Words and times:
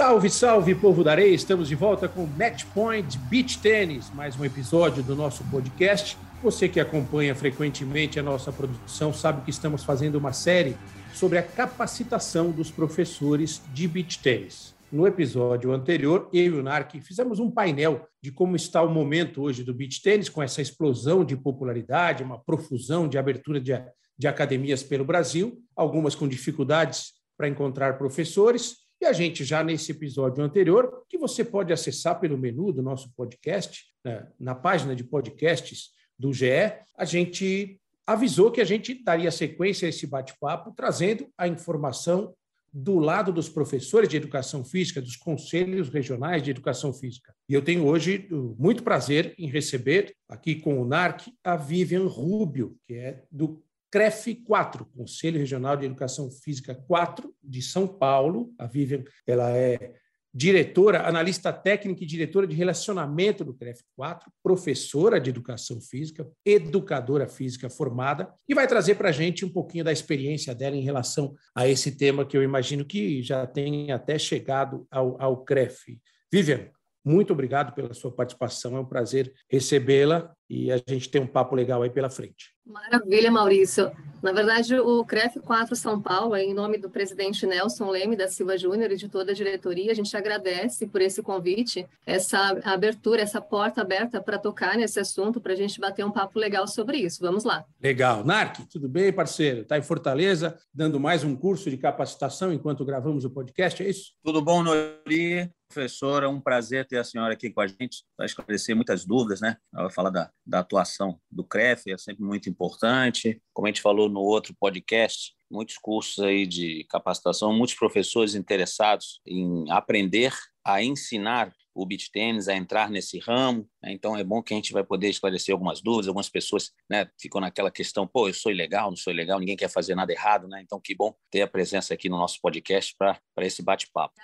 Salve, 0.00 0.30
salve, 0.30 0.74
povo 0.74 1.04
da 1.04 1.10
areia! 1.10 1.34
Estamos 1.34 1.68
de 1.68 1.74
volta 1.74 2.08
com 2.08 2.24
Match 2.24 2.64
Point 2.72 3.18
Beach 3.28 3.58
Tennis, 3.58 4.10
mais 4.14 4.34
um 4.34 4.46
episódio 4.46 5.02
do 5.02 5.14
nosso 5.14 5.44
podcast. 5.50 6.16
Você 6.42 6.70
que 6.70 6.80
acompanha 6.80 7.34
frequentemente 7.34 8.18
a 8.18 8.22
nossa 8.22 8.50
produção 8.50 9.12
sabe 9.12 9.42
que 9.42 9.50
estamos 9.50 9.84
fazendo 9.84 10.14
uma 10.14 10.32
série 10.32 10.74
sobre 11.12 11.36
a 11.36 11.42
capacitação 11.42 12.50
dos 12.50 12.70
professores 12.70 13.60
de 13.74 13.86
beach 13.86 14.20
tennis. 14.20 14.74
No 14.90 15.06
episódio 15.06 15.70
anterior, 15.70 16.30
eu 16.32 16.44
e 16.44 16.50
o 16.58 16.62
Narc 16.62 16.98
fizemos 17.02 17.38
um 17.38 17.50
painel 17.50 18.08
de 18.22 18.32
como 18.32 18.56
está 18.56 18.80
o 18.82 18.88
momento 18.88 19.42
hoje 19.42 19.62
do 19.62 19.74
beach 19.74 20.00
tennis, 20.00 20.30
com 20.30 20.42
essa 20.42 20.62
explosão 20.62 21.22
de 21.22 21.36
popularidade, 21.36 22.24
uma 22.24 22.38
profusão 22.38 23.06
de 23.06 23.18
abertura 23.18 23.60
de, 23.60 23.72
de 24.18 24.26
academias 24.26 24.82
pelo 24.82 25.04
Brasil, 25.04 25.58
algumas 25.76 26.14
com 26.14 26.26
dificuldades 26.26 27.12
para 27.36 27.48
encontrar 27.48 27.98
professores. 27.98 28.79
E 29.00 29.06
a 29.06 29.12
gente, 29.12 29.44
já 29.44 29.64
nesse 29.64 29.92
episódio 29.92 30.44
anterior, 30.44 31.04
que 31.08 31.16
você 31.16 31.42
pode 31.42 31.72
acessar 31.72 32.20
pelo 32.20 32.36
menu 32.36 32.70
do 32.70 32.82
nosso 32.82 33.10
podcast, 33.16 33.86
né, 34.04 34.28
na 34.38 34.54
página 34.54 34.94
de 34.94 35.02
podcasts 35.02 35.90
do 36.18 36.32
GE, 36.32 36.50
a 36.98 37.04
gente 37.06 37.80
avisou 38.06 38.50
que 38.50 38.60
a 38.60 38.64
gente 38.64 39.02
daria 39.02 39.30
sequência 39.30 39.86
a 39.86 39.88
esse 39.88 40.06
bate-papo, 40.06 40.72
trazendo 40.76 41.26
a 41.38 41.48
informação 41.48 42.34
do 42.72 42.98
lado 42.98 43.32
dos 43.32 43.48
professores 43.48 44.08
de 44.08 44.16
educação 44.16 44.64
física, 44.64 45.00
dos 45.00 45.16
conselhos 45.16 45.88
regionais 45.88 46.42
de 46.42 46.50
educação 46.50 46.92
física. 46.92 47.34
E 47.48 47.54
eu 47.54 47.62
tenho 47.62 47.86
hoje 47.86 48.28
muito 48.58 48.82
prazer 48.82 49.34
em 49.38 49.48
receber 49.48 50.14
aqui 50.28 50.54
com 50.56 50.80
o 50.80 50.84
NARC 50.84 51.32
a 51.42 51.56
Vivian 51.56 52.06
Rubio, 52.06 52.76
que 52.86 52.94
é 52.94 53.24
do 53.30 53.62
CREF 53.90 54.36
4, 54.44 54.84
Conselho 54.96 55.38
Regional 55.38 55.76
de 55.76 55.86
Educação 55.86 56.30
Física 56.30 56.74
4 56.74 57.34
de 57.42 57.60
São 57.60 57.86
Paulo. 57.86 58.54
A 58.58 58.66
Vivian, 58.66 59.02
ela 59.26 59.50
é 59.50 59.94
diretora, 60.32 61.08
analista 61.08 61.52
técnica 61.52 62.04
e 62.04 62.06
diretora 62.06 62.46
de 62.46 62.54
relacionamento 62.54 63.44
do 63.44 63.52
CREF4, 63.52 64.22
professora 64.42 65.20
de 65.20 65.28
educação 65.28 65.80
física, 65.80 66.24
educadora 66.46 67.26
física 67.26 67.68
formada, 67.68 68.32
e 68.48 68.54
vai 68.54 68.68
trazer 68.68 68.94
para 68.94 69.08
a 69.08 69.12
gente 69.12 69.44
um 69.44 69.48
pouquinho 69.48 69.84
da 69.84 69.92
experiência 69.92 70.54
dela 70.54 70.76
em 70.76 70.82
relação 70.82 71.34
a 71.52 71.66
esse 71.66 71.96
tema 71.96 72.24
que 72.24 72.36
eu 72.36 72.44
imagino 72.44 72.84
que 72.84 73.22
já 73.22 73.44
tem 73.44 73.90
até 73.90 74.18
chegado 74.18 74.86
ao, 74.88 75.20
ao 75.20 75.44
CREF. 75.44 75.98
Vivian, 76.32 76.68
muito 77.04 77.32
obrigado 77.32 77.74
pela 77.74 77.92
sua 77.92 78.14
participação, 78.14 78.76
é 78.76 78.80
um 78.80 78.86
prazer 78.86 79.32
recebê-la 79.50 80.32
e 80.50 80.72
a 80.72 80.82
gente 80.84 81.08
tem 81.08 81.22
um 81.22 81.26
papo 81.28 81.54
legal 81.54 81.80
aí 81.80 81.88
pela 81.88 82.10
frente. 82.10 82.52
Maravilha, 82.66 83.30
Maurício. 83.30 83.90
Na 84.22 84.32
verdade, 84.32 84.78
o 84.78 85.04
CREF 85.04 85.40
4 85.40 85.74
São 85.74 86.00
Paulo, 86.00 86.36
em 86.36 86.52
nome 86.52 86.76
do 86.76 86.90
presidente 86.90 87.46
Nelson 87.46 87.88
Leme 87.90 88.16
da 88.16 88.28
Silva 88.28 88.58
Júnior 88.58 88.90
e 88.90 88.96
de 88.96 89.08
toda 89.08 89.32
a 89.32 89.34
diretoria, 89.34 89.92
a 89.92 89.94
gente 89.94 90.14
agradece 90.16 90.86
por 90.86 91.00
esse 91.00 91.22
convite, 91.22 91.86
essa 92.04 92.60
abertura, 92.64 93.22
essa 93.22 93.40
porta 93.40 93.80
aberta 93.80 94.20
para 94.20 94.38
tocar 94.38 94.76
nesse 94.76 95.00
assunto, 95.00 95.40
para 95.40 95.52
a 95.52 95.56
gente 95.56 95.80
bater 95.80 96.04
um 96.04 96.10
papo 96.10 96.38
legal 96.38 96.66
sobre 96.66 96.98
isso. 96.98 97.20
Vamos 97.20 97.44
lá. 97.44 97.64
Legal. 97.80 98.24
Narc, 98.24 98.58
tudo 98.70 98.88
bem, 98.88 99.12
parceiro? 99.12 99.62
Está 99.62 99.78
em 99.78 99.82
Fortaleza, 99.82 100.58
dando 100.74 101.00
mais 101.00 101.24
um 101.24 101.34
curso 101.34 101.70
de 101.70 101.78
capacitação 101.78 102.52
enquanto 102.52 102.84
gravamos 102.84 103.24
o 103.24 103.30
podcast, 103.30 103.82
é 103.82 103.88
isso? 103.88 104.12
Tudo 104.22 104.42
bom, 104.42 104.62
Nori? 104.62 105.50
Professora, 105.72 106.28
um 106.28 106.40
prazer 106.40 106.84
ter 106.84 106.98
a 106.98 107.04
senhora 107.04 107.32
aqui 107.32 107.48
com 107.48 107.60
a 107.60 107.66
gente 107.66 108.02
para 108.16 108.26
esclarecer 108.26 108.74
muitas 108.74 109.04
dúvidas, 109.04 109.40
né? 109.40 109.56
Ela 109.72 109.84
vai 109.84 109.92
falar 109.92 110.10
da, 110.10 110.28
da 110.46 110.60
atuação 110.60 111.20
do 111.30 111.44
CREF, 111.44 111.90
é 111.90 111.98
sempre 111.98 112.24
muito 112.24 112.48
importante. 112.48 113.40
Como 113.52 113.66
a 113.66 113.70
gente 113.70 113.82
falou 113.82 114.08
no 114.08 114.20
outro 114.20 114.54
podcast, 114.58 115.34
muitos 115.50 115.76
cursos 115.78 116.22
aí 116.24 116.46
de 116.46 116.84
capacitação, 116.88 117.52
muitos 117.52 117.76
professores 117.76 118.34
interessados 118.34 119.20
em 119.26 119.70
aprender 119.70 120.32
a 120.64 120.82
ensinar 120.82 121.52
o 121.74 121.84
beach 121.84 122.10
tênis 122.10 122.48
a 122.48 122.54
entrar 122.54 122.90
nesse 122.90 123.18
ramo. 123.18 123.68
Né? 123.82 123.92
Então 123.92 124.16
é 124.16 124.24
bom 124.24 124.42
que 124.42 124.54
a 124.54 124.56
gente 124.56 124.72
vai 124.72 124.82
poder 124.82 125.08
esclarecer 125.08 125.52
algumas 125.52 125.82
dúvidas. 125.82 126.08
Algumas 126.08 126.30
pessoas 126.30 126.70
né, 126.88 127.06
ficam 127.20 127.40
naquela 127.40 127.70
questão: 127.70 128.06
pô, 128.06 128.28
eu 128.28 128.34
sou 128.34 128.50
ilegal, 128.50 128.88
não 128.88 128.96
sou 128.96 129.12
ilegal, 129.12 129.38
ninguém 129.38 129.56
quer 129.56 129.68
fazer 129.68 129.94
nada 129.94 130.12
errado, 130.12 130.48
né? 130.48 130.62
Então 130.62 130.80
que 130.80 130.94
bom 130.94 131.14
ter 131.30 131.42
a 131.42 131.46
presença 131.46 131.92
aqui 131.92 132.08
no 132.08 132.16
nosso 132.16 132.40
podcast 132.40 132.94
para 132.96 133.20
esse 133.38 133.62
bate-papo. 133.62 134.14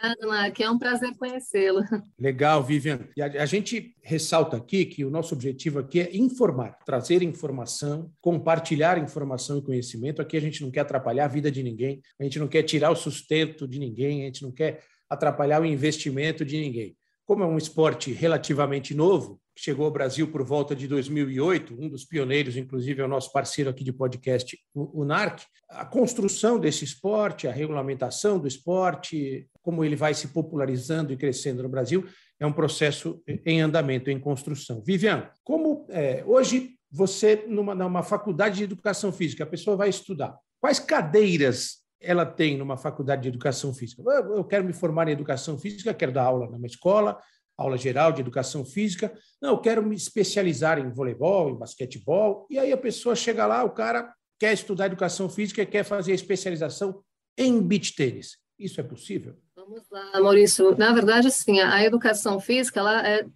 Obrigada, 0.46 0.50
que 0.50 0.62
é 0.62 0.70
um 0.70 0.78
prazer 0.78 1.16
conhecê-lo. 1.16 1.82
Legal, 2.18 2.62
Vivian. 2.62 3.00
E 3.16 3.22
a, 3.22 3.26
a 3.26 3.46
gente 3.46 3.94
ressalta 4.02 4.56
aqui 4.56 4.84
que 4.84 5.04
o 5.04 5.10
nosso 5.10 5.34
objetivo 5.34 5.78
aqui 5.78 6.00
é 6.00 6.16
informar, 6.16 6.78
trazer 6.84 7.22
informação, 7.22 8.10
compartilhar 8.20 8.98
informação 8.98 9.58
e 9.58 9.62
conhecimento. 9.62 10.22
Aqui 10.22 10.36
a 10.36 10.40
gente 10.40 10.62
não 10.62 10.70
quer 10.70 10.80
atrapalhar 10.80 11.24
a 11.24 11.28
vida 11.28 11.50
de 11.50 11.62
ninguém, 11.62 12.00
a 12.18 12.24
gente 12.24 12.38
não 12.38 12.48
quer 12.48 12.62
tirar 12.62 12.90
o 12.90 12.96
sustento 12.96 13.66
de 13.66 13.78
ninguém, 13.78 14.22
a 14.22 14.26
gente 14.26 14.42
não 14.42 14.52
quer 14.52 14.82
atrapalhar 15.08 15.60
o 15.60 15.66
investimento 15.66 16.44
de 16.44 16.58
ninguém. 16.58 16.96
Como 17.26 17.42
é 17.42 17.46
um 17.46 17.58
esporte 17.58 18.12
relativamente 18.12 18.94
novo, 18.94 19.40
chegou 19.58 19.86
ao 19.86 19.90
Brasil 19.90 20.30
por 20.30 20.44
volta 20.44 20.76
de 20.76 20.86
2008, 20.86 21.74
um 21.76 21.88
dos 21.88 22.04
pioneiros, 22.04 22.56
inclusive, 22.56 23.02
é 23.02 23.04
o 23.04 23.08
nosso 23.08 23.32
parceiro 23.32 23.68
aqui 23.68 23.82
de 23.82 23.92
podcast, 23.92 24.56
o, 24.72 25.04
NARC, 25.04 25.42
a 25.68 25.84
construção 25.84 26.56
desse 26.56 26.84
esporte, 26.84 27.48
a 27.48 27.52
regulamentação 27.52 28.38
do 28.38 28.46
esporte, 28.46 29.48
como 29.60 29.84
ele 29.84 29.96
vai 29.96 30.14
se 30.14 30.28
popularizando 30.28 31.12
e 31.12 31.16
crescendo 31.16 31.64
no 31.64 31.68
Brasil, 31.68 32.06
é 32.38 32.46
um 32.46 32.52
processo 32.52 33.20
em 33.44 33.60
andamento, 33.60 34.08
em 34.08 34.20
construção. 34.20 34.80
Vivian, 34.86 35.28
como 35.42 35.84
é, 35.90 36.22
hoje 36.24 36.76
você, 36.92 37.44
numa, 37.48 37.74
numa 37.74 38.04
faculdade 38.04 38.58
de 38.58 38.64
educação 38.64 39.10
física, 39.10 39.42
a 39.42 39.48
pessoa 39.48 39.76
vai 39.76 39.88
estudar, 39.88 40.38
quais 40.60 40.78
cadeiras 40.78 41.84
ela 42.00 42.26
tem 42.26 42.56
numa 42.56 42.76
faculdade 42.76 43.22
de 43.22 43.28
educação 43.28 43.72
física? 43.72 44.02
Eu 44.02 44.44
quero 44.44 44.64
me 44.64 44.72
formar 44.72 45.08
em 45.08 45.12
educação 45.12 45.58
física, 45.58 45.94
quero 45.94 46.12
dar 46.12 46.24
aula 46.24 46.46
numa 46.50 46.66
escola, 46.66 47.18
aula 47.56 47.76
geral 47.76 48.12
de 48.12 48.20
educação 48.20 48.64
física. 48.64 49.12
Não, 49.40 49.50
eu 49.50 49.58
quero 49.58 49.82
me 49.82 49.96
especializar 49.96 50.78
em 50.78 50.90
voleibol, 50.90 51.50
em 51.50 51.58
basquetebol. 51.58 52.46
E 52.50 52.58
aí 52.58 52.72
a 52.72 52.76
pessoa 52.76 53.16
chega 53.16 53.46
lá, 53.46 53.64
o 53.64 53.70
cara 53.70 54.12
quer 54.38 54.52
estudar 54.52 54.86
educação 54.86 55.28
física 55.28 55.62
e 55.62 55.66
quer 55.66 55.84
fazer 55.84 56.12
especialização 56.12 57.02
em 57.38 57.60
beach 57.60 57.94
tênis. 57.94 58.36
Isso 58.58 58.80
é 58.80 58.84
possível? 58.84 59.36
Vamos 59.68 59.82
lá, 59.90 60.20
Maurício. 60.20 60.76
Na 60.78 60.92
verdade, 60.92 61.26
assim, 61.26 61.58
a 61.58 61.82
educação 61.82 62.38
física 62.38 62.78
ela 62.78 63.04
é, 63.04 63.26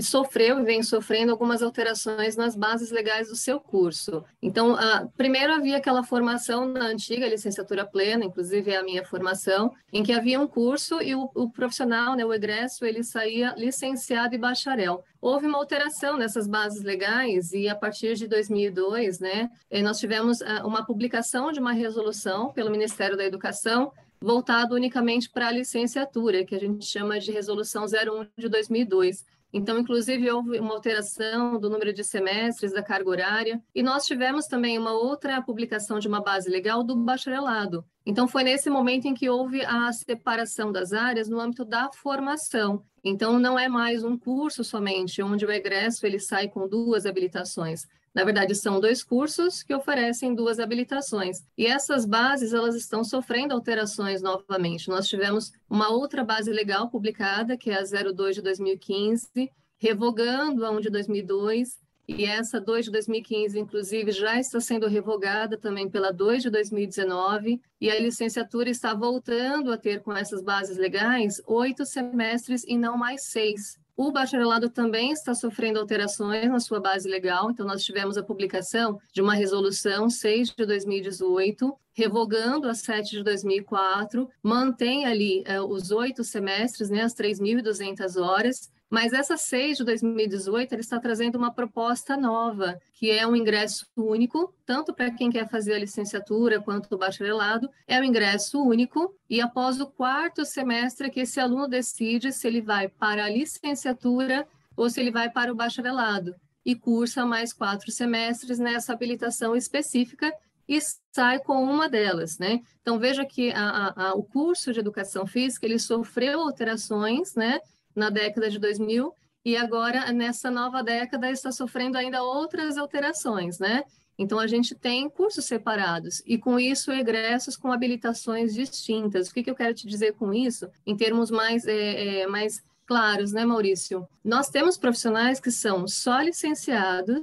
sofreu 0.00 0.60
e 0.60 0.62
vem 0.62 0.84
sofrendo 0.84 1.32
algumas 1.32 1.64
alterações 1.64 2.36
nas 2.36 2.54
bases 2.54 2.92
legais 2.92 3.26
do 3.26 3.34
seu 3.34 3.58
curso. 3.58 4.24
Então, 4.40 4.76
a, 4.76 5.08
primeiro 5.16 5.52
havia 5.52 5.78
aquela 5.78 6.04
formação 6.04 6.64
na 6.64 6.86
antiga 6.86 7.26
licenciatura 7.26 7.84
plena, 7.84 8.24
inclusive 8.24 8.70
é 8.70 8.76
a 8.76 8.84
minha 8.84 9.04
formação, 9.04 9.74
em 9.92 10.04
que 10.04 10.12
havia 10.12 10.40
um 10.40 10.46
curso 10.46 11.02
e 11.02 11.12
o, 11.12 11.28
o 11.34 11.50
profissional, 11.50 12.14
né, 12.14 12.24
o 12.24 12.32
egresso, 12.32 12.84
ele 12.84 13.02
saía 13.02 13.52
licenciado 13.56 14.32
e 14.32 14.38
bacharel. 14.38 15.02
Houve 15.20 15.46
uma 15.46 15.58
alteração 15.58 16.16
nessas 16.16 16.46
bases 16.46 16.84
legais 16.84 17.52
e 17.52 17.68
a 17.68 17.74
partir 17.74 18.14
de 18.14 18.28
2002, 18.28 19.18
né, 19.18 19.50
eh, 19.68 19.82
nós 19.82 19.98
tivemos 19.98 20.40
ah, 20.40 20.64
uma 20.64 20.86
publicação 20.86 21.50
de 21.50 21.58
uma 21.58 21.72
resolução 21.72 22.52
pelo 22.52 22.70
Ministério 22.70 23.16
da 23.16 23.24
Educação 23.24 23.92
voltado 24.22 24.74
unicamente 24.74 25.30
para 25.30 25.48
a 25.48 25.52
licenciatura, 25.52 26.44
que 26.44 26.54
a 26.54 26.60
gente 26.60 26.84
chama 26.84 27.18
de 27.18 27.32
Resolução 27.32 27.84
01 27.84 28.26
de 28.36 28.48
2002. 28.48 29.24
Então, 29.52 29.78
inclusive, 29.78 30.30
houve 30.30 30.60
uma 30.60 30.74
alteração 30.74 31.58
do 31.58 31.68
número 31.68 31.92
de 31.92 32.04
semestres 32.04 32.72
da 32.72 32.82
carga 32.82 33.10
horária, 33.10 33.62
e 33.74 33.82
nós 33.82 34.06
tivemos 34.06 34.46
também 34.46 34.78
uma 34.78 34.92
outra 34.92 35.42
publicação 35.42 35.98
de 35.98 36.06
uma 36.06 36.22
base 36.22 36.48
legal 36.48 36.84
do 36.84 36.94
bacharelado. 36.94 37.84
Então, 38.06 38.28
foi 38.28 38.44
nesse 38.44 38.70
momento 38.70 39.06
em 39.06 39.14
que 39.14 39.28
houve 39.28 39.64
a 39.64 39.92
separação 39.92 40.70
das 40.70 40.92
áreas 40.92 41.28
no 41.28 41.40
âmbito 41.40 41.64
da 41.64 41.90
formação. 41.92 42.84
Então, 43.02 43.40
não 43.40 43.58
é 43.58 43.68
mais 43.68 44.04
um 44.04 44.16
curso 44.16 44.62
somente, 44.62 45.22
onde 45.22 45.44
o 45.44 45.50
egresso 45.50 46.06
ele 46.06 46.20
sai 46.20 46.48
com 46.48 46.68
duas 46.68 47.04
habilitações, 47.04 47.88
na 48.14 48.24
verdade, 48.24 48.54
são 48.54 48.80
dois 48.80 49.04
cursos 49.04 49.62
que 49.62 49.74
oferecem 49.74 50.34
duas 50.34 50.58
habilitações. 50.58 51.44
E 51.56 51.66
essas 51.66 52.04
bases, 52.04 52.52
elas 52.52 52.74
estão 52.74 53.04
sofrendo 53.04 53.54
alterações 53.54 54.20
novamente. 54.20 54.88
Nós 54.88 55.08
tivemos 55.08 55.52
uma 55.68 55.90
outra 55.90 56.24
base 56.24 56.50
legal 56.50 56.90
publicada, 56.90 57.56
que 57.56 57.70
é 57.70 57.78
a 57.78 57.84
02 57.84 58.36
de 58.36 58.42
2015, 58.42 59.50
revogando 59.78 60.66
a 60.66 60.70
1 60.70 60.80
de 60.80 60.90
2002, 60.90 61.78
e 62.08 62.24
essa 62.24 62.60
2 62.60 62.86
de 62.86 62.90
2015, 62.90 63.56
inclusive, 63.56 64.10
já 64.10 64.38
está 64.38 64.60
sendo 64.60 64.88
revogada 64.88 65.56
também 65.56 65.88
pela 65.88 66.12
2 66.12 66.42
de 66.42 66.50
2019, 66.50 67.60
e 67.80 67.88
a 67.88 68.00
licenciatura 68.00 68.68
está 68.68 68.92
voltando 68.92 69.72
a 69.72 69.78
ter 69.78 70.02
com 70.02 70.12
essas 70.12 70.42
bases 70.42 70.76
legais 70.76 71.40
oito 71.46 71.86
semestres 71.86 72.64
e 72.66 72.76
não 72.76 72.98
mais 72.98 73.26
seis. 73.26 73.78
O 74.02 74.10
bacharelado 74.10 74.70
também 74.70 75.12
está 75.12 75.34
sofrendo 75.34 75.78
alterações 75.78 76.48
na 76.48 76.58
sua 76.58 76.80
base 76.80 77.06
legal, 77.06 77.50
então 77.50 77.66
nós 77.66 77.84
tivemos 77.84 78.16
a 78.16 78.22
publicação 78.22 78.98
de 79.12 79.20
uma 79.20 79.34
resolução 79.34 80.08
6 80.08 80.54
de 80.56 80.64
2018, 80.64 81.76
revogando 81.92 82.66
a 82.66 82.72
7 82.72 83.10
de 83.18 83.22
2004, 83.22 84.26
mantém 84.42 85.04
ali 85.04 85.44
uh, 85.46 85.66
os 85.66 85.90
oito 85.90 86.24
semestres, 86.24 86.88
né, 86.88 87.02
as 87.02 87.14
3.200 87.14 88.16
horas, 88.16 88.72
Mas 88.90 89.12
essa 89.12 89.36
SEI 89.36 89.74
de 89.74 89.84
2018 89.84 90.72
ele 90.72 90.80
está 90.80 90.98
trazendo 90.98 91.38
uma 91.38 91.54
proposta 91.54 92.16
nova, 92.16 92.76
que 92.92 93.08
é 93.08 93.24
um 93.24 93.36
ingresso 93.36 93.86
único, 93.96 94.52
tanto 94.66 94.92
para 94.92 95.12
quem 95.12 95.30
quer 95.30 95.48
fazer 95.48 95.74
a 95.74 95.78
licenciatura 95.78 96.60
quanto 96.60 96.92
o 96.92 96.98
bacharelado, 96.98 97.70
é 97.86 98.00
um 98.00 98.04
ingresso 98.04 98.60
único, 98.60 99.14
e 99.28 99.40
após 99.40 99.80
o 99.80 99.86
quarto 99.86 100.44
semestre 100.44 101.08
que 101.08 101.20
esse 101.20 101.38
aluno 101.38 101.68
decide 101.68 102.32
se 102.32 102.48
ele 102.48 102.60
vai 102.60 102.88
para 102.88 103.26
a 103.26 103.30
licenciatura 103.30 104.44
ou 104.76 104.90
se 104.90 105.00
ele 105.00 105.12
vai 105.12 105.30
para 105.30 105.52
o 105.52 105.54
bacharelado, 105.54 106.34
e 106.66 106.74
cursa 106.74 107.24
mais 107.24 107.52
quatro 107.52 107.92
semestres 107.92 108.58
nessa 108.58 108.92
habilitação 108.92 109.54
específica 109.54 110.32
e 110.68 110.78
sai 111.12 111.38
com 111.40 111.62
uma 111.62 111.88
delas, 111.88 112.38
né? 112.38 112.60
Então 112.80 112.98
veja 112.98 113.24
que 113.24 113.50
a, 113.52 113.60
a, 113.60 114.08
a, 114.08 114.14
o 114.14 114.22
curso 114.22 114.72
de 114.72 114.80
educação 114.80 115.26
física 115.26 115.66
ele 115.66 115.78
sofreu 115.78 116.40
alterações, 116.40 117.34
né? 117.34 117.60
Na 118.00 118.10
década 118.10 118.48
de 118.50 118.58
2000 118.58 119.14
e 119.44 119.56
agora 119.56 120.12
nessa 120.12 120.50
nova 120.50 120.82
década 120.82 121.30
está 121.30 121.52
sofrendo 121.52 121.96
ainda 121.96 122.22
outras 122.22 122.76
alterações, 122.76 123.58
né? 123.58 123.84
Então 124.18 124.38
a 124.38 124.46
gente 124.46 124.74
tem 124.74 125.08
cursos 125.08 125.44
separados 125.44 126.22
e 126.26 126.36
com 126.36 126.58
isso 126.58 126.90
egressos 126.92 127.56
com 127.56 127.70
habilitações 127.70 128.54
distintas. 128.54 129.28
O 129.28 129.34
que, 129.34 129.42
que 129.42 129.50
eu 129.50 129.54
quero 129.54 129.74
te 129.74 129.86
dizer 129.86 130.14
com 130.14 130.32
isso? 130.32 130.68
Em 130.86 130.96
termos 130.96 131.30
mais 131.30 131.66
é, 131.66 132.22
é, 132.22 132.26
mais 132.26 132.62
claros, 132.86 133.32
né, 133.32 133.44
Maurício? 133.44 134.06
Nós 134.24 134.48
temos 134.50 134.76
profissionais 134.76 135.40
que 135.40 135.50
são 135.50 135.86
só 135.86 136.20
licenciados 136.20 137.22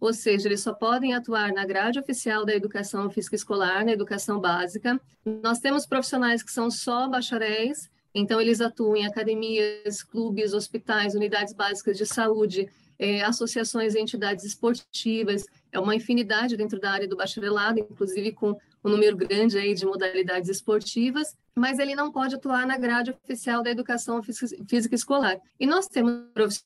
ou 0.00 0.14
seja, 0.14 0.48
eles 0.48 0.62
só 0.62 0.72
podem 0.72 1.12
atuar 1.12 1.52
na 1.52 1.66
grade 1.66 1.98
oficial 1.98 2.46
da 2.46 2.54
educação 2.54 3.10
física 3.10 3.36
escolar, 3.36 3.84
na 3.84 3.92
educação 3.92 4.40
básica. 4.40 4.98
Nós 5.42 5.58
temos 5.58 5.84
profissionais 5.84 6.42
que 6.42 6.50
são 6.50 6.70
só 6.70 7.06
bacharéis, 7.06 7.90
então, 8.14 8.40
eles 8.40 8.60
atuam 8.60 8.96
em 8.96 9.06
academias, 9.06 10.02
clubes, 10.02 10.52
hospitais, 10.52 11.14
unidades 11.14 11.54
básicas 11.54 11.96
de 11.96 12.06
saúde, 12.06 12.68
é, 12.98 13.22
associações 13.22 13.94
e 13.94 14.00
entidades 14.00 14.44
esportivas, 14.44 15.46
é 15.72 15.78
uma 15.78 15.94
infinidade 15.94 16.56
dentro 16.56 16.78
da 16.78 16.90
área 16.90 17.08
do 17.08 17.16
bacharelado, 17.16 17.78
inclusive 17.78 18.32
com 18.32 18.50
um 18.84 18.90
número 18.90 19.16
grande 19.16 19.56
aí 19.56 19.74
de 19.74 19.86
modalidades 19.86 20.50
esportivas, 20.50 21.36
mas 21.54 21.78
ele 21.78 21.94
não 21.94 22.10
pode 22.10 22.34
atuar 22.34 22.66
na 22.66 22.76
grade 22.76 23.10
oficial 23.10 23.62
da 23.62 23.70
educação 23.70 24.20
física 24.22 24.94
escolar. 24.94 25.38
E 25.58 25.66
nós 25.66 25.86
temos 25.86 26.64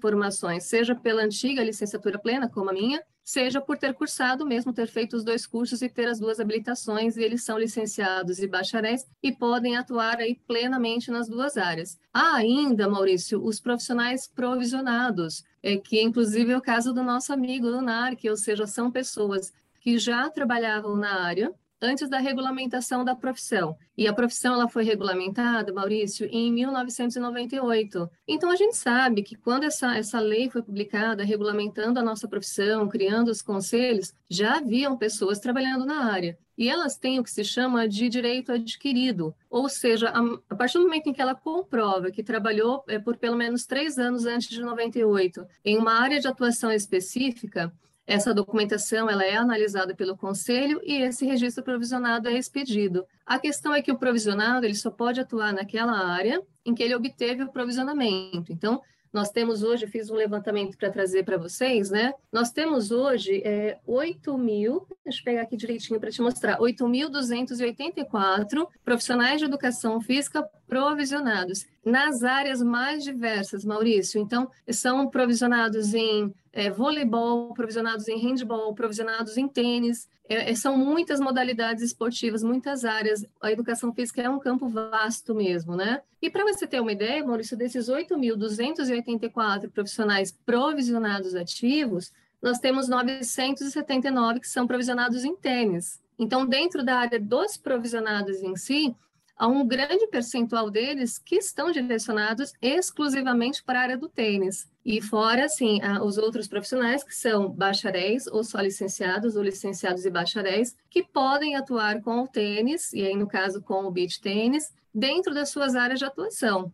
formações, 0.00 0.64
seja 0.64 0.94
pela 0.94 1.22
antiga 1.22 1.64
licenciatura 1.64 2.18
plena, 2.18 2.48
como 2.48 2.70
a 2.70 2.72
minha, 2.72 3.02
seja 3.26 3.60
por 3.60 3.76
ter 3.76 3.92
cursado 3.92 4.46
mesmo, 4.46 4.72
ter 4.72 4.86
feito 4.86 5.16
os 5.16 5.24
dois 5.24 5.44
cursos 5.44 5.82
e 5.82 5.88
ter 5.88 6.06
as 6.06 6.20
duas 6.20 6.38
habilitações, 6.38 7.16
e 7.16 7.24
eles 7.24 7.42
são 7.42 7.58
licenciados 7.58 8.38
e 8.38 8.46
bacharéis 8.46 9.04
e 9.20 9.32
podem 9.32 9.76
atuar 9.76 10.18
aí 10.18 10.36
plenamente 10.46 11.10
nas 11.10 11.28
duas 11.28 11.56
áreas. 11.56 11.98
Há 12.14 12.36
ainda, 12.36 12.88
Maurício, 12.88 13.44
os 13.44 13.58
profissionais 13.58 14.28
provisionados, 14.28 15.42
é, 15.60 15.76
que 15.76 16.00
inclusive 16.00 16.52
é 16.52 16.56
o 16.56 16.62
caso 16.62 16.94
do 16.94 17.02
nosso 17.02 17.32
amigo 17.32 17.66
Lunar, 17.66 18.14
que, 18.14 18.30
ou 18.30 18.36
seja, 18.36 18.64
são 18.64 18.92
pessoas 18.92 19.52
que 19.80 19.98
já 19.98 20.30
trabalhavam 20.30 20.94
na 20.96 21.24
área, 21.24 21.52
antes 21.80 22.08
da 22.08 22.18
regulamentação 22.18 23.04
da 23.04 23.14
profissão. 23.14 23.76
E 23.96 24.06
a 24.06 24.12
profissão 24.12 24.54
ela 24.54 24.68
foi 24.68 24.84
regulamentada, 24.84 25.72
Maurício, 25.72 26.28
em 26.30 26.52
1998. 26.52 28.10
Então 28.26 28.50
a 28.50 28.56
gente 28.56 28.76
sabe 28.76 29.22
que 29.22 29.36
quando 29.36 29.64
essa, 29.64 29.96
essa 29.96 30.20
lei 30.20 30.50
foi 30.50 30.62
publicada, 30.62 31.24
regulamentando 31.24 31.98
a 31.98 32.02
nossa 32.02 32.28
profissão, 32.28 32.88
criando 32.88 33.28
os 33.28 33.42
conselhos, 33.42 34.12
já 34.28 34.56
haviam 34.56 34.96
pessoas 34.96 35.38
trabalhando 35.38 35.84
na 35.84 36.12
área. 36.12 36.38
E 36.58 36.68
elas 36.68 36.96
têm 36.96 37.18
o 37.18 37.22
que 37.22 37.30
se 37.30 37.44
chama 37.44 37.86
de 37.86 38.08
direito 38.08 38.50
adquirido, 38.50 39.34
ou 39.50 39.68
seja, 39.68 40.08
a, 40.08 40.20
a 40.48 40.56
partir 40.56 40.78
do 40.78 40.84
momento 40.84 41.08
em 41.08 41.12
que 41.12 41.20
ela 41.20 41.34
comprova 41.34 42.10
que 42.10 42.22
trabalhou 42.22 42.82
é, 42.88 42.98
por 42.98 43.18
pelo 43.18 43.36
menos 43.36 43.66
três 43.66 43.98
anos 43.98 44.24
antes 44.24 44.48
de 44.48 44.62
98 44.62 45.46
em 45.62 45.76
uma 45.76 46.00
área 46.00 46.18
de 46.18 46.26
atuação 46.26 46.72
específica, 46.72 47.70
essa 48.06 48.32
documentação 48.32 49.10
ela 49.10 49.24
é 49.24 49.36
analisada 49.36 49.94
pelo 49.94 50.16
conselho 50.16 50.80
e 50.84 51.02
esse 51.02 51.26
registro 51.26 51.64
provisionado 51.64 52.28
é 52.28 52.38
expedido. 52.38 53.04
A 53.24 53.38
questão 53.38 53.74
é 53.74 53.82
que 53.82 53.90
o 53.90 53.98
provisionado 53.98 54.64
ele 54.64 54.76
só 54.76 54.90
pode 54.90 55.20
atuar 55.20 55.52
naquela 55.52 56.06
área 56.06 56.40
em 56.64 56.74
que 56.74 56.82
ele 56.82 56.94
obteve 56.94 57.42
o 57.42 57.50
provisionamento. 57.50 58.52
Então, 58.52 58.80
nós 59.16 59.30
temos 59.30 59.62
hoje, 59.62 59.86
fiz 59.86 60.10
um 60.10 60.14
levantamento 60.14 60.76
para 60.76 60.90
trazer 60.90 61.24
para 61.24 61.38
vocês, 61.38 61.88
né? 61.88 62.12
Nós 62.30 62.50
temos 62.50 62.90
hoje 62.90 63.40
é, 63.46 63.78
8 63.86 64.36
mil, 64.36 64.86
deixa 65.02 65.20
eu 65.20 65.24
pegar 65.24 65.40
aqui 65.40 65.56
direitinho 65.56 65.98
para 65.98 66.10
te 66.10 66.20
mostrar, 66.20 66.58
8.284 66.58 68.68
profissionais 68.84 69.38
de 69.38 69.46
educação 69.46 70.02
física 70.02 70.46
provisionados 70.68 71.64
nas 71.82 72.22
áreas 72.22 72.60
mais 72.60 73.04
diversas, 73.04 73.64
Maurício. 73.64 74.20
Então, 74.20 74.50
são 74.68 75.08
provisionados 75.08 75.94
em 75.94 76.30
é, 76.52 76.70
voleibol, 76.70 77.54
provisionados 77.54 78.08
em 78.08 78.18
handball, 78.18 78.74
provisionados 78.74 79.38
em 79.38 79.48
tênis. 79.48 80.10
É, 80.28 80.50
é, 80.50 80.54
são 80.54 80.76
muitas 80.76 81.20
modalidades 81.20 81.82
esportivas, 81.82 82.42
muitas 82.42 82.84
áreas. 82.84 83.24
A 83.40 83.52
educação 83.52 83.92
física 83.92 84.22
é 84.22 84.28
um 84.28 84.38
campo 84.38 84.68
vasto 84.68 85.34
mesmo, 85.34 85.76
né? 85.76 86.02
E 86.20 86.28
para 86.28 86.44
você 86.44 86.66
ter 86.66 86.80
uma 86.80 86.92
ideia, 86.92 87.24
Maurício, 87.24 87.56
desses 87.56 87.88
8.284 87.88 89.70
profissionais 89.70 90.32
provisionados 90.44 91.34
ativos, 91.34 92.12
nós 92.42 92.58
temos 92.58 92.88
979 92.88 94.40
que 94.40 94.48
são 94.48 94.66
provisionados 94.66 95.24
em 95.24 95.36
tênis. 95.36 96.00
Então, 96.18 96.46
dentro 96.46 96.84
da 96.84 96.96
área 96.98 97.20
dos 97.20 97.56
provisionados 97.56 98.42
em 98.42 98.56
si, 98.56 98.94
há 99.36 99.46
um 99.46 99.66
grande 99.66 100.06
percentual 100.06 100.70
deles 100.70 101.18
que 101.18 101.36
estão 101.36 101.70
direcionados 101.70 102.52
exclusivamente 102.60 103.62
para 103.62 103.78
a 103.80 103.82
área 103.82 103.98
do 103.98 104.08
tênis. 104.08 104.68
E 104.88 105.02
fora, 105.02 105.46
assim, 105.46 105.80
os 106.00 106.16
outros 106.16 106.46
profissionais 106.46 107.02
que 107.02 107.12
são 107.12 107.50
bacharéis 107.50 108.28
ou 108.28 108.44
só 108.44 108.60
licenciados 108.60 109.34
ou 109.34 109.42
licenciados 109.42 110.06
e 110.06 110.10
bacharéis 110.10 110.76
que 110.88 111.02
podem 111.02 111.56
atuar 111.56 112.00
com 112.02 112.20
o 112.20 112.28
tênis, 112.28 112.92
e 112.92 113.04
aí 113.04 113.16
no 113.16 113.26
caso 113.26 113.60
com 113.60 113.84
o 113.84 113.90
beach 113.90 114.20
tênis, 114.20 114.72
dentro 114.94 115.34
das 115.34 115.48
suas 115.48 115.74
áreas 115.74 115.98
de 115.98 116.04
atuação. 116.04 116.72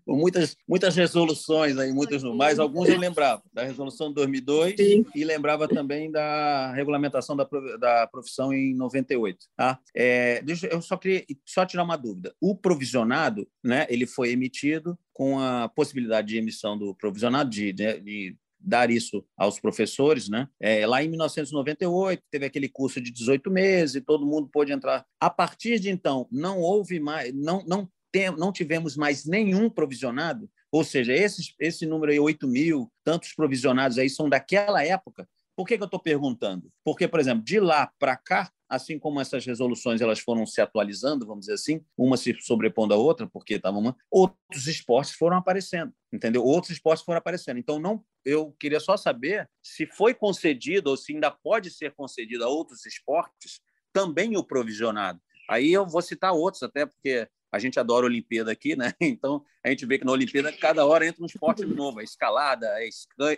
muitas, 0.04 0.56
muitas 0.68 0.96
resoluções 0.96 1.78
aí, 1.78 1.92
muitos 1.92 2.24
mais 2.34 2.58
alguns 2.58 2.88
eu 2.88 2.98
lembrava. 2.98 3.40
Da 3.52 3.62
resolução 3.62 4.08
de 4.08 4.14
2002 4.16 4.74
Sim. 4.76 5.06
e 5.14 5.24
lembrava 5.24 5.68
também 5.68 6.10
da 6.10 6.72
regulamentação 6.72 7.36
da, 7.36 7.48
da 7.78 8.08
profissão 8.08 8.52
em 8.52 8.74
98, 8.74 9.38
tá? 9.56 9.78
É, 9.94 10.42
deixa, 10.42 10.66
eu 10.66 10.82
só 10.82 10.96
queria 10.96 11.24
só 11.46 11.64
tirar 11.64 11.84
uma 11.84 11.96
dúvida. 11.96 12.34
O 12.40 12.56
provisionado, 12.56 13.46
né, 13.62 13.86
ele 13.88 14.06
foi 14.06 14.30
emitido 14.30 14.98
com 15.12 15.38
a 15.38 15.68
possibilidade 15.68 16.28
de 16.28 16.38
emissão 16.38 16.76
do 16.78 16.94
provisionado, 16.94 17.50
de, 17.50 17.72
de, 17.72 18.00
de 18.00 18.36
dar 18.60 18.90
isso 18.90 19.24
aos 19.36 19.58
professores, 19.58 20.28
né? 20.28 20.48
É, 20.60 20.86
lá 20.86 21.02
em 21.02 21.08
1998 21.08 22.22
teve 22.30 22.46
aquele 22.46 22.68
curso 22.68 23.00
de 23.00 23.10
18 23.10 23.50
meses 23.50 23.96
e 23.96 24.00
todo 24.00 24.26
mundo 24.26 24.48
pôde 24.52 24.72
entrar. 24.72 25.04
A 25.18 25.30
partir 25.30 25.78
de 25.78 25.90
então 25.90 26.28
não 26.30 26.60
houve 26.60 27.00
mais, 27.00 27.32
não 27.34 27.64
não 27.66 27.88
tem, 28.12 28.30
não 28.36 28.52
tivemos 28.52 28.96
mais 28.96 29.24
nenhum 29.24 29.70
provisionado. 29.70 30.50
Ou 30.72 30.84
seja, 30.84 31.12
esses, 31.12 31.54
esse 31.58 31.84
número 31.86 32.12
aí, 32.12 32.20
8 32.20 32.46
mil, 32.46 32.90
tantos 33.04 33.32
provisionados 33.32 33.98
aí 33.98 34.08
são 34.08 34.28
daquela 34.28 34.84
época. 34.84 35.28
Por 35.56 35.66
que, 35.66 35.76
que 35.76 35.82
eu 35.82 35.86
estou 35.86 36.00
perguntando? 36.00 36.70
Porque, 36.84 37.08
por 37.08 37.20
exemplo, 37.20 37.44
de 37.44 37.58
lá 37.58 37.90
para 37.98 38.16
cá, 38.16 38.50
assim 38.70 38.98
como 38.98 39.20
essas 39.20 39.44
resoluções 39.44 40.00
elas 40.00 40.20
foram 40.20 40.46
se 40.46 40.60
atualizando, 40.60 41.26
vamos 41.26 41.40
dizer 41.40 41.54
assim, 41.54 41.84
uma 41.98 42.16
se 42.16 42.34
sobrepondo 42.40 42.94
à 42.94 42.96
outra, 42.96 43.26
porque 43.26 43.54
estavam 43.54 43.94
outros 44.08 44.68
esportes 44.68 45.12
foram 45.14 45.36
aparecendo, 45.36 45.92
entendeu? 46.12 46.44
Outros 46.44 46.70
esportes 46.70 47.04
foram 47.04 47.18
aparecendo. 47.18 47.58
Então 47.58 47.80
não, 47.80 48.04
eu 48.24 48.54
queria 48.60 48.78
só 48.78 48.96
saber 48.96 49.50
se 49.60 49.86
foi 49.86 50.14
concedido 50.14 50.90
ou 50.90 50.96
se 50.96 51.12
ainda 51.12 51.30
pode 51.30 51.70
ser 51.70 51.92
concedido 51.94 52.44
a 52.44 52.48
outros 52.48 52.86
esportes 52.86 53.60
também 53.92 54.36
o 54.36 54.44
provisionado. 54.44 55.20
Aí 55.48 55.72
eu 55.72 55.84
vou 55.84 56.00
citar 56.00 56.32
outros, 56.32 56.62
até 56.62 56.86
porque 56.86 57.28
a 57.52 57.58
gente 57.58 57.78
adora 57.80 58.06
a 58.06 58.08
Olimpíada 58.08 58.52
aqui, 58.52 58.76
né? 58.76 58.92
Então 59.00 59.44
a 59.64 59.68
gente 59.68 59.84
vê 59.84 59.98
que 59.98 60.04
na 60.04 60.12
Olimpíada 60.12 60.52
cada 60.52 60.86
hora 60.86 61.06
entra 61.06 61.22
um 61.22 61.26
esporte 61.26 61.64
novo, 61.64 61.98
a 61.98 62.02
escalada, 62.02 62.70
a 62.72 62.84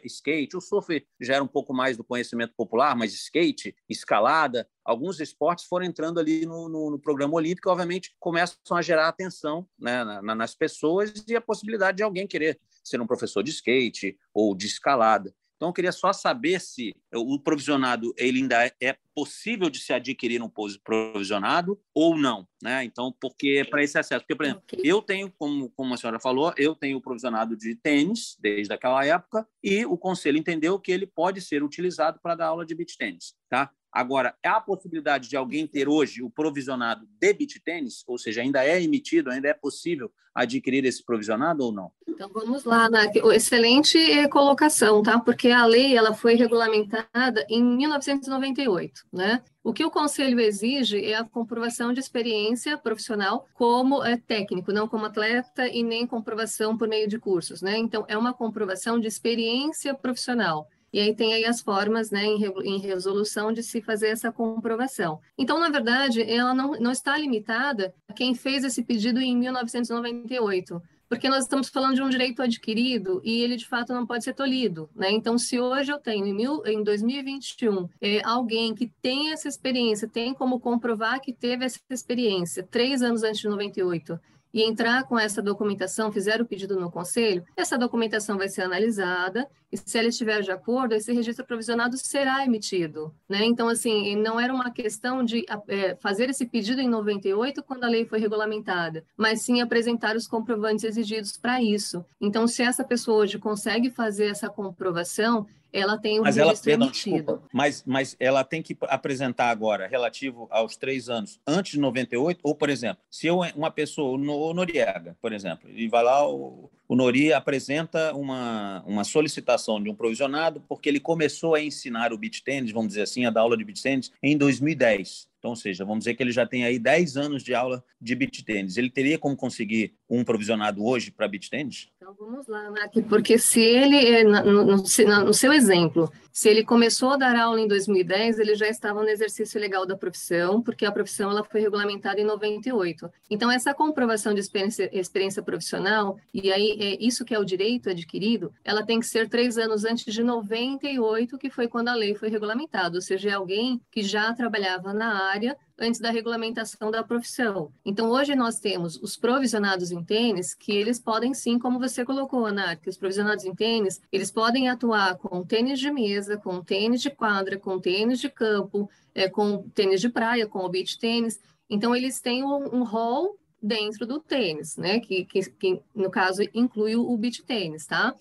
skate, 0.04 0.56
o 0.56 0.60
surf 0.60 1.04
já 1.20 1.34
era 1.34 1.44
um 1.44 1.48
pouco 1.48 1.72
mais 1.74 1.96
do 1.96 2.04
conhecimento 2.04 2.54
popular, 2.54 2.94
mas 2.94 3.12
skate, 3.12 3.74
escalada, 3.88 4.68
alguns 4.84 5.18
esportes 5.18 5.64
foram 5.64 5.86
entrando 5.86 6.20
ali 6.20 6.46
no, 6.46 6.68
no, 6.68 6.90
no 6.90 6.98
programa 6.98 7.34
olímpico, 7.34 7.70
obviamente 7.70 8.14
começam 8.20 8.76
a 8.76 8.82
gerar 8.82 9.08
atenção 9.08 9.66
né, 9.78 10.04
na, 10.04 10.34
nas 10.34 10.54
pessoas 10.54 11.12
e 11.26 11.34
a 11.34 11.40
possibilidade 11.40 11.96
de 11.96 12.02
alguém 12.02 12.26
querer 12.26 12.60
ser 12.84 13.00
um 13.00 13.06
professor 13.06 13.42
de 13.42 13.50
skate 13.50 14.18
ou 14.34 14.54
de 14.54 14.66
escalada. 14.66 15.34
Então, 15.62 15.68
eu 15.68 15.74
queria 15.74 15.92
só 15.92 16.12
saber 16.12 16.60
se 16.60 16.92
o 17.14 17.38
provisionado 17.38 18.12
ele 18.18 18.40
ainda 18.40 18.66
é 18.82 18.96
possível 19.14 19.70
de 19.70 19.78
se 19.78 19.92
adquirir 19.92 20.42
um 20.42 20.50
provisionado 20.82 21.80
ou 21.94 22.18
não, 22.18 22.48
né? 22.60 22.82
Então, 22.82 23.14
porque 23.20 23.64
para 23.70 23.80
esse 23.80 23.96
acesso, 23.96 24.22
porque 24.22 24.34
por 24.34 24.44
exemplo, 24.44 24.64
okay. 24.64 24.80
eu 24.82 25.00
tenho, 25.00 25.30
como, 25.38 25.70
como 25.70 25.94
a 25.94 25.96
senhora 25.96 26.18
falou, 26.18 26.52
eu 26.56 26.74
tenho 26.74 26.98
o 26.98 27.00
provisionado 27.00 27.56
de 27.56 27.76
tênis 27.76 28.36
desde 28.40 28.74
aquela 28.74 29.04
época 29.06 29.46
e 29.62 29.86
o 29.86 29.96
conselho 29.96 30.36
entendeu 30.36 30.80
que 30.80 30.90
ele 30.90 31.06
pode 31.06 31.40
ser 31.40 31.62
utilizado 31.62 32.18
para 32.20 32.34
dar 32.34 32.46
aula 32.46 32.66
de 32.66 32.74
beach 32.74 32.98
tênis, 32.98 33.32
tá? 33.48 33.70
Agora, 33.92 34.34
há 34.42 34.56
a 34.56 34.60
possibilidade 34.60 35.28
de 35.28 35.36
alguém 35.36 35.66
ter 35.66 35.86
hoje 35.86 36.22
o 36.22 36.30
provisionado 36.30 37.06
de 37.20 37.34
beach 37.34 37.60
tênis, 37.60 38.02
ou 38.06 38.16
seja, 38.16 38.40
ainda 38.40 38.64
é 38.64 38.82
emitido, 38.82 39.30
ainda 39.30 39.48
é 39.48 39.54
possível 39.54 40.10
adquirir 40.34 40.82
esse 40.86 41.04
provisionado 41.04 41.62
ou 41.62 41.70
não? 41.70 41.92
Então 42.08 42.30
vamos 42.32 42.64
lá, 42.64 42.88
né? 42.88 43.10
excelente 43.34 43.98
colocação, 44.28 45.02
tá? 45.02 45.18
Porque 45.20 45.50
a 45.50 45.66
lei 45.66 45.94
ela 45.94 46.14
foi 46.14 46.34
regulamentada 46.34 47.44
em 47.50 47.62
1998, 47.62 49.02
né? 49.12 49.42
O 49.62 49.72
que 49.72 49.84
o 49.84 49.90
conselho 49.90 50.40
exige 50.40 51.04
é 51.04 51.16
a 51.16 51.24
comprovação 51.24 51.92
de 51.92 52.00
experiência 52.00 52.78
profissional 52.78 53.46
como 53.52 54.02
é, 54.02 54.16
técnico, 54.16 54.72
não 54.72 54.88
como 54.88 55.04
atleta 55.04 55.68
e 55.68 55.82
nem 55.82 56.06
comprovação 56.06 56.78
por 56.78 56.88
meio 56.88 57.06
de 57.06 57.18
cursos, 57.18 57.60
né? 57.60 57.76
Então 57.76 58.04
é 58.08 58.16
uma 58.16 58.32
comprovação 58.32 58.98
de 58.98 59.06
experiência 59.06 59.94
profissional. 59.94 60.66
E 60.92 61.00
aí 61.00 61.14
tem 61.14 61.32
aí 61.32 61.44
as 61.44 61.60
formas, 61.60 62.10
né, 62.10 62.24
em, 62.24 62.78
resolução 62.78 63.52
de 63.52 63.62
se 63.62 63.80
fazer 63.80 64.08
essa 64.08 64.30
comprovação. 64.30 65.20
Então, 65.38 65.58
na 65.58 65.70
verdade, 65.70 66.22
ela 66.22 66.54
não, 66.54 66.72
não 66.72 66.92
está 66.92 67.16
limitada 67.16 67.94
a 68.08 68.12
quem 68.12 68.34
fez 68.34 68.64
esse 68.64 68.82
pedido 68.82 69.20
em 69.20 69.36
1998 69.36 70.82
porque 71.12 71.28
nós 71.28 71.44
estamos 71.44 71.68
falando 71.68 71.96
de 71.96 72.02
um 72.02 72.08
direito 72.08 72.40
adquirido 72.40 73.20
e 73.22 73.42
ele 73.42 73.56
de 73.56 73.68
fato 73.68 73.92
não 73.92 74.06
pode 74.06 74.24
ser 74.24 74.32
tolhido, 74.32 74.88
né? 74.96 75.10
Então, 75.10 75.36
se 75.36 75.60
hoje 75.60 75.92
eu 75.92 75.98
tenho 75.98 76.24
em, 76.24 76.32
mil, 76.32 76.64
em 76.64 76.82
2021 76.82 77.86
é, 78.00 78.22
alguém 78.24 78.74
que 78.74 78.90
tem 79.02 79.30
essa 79.30 79.46
experiência, 79.46 80.08
tem 80.08 80.32
como 80.32 80.58
comprovar 80.58 81.20
que 81.20 81.30
teve 81.30 81.66
essa 81.66 81.78
experiência 81.90 82.62
três 82.62 83.02
anos 83.02 83.22
antes 83.22 83.42
de 83.42 83.48
98 83.48 84.18
e 84.52 84.62
entrar 84.62 85.04
com 85.04 85.18
essa 85.18 85.40
documentação, 85.40 86.12
fizer 86.12 86.40
o 86.40 86.46
pedido 86.46 86.78
no 86.78 86.90
conselho, 86.90 87.44
essa 87.56 87.78
documentação 87.78 88.36
vai 88.36 88.48
ser 88.48 88.62
analisada 88.62 89.48
e 89.72 89.76
se 89.76 89.98
ela 89.98 90.08
estiver 90.08 90.42
de 90.42 90.50
acordo, 90.50 90.94
esse 90.94 91.10
registro 91.12 91.46
provisionado 91.46 91.96
será 91.96 92.44
emitido, 92.44 93.14
né? 93.26 93.42
Então, 93.44 93.68
assim, 93.68 94.14
não 94.16 94.38
era 94.38 94.52
uma 94.52 94.70
questão 94.70 95.24
de 95.24 95.46
é, 95.66 95.96
fazer 95.96 96.28
esse 96.28 96.44
pedido 96.46 96.82
em 96.82 96.88
98 96.88 97.62
quando 97.62 97.84
a 97.84 97.88
lei 97.88 98.04
foi 98.04 98.18
regulamentada, 98.18 99.02
mas 99.16 99.40
sim 99.40 99.62
apresentar 99.62 100.14
os 100.14 100.26
comprovantes 100.26 100.84
exigidos 100.84 101.38
para 101.38 101.62
isso. 101.62 102.04
Então, 102.20 102.46
se 102.46 102.62
essa 102.62 102.84
pessoa 102.84 103.22
hoje 103.22 103.38
consegue 103.38 103.90
fazer 103.90 104.26
essa 104.26 104.50
comprovação, 104.50 105.46
ela 105.72 105.98
tem 105.98 106.20
o 106.20 106.22
mas 106.22 106.36
ela, 106.36 106.54
perdão, 106.54 106.90
desculpa, 106.90 107.42
mas, 107.52 107.82
mas 107.86 108.16
ela 108.20 108.44
tem 108.44 108.62
que 108.62 108.76
apresentar 108.82 109.50
agora, 109.50 109.86
relativo 109.86 110.46
aos 110.50 110.76
três 110.76 111.08
anos, 111.08 111.40
antes 111.46 111.72
de 111.72 111.80
98, 111.80 112.40
ou, 112.42 112.54
por 112.54 112.68
exemplo, 112.68 113.02
se 113.10 113.26
eu, 113.26 113.40
uma 113.56 113.70
pessoa, 113.70 114.16
o 114.16 114.54
Noriega, 114.54 115.16
por 115.20 115.32
exemplo, 115.32 115.70
e 115.70 115.88
vai 115.88 116.02
lá, 116.04 116.28
o, 116.28 116.70
o 116.92 116.94
Nori 116.94 117.32
apresenta 117.32 118.14
uma, 118.14 118.84
uma 118.86 119.02
solicitação 119.02 119.82
de 119.82 119.88
um 119.88 119.94
provisionado 119.94 120.62
porque 120.68 120.90
ele 120.90 121.00
começou 121.00 121.54
a 121.54 121.62
ensinar 121.62 122.12
o 122.12 122.18
beach 122.18 122.44
tennis, 122.44 122.70
vamos 122.70 122.88
dizer 122.88 123.02
assim, 123.02 123.24
a 123.24 123.30
dar 123.30 123.40
aula 123.40 123.56
de 123.56 123.64
beach 123.64 123.82
tennis 123.82 124.12
em 124.22 124.36
2010. 124.36 125.26
Então, 125.38 125.50
ou 125.50 125.56
seja, 125.56 125.84
vamos 125.84 126.04
dizer 126.04 126.14
que 126.14 126.22
ele 126.22 126.30
já 126.30 126.46
tem 126.46 126.64
aí 126.64 126.78
10 126.78 127.16
anos 127.16 127.42
de 127.42 127.52
aula 127.52 127.82
de 128.00 128.14
beach 128.14 128.44
tênis. 128.44 128.76
Ele 128.76 128.88
teria 128.88 129.18
como 129.18 129.34
conseguir 129.34 129.92
um 130.12 130.22
provisionado 130.22 130.84
hoje 130.84 131.10
para 131.10 131.26
beach? 131.26 131.50
Então, 131.96 132.14
vamos 132.18 132.46
lá, 132.46 132.70
Nath, 132.70 133.02
porque 133.08 133.38
se 133.38 133.60
ele, 133.60 134.22
no, 134.24 134.64
no, 134.64 135.34
seu 135.34 135.52
exemplo, 135.52 136.12
se 136.30 136.48
ele 136.48 136.62
começou 136.62 137.10
a 137.10 137.16
dar 137.16 137.36
aula 137.36 137.60
em 137.60 137.66
2010, 137.66 138.38
ele 138.38 138.54
já 138.54 138.68
estava 138.68 139.02
no 139.02 139.08
exercício 139.08 139.58
legal 139.58 139.86
da 139.86 139.96
profissão, 139.96 140.62
porque 140.62 140.84
a 140.84 140.92
profissão 140.92 141.30
ela 141.30 141.42
foi 141.42 141.60
regulamentada 141.60 142.20
em 142.20 142.24
98. 142.24 143.10
Então, 143.30 143.50
essa 143.50 143.72
comprovação 143.72 144.34
de 144.34 144.40
experiência, 144.40 144.90
experiência 144.92 145.42
profissional, 145.42 146.18
e 146.32 146.52
aí 146.52 146.76
é 146.78 147.04
isso 147.04 147.24
que 147.24 147.34
é 147.34 147.38
o 147.38 147.44
direito 147.44 147.88
adquirido, 147.88 148.52
ela 148.62 148.84
tem 148.84 149.00
que 149.00 149.06
ser 149.06 149.28
três 149.28 149.56
anos 149.56 149.84
antes 149.84 150.12
de 150.12 150.22
98, 150.22 151.38
que 151.38 151.50
foi 151.50 151.66
quando 151.66 151.88
a 151.88 151.94
lei 151.94 152.14
foi 152.14 152.28
regulamentada, 152.28 152.96
ou 152.96 153.02
seja, 153.02 153.30
é 153.30 153.32
alguém 153.32 153.80
que 153.90 154.02
já 154.02 154.32
trabalhava 154.34 154.92
na 154.92 155.24
área 155.30 155.56
antes 155.82 156.00
da 156.00 156.12
regulamentação 156.12 156.90
da 156.90 157.02
profissão. 157.02 157.72
Então, 157.84 158.08
hoje 158.10 158.36
nós 158.36 158.60
temos 158.60 158.96
os 159.02 159.16
provisionados 159.16 159.90
em 159.90 160.02
tênis, 160.02 160.54
que 160.54 160.72
eles 160.72 161.00
podem 161.00 161.34
sim, 161.34 161.58
como 161.58 161.80
você 161.80 162.04
colocou, 162.04 162.46
Ana, 162.46 162.76
que 162.76 162.88
os 162.88 162.96
provisionados 162.96 163.44
em 163.44 163.52
tênis, 163.52 164.00
eles 164.12 164.30
podem 164.30 164.68
atuar 164.68 165.16
com 165.16 165.44
tênis 165.44 165.80
de 165.80 165.90
mesa, 165.90 166.36
com 166.36 166.62
tênis 166.62 167.02
de 167.02 167.10
quadra, 167.10 167.58
com 167.58 167.80
tênis 167.80 168.20
de 168.20 168.30
campo, 168.30 168.88
é, 169.12 169.28
com 169.28 169.68
tênis 169.74 170.00
de 170.00 170.08
praia, 170.08 170.46
com 170.46 170.60
o 170.60 170.68
beach 170.68 170.98
tênis. 170.98 171.40
Então, 171.68 171.96
eles 171.96 172.20
têm 172.20 172.44
um, 172.44 172.76
um 172.76 172.84
rol 172.84 173.36
dentro 173.60 174.06
do 174.06 174.20
tênis, 174.20 174.76
né? 174.76 175.00
Que, 175.00 175.24
que, 175.24 175.50
que, 175.50 175.80
no 175.92 176.10
caso 176.10 176.42
inclui 176.54 176.94
o 176.94 177.16
beach 177.16 177.42
tênis, 177.42 177.86
tá? 177.86 178.14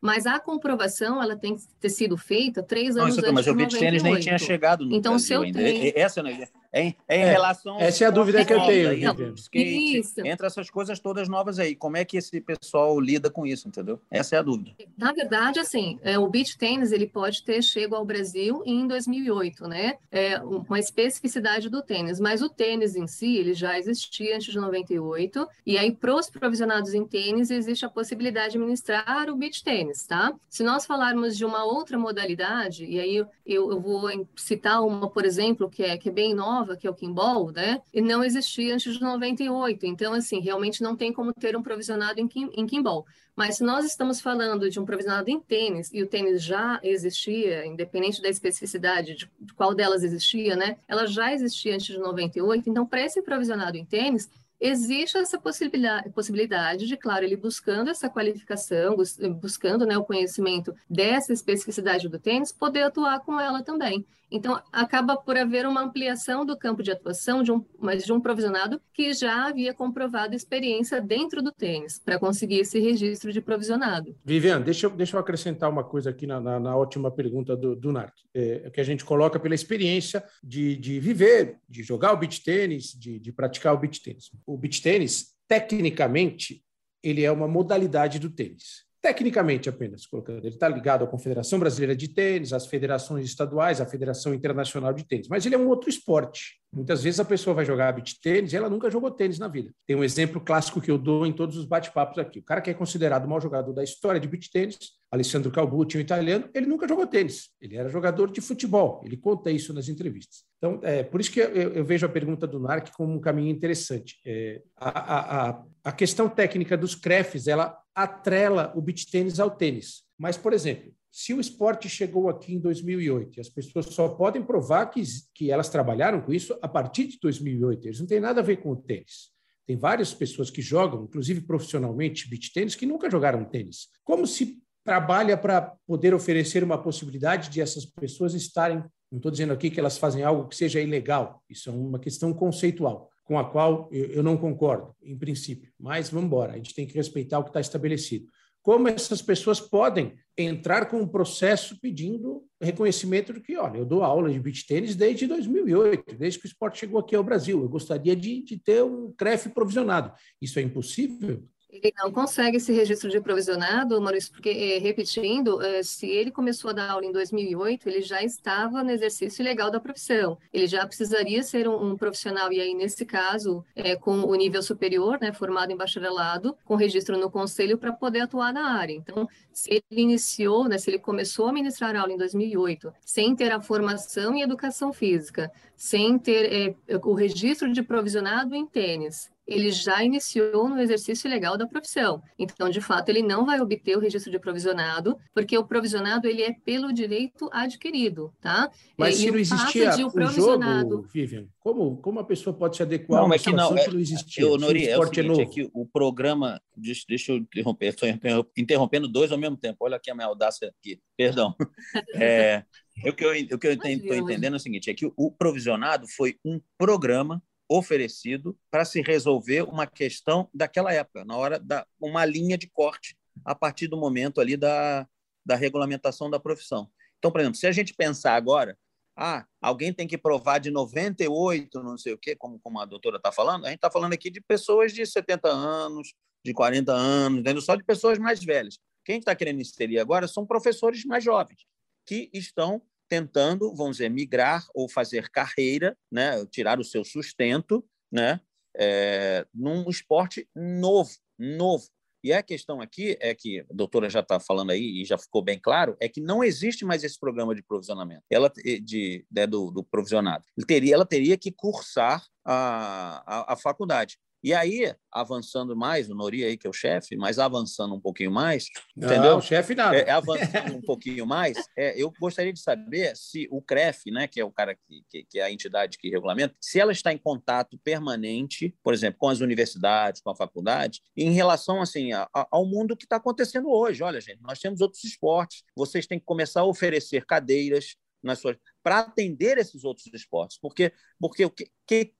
Mas 0.00 0.26
a 0.26 0.38
comprovação 0.40 1.22
ela 1.22 1.36
tem 1.36 1.56
que 1.56 1.62
ter 1.80 1.88
sido 1.88 2.16
feita 2.16 2.62
três 2.62 2.96
anos 2.96 3.16
Não, 3.16 3.22
antes 3.22 3.32
mas 3.32 3.46
o 3.46 3.54
beach 3.54 3.78
tênis 3.78 4.02
nem 4.02 4.18
tinha 4.18 4.38
chegado 4.38 4.84
no 4.84 4.94
então, 4.94 5.12
Brasil 5.12 5.26
se 5.26 5.32
eu 5.32 5.42
ainda. 5.42 5.58
Tenho... 5.58 5.92
Essa 5.96 6.22
não 6.22 6.30
é 6.30 6.48
em, 6.72 6.88
em 7.08 7.20
é, 7.20 7.30
relação 7.32 7.78
essa 7.78 8.04
é 8.04 8.06
a 8.06 8.10
dúvida 8.10 8.44
que 8.44 8.52
eu 8.52 8.64
tenho 8.64 8.88
aí, 8.88 9.00
não, 9.02 9.34
skate, 9.34 9.98
isso. 9.98 10.20
entre 10.24 10.46
essas 10.46 10.70
coisas 10.70 10.98
todas 10.98 11.28
novas 11.28 11.58
aí 11.58 11.76
como 11.76 11.98
é 11.98 12.04
que 12.04 12.16
esse 12.16 12.40
pessoal 12.40 12.98
lida 12.98 13.30
com 13.30 13.46
isso 13.46 13.68
entendeu? 13.68 14.00
Essa 14.10 14.36
é 14.36 14.38
a 14.38 14.42
dúvida. 14.42 14.72
Na 14.96 15.12
verdade 15.12 15.60
assim 15.60 15.98
é, 16.02 16.18
o 16.18 16.26
beach 16.28 16.56
tennis 16.56 16.90
ele 16.90 17.06
pode 17.06 17.44
ter 17.44 17.60
chego 17.62 17.94
ao 17.94 18.04
Brasil 18.04 18.62
em 18.64 18.86
2008 18.86 19.68
né? 19.68 19.98
É 20.10 20.38
uma 20.40 20.78
especificidade 20.78 21.68
do 21.68 21.82
tênis 21.82 22.18
mas 22.18 22.40
o 22.40 22.48
tênis 22.48 22.96
em 22.96 23.06
si 23.06 23.36
ele 23.36 23.52
já 23.52 23.78
existia 23.78 24.36
antes 24.36 24.50
de 24.50 24.58
98 24.58 25.46
e 25.66 25.76
aí 25.76 25.92
para 25.92 26.14
os 26.14 26.30
provisionados 26.30 26.94
em 26.94 27.06
tênis 27.06 27.50
existe 27.50 27.84
a 27.84 27.90
possibilidade 27.90 28.52
de 28.52 28.58
ministrar 28.58 29.28
o 29.28 29.36
beach 29.36 29.62
tênis 29.62 30.06
tá? 30.06 30.32
Se 30.48 30.62
nós 30.62 30.86
falarmos 30.86 31.36
de 31.36 31.44
uma 31.44 31.64
outra 31.64 31.98
modalidade 31.98 32.86
e 32.86 32.98
aí 32.98 33.16
eu, 33.16 33.26
eu 33.44 33.78
vou 33.80 34.08
citar 34.36 34.82
uma 34.82 35.10
por 35.10 35.26
exemplo 35.26 35.68
que 35.68 35.82
é 35.82 35.98
que 35.98 36.08
é 36.08 36.12
bem 36.12 36.34
nova 36.34 36.61
nova, 36.62 36.76
que 36.76 36.86
é 36.86 36.90
o 36.90 36.94
kimball, 36.94 37.50
né? 37.50 37.80
E 37.92 38.00
não 38.00 38.24
existia 38.24 38.74
antes 38.74 38.94
de 38.94 39.00
98. 39.00 39.84
Então, 39.86 40.12
assim, 40.14 40.40
realmente 40.40 40.82
não 40.82 40.96
tem 40.96 41.12
como 41.12 41.32
ter 41.32 41.56
um 41.56 41.62
provisionado 41.62 42.20
em, 42.20 42.28
em 42.34 42.66
kimball. 42.66 43.04
Mas 43.34 43.56
se 43.56 43.64
nós 43.64 43.84
estamos 43.84 44.20
falando 44.20 44.70
de 44.70 44.78
um 44.78 44.84
provisionado 44.84 45.28
em 45.30 45.40
tênis 45.40 45.90
e 45.92 46.02
o 46.02 46.06
tênis 46.06 46.42
já 46.42 46.78
existia, 46.82 47.66
independente 47.66 48.20
da 48.20 48.28
especificidade 48.28 49.14
de, 49.14 49.30
de 49.40 49.54
qual 49.54 49.74
delas 49.74 50.02
existia, 50.02 50.54
né? 50.54 50.76
Ela 50.86 51.06
já 51.06 51.32
existia 51.32 51.74
antes 51.74 51.86
de 51.86 51.98
98. 51.98 52.68
Então, 52.68 52.86
para 52.86 53.04
esse 53.04 53.22
provisionado 53.22 53.76
em 53.76 53.84
tênis, 53.84 54.30
existe 54.62 55.18
essa 55.18 55.38
possibilidade, 55.38 56.08
possibilidade 56.10 56.86
de, 56.86 56.96
claro, 56.96 57.24
ele 57.24 57.36
buscando 57.36 57.90
essa 57.90 58.08
qualificação, 58.08 58.96
buscando 59.40 59.84
né, 59.84 59.98
o 59.98 60.04
conhecimento 60.04 60.72
dessa 60.88 61.32
especificidade 61.32 62.08
do 62.08 62.18
tênis, 62.18 62.52
poder 62.52 62.84
atuar 62.84 63.18
com 63.20 63.40
ela 63.40 63.62
também. 63.62 64.06
Então, 64.32 64.58
acaba 64.72 65.14
por 65.14 65.36
haver 65.36 65.66
uma 65.66 65.82
ampliação 65.82 66.46
do 66.46 66.56
campo 66.56 66.82
de 66.82 66.90
atuação 66.90 67.42
de 67.42 67.52
um, 67.52 67.62
mas 67.78 68.02
de 68.02 68.12
um 68.14 68.20
provisionado 68.20 68.80
que 68.94 69.12
já 69.12 69.48
havia 69.48 69.74
comprovado 69.74 70.34
experiência 70.34 71.02
dentro 71.02 71.42
do 71.42 71.52
tênis, 71.52 71.98
para 71.98 72.18
conseguir 72.18 72.60
esse 72.60 72.80
registro 72.80 73.30
de 73.30 73.42
provisionado. 73.42 74.16
Viviane, 74.24 74.64
deixa 74.64 74.86
eu, 74.86 74.90
deixa 74.90 75.16
eu 75.16 75.20
acrescentar 75.20 75.68
uma 75.68 75.84
coisa 75.84 76.08
aqui 76.08 76.26
na, 76.26 76.40
na, 76.40 76.58
na 76.58 76.74
ótima 76.74 77.10
pergunta 77.10 77.54
do, 77.54 77.76
do 77.76 77.92
NARC, 77.92 78.14
é, 78.32 78.70
que 78.70 78.80
a 78.80 78.84
gente 78.84 79.04
coloca 79.04 79.38
pela 79.38 79.54
experiência 79.54 80.24
de, 80.42 80.76
de 80.76 80.98
viver, 80.98 81.58
de 81.68 81.82
jogar 81.82 82.14
o 82.14 82.16
beach 82.16 82.42
tênis, 82.42 82.94
de, 82.98 83.18
de 83.18 83.32
praticar 83.32 83.74
o 83.74 83.78
beach 83.78 84.00
tênis. 84.02 84.30
O 84.52 84.58
beach 84.58 84.82
tênis, 84.82 85.34
tecnicamente, 85.48 86.62
ele 87.02 87.24
é 87.24 87.32
uma 87.32 87.48
modalidade 87.48 88.18
do 88.18 88.28
tênis 88.28 88.84
tecnicamente 89.02 89.68
apenas, 89.68 90.06
colocando. 90.06 90.38
Ele 90.38 90.54
está 90.54 90.68
ligado 90.68 91.02
à 91.02 91.08
Confederação 91.08 91.58
Brasileira 91.58 91.96
de 91.96 92.06
Tênis, 92.06 92.52
às 92.52 92.66
federações 92.68 93.26
estaduais, 93.26 93.80
à 93.80 93.86
Federação 93.86 94.32
Internacional 94.32 94.92
de 94.92 95.04
Tênis, 95.04 95.26
mas 95.28 95.44
ele 95.44 95.56
é 95.56 95.58
um 95.58 95.68
outro 95.68 95.90
esporte. 95.90 96.62
Muitas 96.74 97.02
vezes 97.02 97.20
a 97.20 97.24
pessoa 97.24 97.52
vai 97.52 97.66
jogar 97.66 97.92
beach 97.92 98.18
tênis 98.22 98.52
e 98.52 98.56
ela 98.56 98.70
nunca 98.70 98.88
jogou 98.88 99.10
tênis 99.10 99.38
na 99.38 99.46
vida. 99.46 99.70
Tem 99.86 99.94
um 99.94 100.02
exemplo 100.02 100.40
clássico 100.40 100.80
que 100.80 100.90
eu 100.90 100.96
dou 100.96 101.26
em 101.26 101.32
todos 101.32 101.58
os 101.58 101.66
bate-papos 101.66 102.16
aqui. 102.18 102.38
O 102.38 102.42
cara 102.42 102.62
que 102.62 102.70
é 102.70 102.74
considerado 102.74 103.26
o 103.26 103.28
maior 103.28 103.42
jogador 103.42 103.74
da 103.74 103.84
história 103.84 104.18
de 104.18 104.26
beach 104.26 104.50
tênis, 104.50 104.78
Alessandro 105.10 105.50
Calbucci, 105.50 105.98
um 105.98 106.00
italiano, 106.00 106.48
ele 106.54 106.66
nunca 106.66 106.88
jogou 106.88 107.06
tênis. 107.06 107.50
Ele 107.60 107.76
era 107.76 107.90
jogador 107.90 108.30
de 108.30 108.40
futebol. 108.40 109.02
Ele 109.04 109.18
conta 109.18 109.50
isso 109.50 109.74
nas 109.74 109.88
entrevistas. 109.90 110.44
Então, 110.56 110.80
é 110.82 111.02
por 111.02 111.20
isso 111.20 111.30
que 111.30 111.40
eu, 111.40 111.74
eu 111.74 111.84
vejo 111.84 112.06
a 112.06 112.08
pergunta 112.08 112.46
do 112.46 112.58
Narc 112.58 112.90
como 112.92 113.12
um 113.12 113.20
caminho 113.20 113.50
interessante. 113.50 114.16
É, 114.24 114.62
a, 114.74 115.50
a, 115.50 115.62
a 115.84 115.92
questão 115.92 116.26
técnica 116.26 116.74
dos 116.74 116.94
CREFs, 116.94 117.48
ela 117.48 117.81
atrela 117.94 118.72
o 118.74 118.80
beach 118.80 119.10
tênis 119.10 119.38
ao 119.38 119.50
tênis. 119.50 120.02
Mas, 120.18 120.36
por 120.36 120.52
exemplo, 120.52 120.92
se 121.10 121.34
o 121.34 121.40
esporte 121.40 121.88
chegou 121.88 122.28
aqui 122.30 122.54
em 122.54 122.58
2008 122.58 123.36
e 123.36 123.40
as 123.40 123.48
pessoas 123.48 123.86
só 123.86 124.08
podem 124.08 124.42
provar 124.42 124.86
que, 124.86 125.02
que 125.34 125.50
elas 125.50 125.68
trabalharam 125.68 126.22
com 126.22 126.32
isso 126.32 126.58
a 126.62 126.68
partir 126.68 127.06
de 127.06 127.18
2008, 127.20 127.86
eles 127.86 128.00
não 128.00 128.06
têm 128.06 128.18
nada 128.18 128.40
a 128.40 128.44
ver 128.44 128.56
com 128.56 128.70
o 128.70 128.76
tênis. 128.76 129.30
Tem 129.66 129.76
várias 129.76 130.12
pessoas 130.14 130.50
que 130.50 130.62
jogam, 130.62 131.04
inclusive 131.04 131.42
profissionalmente, 131.42 132.28
beach 132.28 132.52
tênis, 132.52 132.74
que 132.74 132.86
nunca 132.86 133.10
jogaram 133.10 133.44
tênis. 133.44 133.88
Como 134.02 134.26
se 134.26 134.58
trabalha 134.84 135.36
para 135.36 135.76
poder 135.86 136.14
oferecer 136.14 136.64
uma 136.64 136.82
possibilidade 136.82 137.50
de 137.50 137.60
essas 137.60 137.84
pessoas 137.84 138.34
estarem, 138.34 138.78
não 139.10 139.18
estou 139.18 139.30
dizendo 139.30 139.52
aqui 139.52 139.70
que 139.70 139.78
elas 139.78 139.98
fazem 139.98 140.24
algo 140.24 140.48
que 140.48 140.56
seja 140.56 140.80
ilegal, 140.80 141.42
isso 141.48 141.68
é 141.68 141.72
uma 141.72 141.98
questão 141.98 142.32
conceitual, 142.32 143.11
com 143.24 143.38
a 143.38 143.44
qual 143.44 143.88
eu 143.92 144.22
não 144.22 144.36
concordo, 144.36 144.94
em 145.02 145.16
princípio, 145.16 145.72
mas 145.78 146.10
vamos 146.10 146.26
embora, 146.26 146.52
a 146.52 146.56
gente 146.56 146.74
tem 146.74 146.86
que 146.86 146.94
respeitar 146.94 147.38
o 147.38 147.44
que 147.44 147.50
está 147.50 147.60
estabelecido 147.60 148.26
como 148.62 148.88
essas 148.88 149.20
pessoas 149.20 149.60
podem 149.60 150.14
entrar 150.38 150.86
com 150.86 150.98
um 150.98 151.06
processo 151.06 151.78
pedindo 151.80 152.44
reconhecimento 152.60 153.32
de 153.32 153.40
que, 153.40 153.56
olha, 153.56 153.78
eu 153.78 153.84
dou 153.84 154.02
aula 154.02 154.30
de 154.30 154.38
beach 154.38 154.66
tênis 154.66 154.94
desde 154.94 155.26
2008, 155.26 156.16
desde 156.16 156.38
que 156.38 156.46
o 156.46 156.48
esporte 156.48 156.78
chegou 156.78 157.00
aqui 157.00 157.14
ao 157.14 157.24
Brasil. 157.24 157.60
Eu 157.60 157.68
gostaria 157.68 158.14
de, 158.14 158.42
de 158.42 158.56
ter 158.56 158.82
um 158.82 159.12
CREF 159.12 159.48
provisionado. 159.50 160.12
Isso 160.40 160.58
é 160.58 160.62
impossível? 160.62 161.44
Ele 161.82 161.94
não 161.98 162.12
consegue 162.12 162.58
esse 162.58 162.72
registro 162.72 163.10
de 163.10 163.20
provisionado, 163.20 164.00
Maurício, 164.00 164.30
porque, 164.30 164.50
eh, 164.50 164.78
repetindo, 164.78 165.60
eh, 165.60 165.82
se 165.82 166.06
ele 166.06 166.30
começou 166.30 166.70
a 166.70 166.72
dar 166.72 166.88
aula 166.88 167.04
em 167.04 167.10
2008, 167.10 167.88
ele 167.88 168.00
já 168.02 168.22
estava 168.22 168.84
no 168.84 168.90
exercício 168.92 169.44
legal 169.44 169.68
da 169.68 169.80
profissão. 169.80 170.38
Ele 170.52 170.68
já 170.68 170.86
precisaria 170.86 171.42
ser 171.42 171.66
um, 171.66 171.90
um 171.90 171.96
profissional, 171.96 172.52
e 172.52 172.60
aí, 172.60 172.72
nesse 172.72 173.04
caso, 173.04 173.64
é, 173.74 173.96
com 173.96 174.20
o 174.20 174.34
nível 174.36 174.62
superior, 174.62 175.18
né, 175.20 175.32
formado 175.32 175.72
em 175.72 175.76
bacharelado, 175.76 176.56
com 176.64 176.76
registro 176.76 177.18
no 177.18 177.28
conselho 177.28 177.76
para 177.76 177.92
poder 177.92 178.20
atuar 178.20 178.52
na 178.52 178.78
área. 178.78 178.92
Então, 178.94 179.28
se 179.52 179.82
ele 179.90 180.02
iniciou, 180.02 180.68
né, 180.68 180.78
se 180.78 180.88
ele 180.88 181.00
começou 181.00 181.48
a 181.48 181.52
ministrar 181.52 181.96
aula 181.96 182.12
em 182.12 182.16
2008, 182.16 182.92
sem 183.04 183.34
ter 183.34 183.50
a 183.50 183.60
formação 183.60 184.36
em 184.36 184.42
educação 184.42 184.92
física, 184.92 185.50
sem 185.74 186.16
ter 186.16 186.76
é, 186.88 186.96
o 186.96 187.12
registro 187.12 187.72
de 187.72 187.82
provisionado 187.82 188.54
em 188.54 188.64
tênis, 188.64 189.31
ele 189.46 189.70
já 189.70 190.02
iniciou 190.02 190.68
no 190.68 190.80
exercício 190.80 191.28
legal 191.28 191.56
da 191.56 191.66
profissão. 191.66 192.22
Então, 192.38 192.70
de 192.70 192.80
fato, 192.80 193.08
ele 193.08 193.22
não 193.22 193.44
vai 193.44 193.60
obter 193.60 193.96
o 193.96 194.00
registro 194.00 194.30
de 194.30 194.38
provisionado, 194.38 195.16
porque 195.34 195.56
o 195.58 195.64
provisionado 195.64 196.26
ele 196.28 196.42
é 196.42 196.52
pelo 196.52 196.92
direito 196.92 197.48
adquirido, 197.52 198.32
tá? 198.40 198.70
Mas 198.96 199.16
e 199.16 199.22
se 199.22 199.30
não 199.30 199.38
existia 199.38 200.06
um 200.06 200.10
provisionado... 200.10 200.90
jogo, 200.90 201.08
Vivian, 201.12 201.46
como, 201.60 201.96
como 201.96 202.20
a 202.20 202.24
pessoa 202.24 202.54
pode 202.54 202.76
se 202.76 202.82
adequar 202.82 203.18
não, 203.18 203.24
a 203.24 203.26
uma 203.26 203.38
que 203.38 203.52
não, 203.52 203.76
é, 203.76 203.88
não 203.88 203.98
existia? 203.98 204.44
Eu, 204.44 204.56
Nori, 204.56 204.88
é 204.88 204.98
o 204.98 205.02
seguinte, 205.04 205.20
é, 205.20 205.22
novo. 205.22 205.40
é 205.40 205.46
que 205.46 205.70
o 205.72 205.86
programa... 205.86 206.60
Deixa, 206.76 207.04
deixa 207.08 207.32
eu 207.32 207.38
interromper, 207.38 207.86
estou 207.86 208.08
interrompendo 208.56 209.08
dois 209.08 209.30
ao 209.30 209.38
mesmo 209.38 209.56
tempo. 209.56 209.78
Olha 209.80 209.96
aqui 209.96 210.10
a 210.10 210.14
minha 210.14 210.26
audácia 210.26 210.68
aqui. 210.68 211.00
Perdão. 211.16 211.54
É, 212.14 212.64
o 213.06 213.12
que 213.14 213.24
eu 213.24 213.72
estou 213.72 213.90
entendendo 213.90 214.54
é 214.54 214.56
o 214.56 214.60
seguinte, 214.60 214.90
é 214.90 214.94
que 214.94 215.10
o 215.16 215.30
provisionado 215.30 216.06
foi 216.08 216.36
um 216.44 216.60
programa 216.76 217.42
oferecido 217.78 218.58
para 218.70 218.84
se 218.84 219.00
resolver 219.00 219.62
uma 219.62 219.86
questão 219.86 220.48
daquela 220.52 220.92
época, 220.92 221.24
na 221.24 221.36
hora 221.36 221.58
da 221.58 221.86
uma 222.00 222.24
linha 222.24 222.58
de 222.58 222.68
corte 222.68 223.16
a 223.44 223.54
partir 223.54 223.88
do 223.88 223.96
momento 223.96 224.40
ali 224.40 224.56
da, 224.56 225.06
da 225.44 225.56
regulamentação 225.56 226.28
da 226.30 226.38
profissão. 226.38 226.90
Então, 227.18 227.30
por 227.30 227.40
exemplo, 227.40 227.58
se 227.58 227.66
a 227.66 227.72
gente 227.72 227.94
pensar 227.94 228.34
agora, 228.34 228.76
ah, 229.16 229.46
alguém 229.60 229.92
tem 229.92 230.06
que 230.06 230.18
provar 230.18 230.58
de 230.58 230.70
98, 230.70 231.82
não 231.82 231.96
sei 231.96 232.12
o 232.12 232.18
quê, 232.18 232.34
como, 232.36 232.58
como 232.60 232.80
a 232.80 232.84
doutora 232.84 233.16
está 233.16 233.30
falando, 233.30 233.64
a 233.64 233.68
gente 233.68 233.78
está 233.78 233.90
falando 233.90 234.12
aqui 234.12 234.30
de 234.30 234.40
pessoas 234.40 234.92
de 234.92 235.04
70 235.06 235.48
anos, 235.48 236.14
de 236.44 236.52
40 236.52 236.92
anos, 236.92 237.64
só 237.64 237.74
de 237.74 237.84
pessoas 237.84 238.18
mais 238.18 238.42
velhas. 238.42 238.78
Quem 239.04 239.18
está 239.18 239.34
querendo 239.34 239.60
inserir 239.60 239.98
agora 239.98 240.28
são 240.28 240.46
professores 240.46 241.04
mais 241.04 241.24
jovens, 241.24 241.66
que 242.06 242.30
estão 242.32 242.82
tentando, 243.12 243.74
vamos 243.74 243.98
dizer, 243.98 244.08
migrar 244.08 244.66
ou 244.74 244.88
fazer 244.88 245.28
carreira, 245.28 245.94
né, 246.10 246.46
tirar 246.46 246.80
o 246.80 246.84
seu 246.84 247.04
sustento, 247.04 247.84
né, 248.10 248.40
é, 248.74 249.46
num 249.52 249.90
esporte 249.90 250.48
novo, 250.56 251.10
novo. 251.38 251.86
E 252.24 252.32
a 252.32 252.42
questão 252.42 252.80
aqui 252.80 253.18
é 253.20 253.34
que 253.34 253.60
a 253.60 253.66
doutora 253.70 254.08
já 254.08 254.20
está 254.20 254.40
falando 254.40 254.70
aí 254.70 255.02
e 255.02 255.04
já 255.04 255.18
ficou 255.18 255.42
bem 255.42 255.58
claro, 255.58 255.94
é 256.00 256.08
que 256.08 256.22
não 256.22 256.42
existe 256.42 256.86
mais 256.86 257.04
esse 257.04 257.20
programa 257.20 257.54
de 257.54 257.62
provisionamento, 257.62 258.22
ela 258.30 258.50
de, 258.82 259.26
né, 259.30 259.46
do, 259.46 259.70
do 259.70 259.84
provisionado. 259.84 260.46
Teria, 260.66 260.94
ela 260.94 261.04
teria 261.04 261.36
que 261.36 261.52
cursar 261.52 262.24
a, 262.42 263.22
a, 263.26 263.52
a 263.52 263.56
faculdade. 263.56 264.18
E 264.42 264.52
aí, 264.52 264.92
avançando 265.12 265.76
mais, 265.76 266.10
o 266.10 266.14
Nori 266.14 266.42
aí, 266.44 266.56
que 266.56 266.66
é 266.66 266.70
o 266.70 266.72
chefe, 266.72 267.16
mas 267.16 267.38
avançando 267.38 267.94
um 267.94 268.00
pouquinho 268.00 268.32
mais, 268.32 268.66
não, 268.96 269.08
entendeu? 269.08 269.36
o 269.36 269.40
chefe 269.40 269.74
nada. 269.74 269.96
É, 269.96 270.10
avançando 270.10 270.74
um 270.74 270.80
pouquinho 270.80 271.24
mais, 271.24 271.56
é, 271.76 272.00
eu 272.00 272.12
gostaria 272.18 272.52
de 272.52 272.58
saber 272.58 273.16
se 273.16 273.46
o 273.50 273.62
CREF, 273.62 274.10
né, 274.10 274.26
que 274.26 274.40
é 274.40 274.44
o 274.44 274.50
cara 274.50 274.74
que, 274.74 275.04
que, 275.08 275.24
que, 275.24 275.38
é 275.38 275.44
a 275.44 275.50
entidade 275.50 275.96
que 275.96 276.10
regulamenta, 276.10 276.56
se 276.60 276.80
ela 276.80 276.90
está 276.90 277.12
em 277.12 277.18
contato 277.18 277.78
permanente, 277.84 278.74
por 278.82 278.92
exemplo, 278.92 279.18
com 279.18 279.28
as 279.28 279.40
universidades, 279.40 280.20
com 280.20 280.30
a 280.30 280.36
faculdade, 280.36 281.00
em 281.16 281.30
relação 281.30 281.80
assim 281.80 282.12
a, 282.12 282.28
a, 282.34 282.48
ao 282.50 282.66
mundo 282.66 282.96
que 282.96 283.04
está 283.04 283.16
acontecendo 283.16 283.70
hoje. 283.70 284.02
Olha, 284.02 284.20
gente, 284.20 284.40
nós 284.42 284.58
temos 284.58 284.80
outros 284.80 285.04
esportes, 285.04 285.62
vocês 285.76 286.06
têm 286.06 286.18
que 286.18 286.26
começar 286.26 286.62
a 286.62 286.66
oferecer 286.66 287.24
cadeiras 287.26 287.96
nas 288.22 288.38
suas 288.38 288.56
para 288.82 289.00
atender 289.00 289.58
esses 289.58 289.84
outros 289.84 290.06
esportes. 290.12 290.58
Porque, 290.58 290.92
porque 291.18 291.44
o 291.44 291.50
que, 291.50 291.70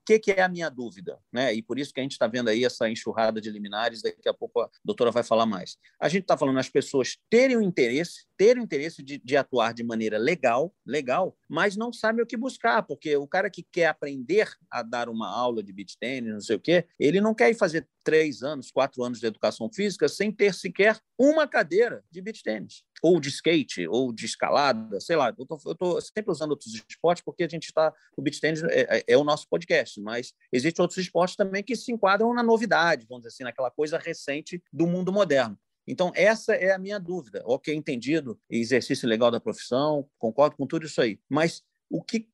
que, 0.05 0.19
que 0.19 0.31
é 0.33 0.43
a 0.43 0.49
minha 0.49 0.69
dúvida? 0.69 1.19
Né? 1.33 1.55
E 1.55 1.63
por 1.63 1.79
isso 1.79 1.93
que 1.93 2.01
a 2.01 2.03
gente 2.03 2.13
está 2.13 2.27
vendo 2.27 2.49
aí 2.49 2.65
essa 2.65 2.89
enxurrada 2.89 3.41
de 3.41 3.51
liminares, 3.51 4.03
daqui 4.03 4.29
a 4.29 4.35
pouco 4.35 4.61
a 4.61 4.71
doutora 4.85 5.11
vai 5.11 5.23
falar 5.23 5.47
mais. 5.47 5.77
A 6.01 6.09
gente 6.09 6.23
está 6.23 6.37
falando 6.37 6.59
as 6.59 6.69
pessoas 6.69 7.19
terem 7.31 7.57
o 7.57 7.63
interesse, 7.63 8.27
terem 8.37 8.63
o 8.63 8.65
interesse 8.65 9.03
de, 9.03 9.19
de 9.19 9.37
atuar 9.37 9.73
de 9.73 9.83
maneira 9.83 10.19
legal, 10.19 10.75
legal, 10.85 11.37
mas 11.49 11.77
não 11.77 11.93
sabem 11.93 12.23
o 12.23 12.27
que 12.27 12.37
buscar, 12.37 12.83
porque 12.83 13.17
o 13.17 13.27
cara 13.27 13.49
que 13.49 13.63
quer 13.63 13.87
aprender 13.87 14.49
a 14.71 14.83
dar 14.83 15.09
uma 15.09 15.29
aula 15.29 15.63
de 15.63 15.73
beach 15.73 15.97
tennis, 15.99 16.33
não 16.33 16.41
sei 16.41 16.57
o 16.57 16.61
quê, 16.61 16.87
ele 16.99 17.21
não 17.21 17.35
quer 17.35 17.51
ir 17.51 17.55
fazer 17.55 17.87
três 18.03 18.43
anos, 18.43 18.71
quatro 18.71 19.03
anos 19.03 19.21
de 19.21 19.27
educação 19.27 19.71
física 19.73 20.09
sem 20.09 20.33
ter 20.33 20.53
sequer 20.55 20.99
uma 21.19 21.47
cadeira 21.47 22.05
de 22.11 22.21
beach 22.21 22.43
tennis, 22.43 22.83
ou 23.03 23.21
de 23.21 23.29
skate, 23.29 23.87
ou 23.87 24.13
de 24.13 24.27
escalada, 24.27 25.01
sei 25.01 25.17
lá. 25.17 25.35
Eu 25.39 25.73
estou 25.73 26.01
sempre 26.01 26.31
usando 26.31 26.52
outros 26.53 26.73
esportes, 26.89 27.25
porque 27.25 27.45
a 27.45 27.49
gente 27.49 27.65
está. 27.65 27.93
O 28.17 28.23
beach 28.23 28.41
tennis 28.41 28.63
é, 28.63 28.99
é, 28.99 29.05
é, 29.07 29.17
o 29.17 29.25
nosso 29.25 29.49
podcast, 29.49 30.01
mas 30.01 30.33
existem 30.53 30.83
outros 30.83 30.99
esportes 30.99 31.37
também 31.37 31.63
que 31.63 31.75
se 31.75 31.93
enquadram 31.93 32.33
na 32.33 32.43
novidade, 32.43 33.07
vamos 33.09 33.23
dizer 33.23 33.35
assim, 33.35 33.45
naquela 33.45 33.71
coisa 33.71 33.99
recente 33.99 34.63
do 34.73 34.87
mundo 34.87 35.13
moderno. 35.13 35.59
Então, 35.87 36.13
essa 36.15 36.55
é 36.55 36.73
a 36.73 36.79
minha 36.79 36.99
dúvida. 36.99 37.43
Ok, 37.45 37.75
entendido, 37.75 38.39
exercício 38.49 39.09
legal 39.09 39.31
da 39.31 39.41
profissão, 39.41 40.09
concordo 40.17 40.57
com 40.57 40.67
tudo 40.67 40.87
isso 40.87 41.01
aí. 41.01 41.19
Mas 41.29 41.63
o 41.91 42.03
que 42.03 42.29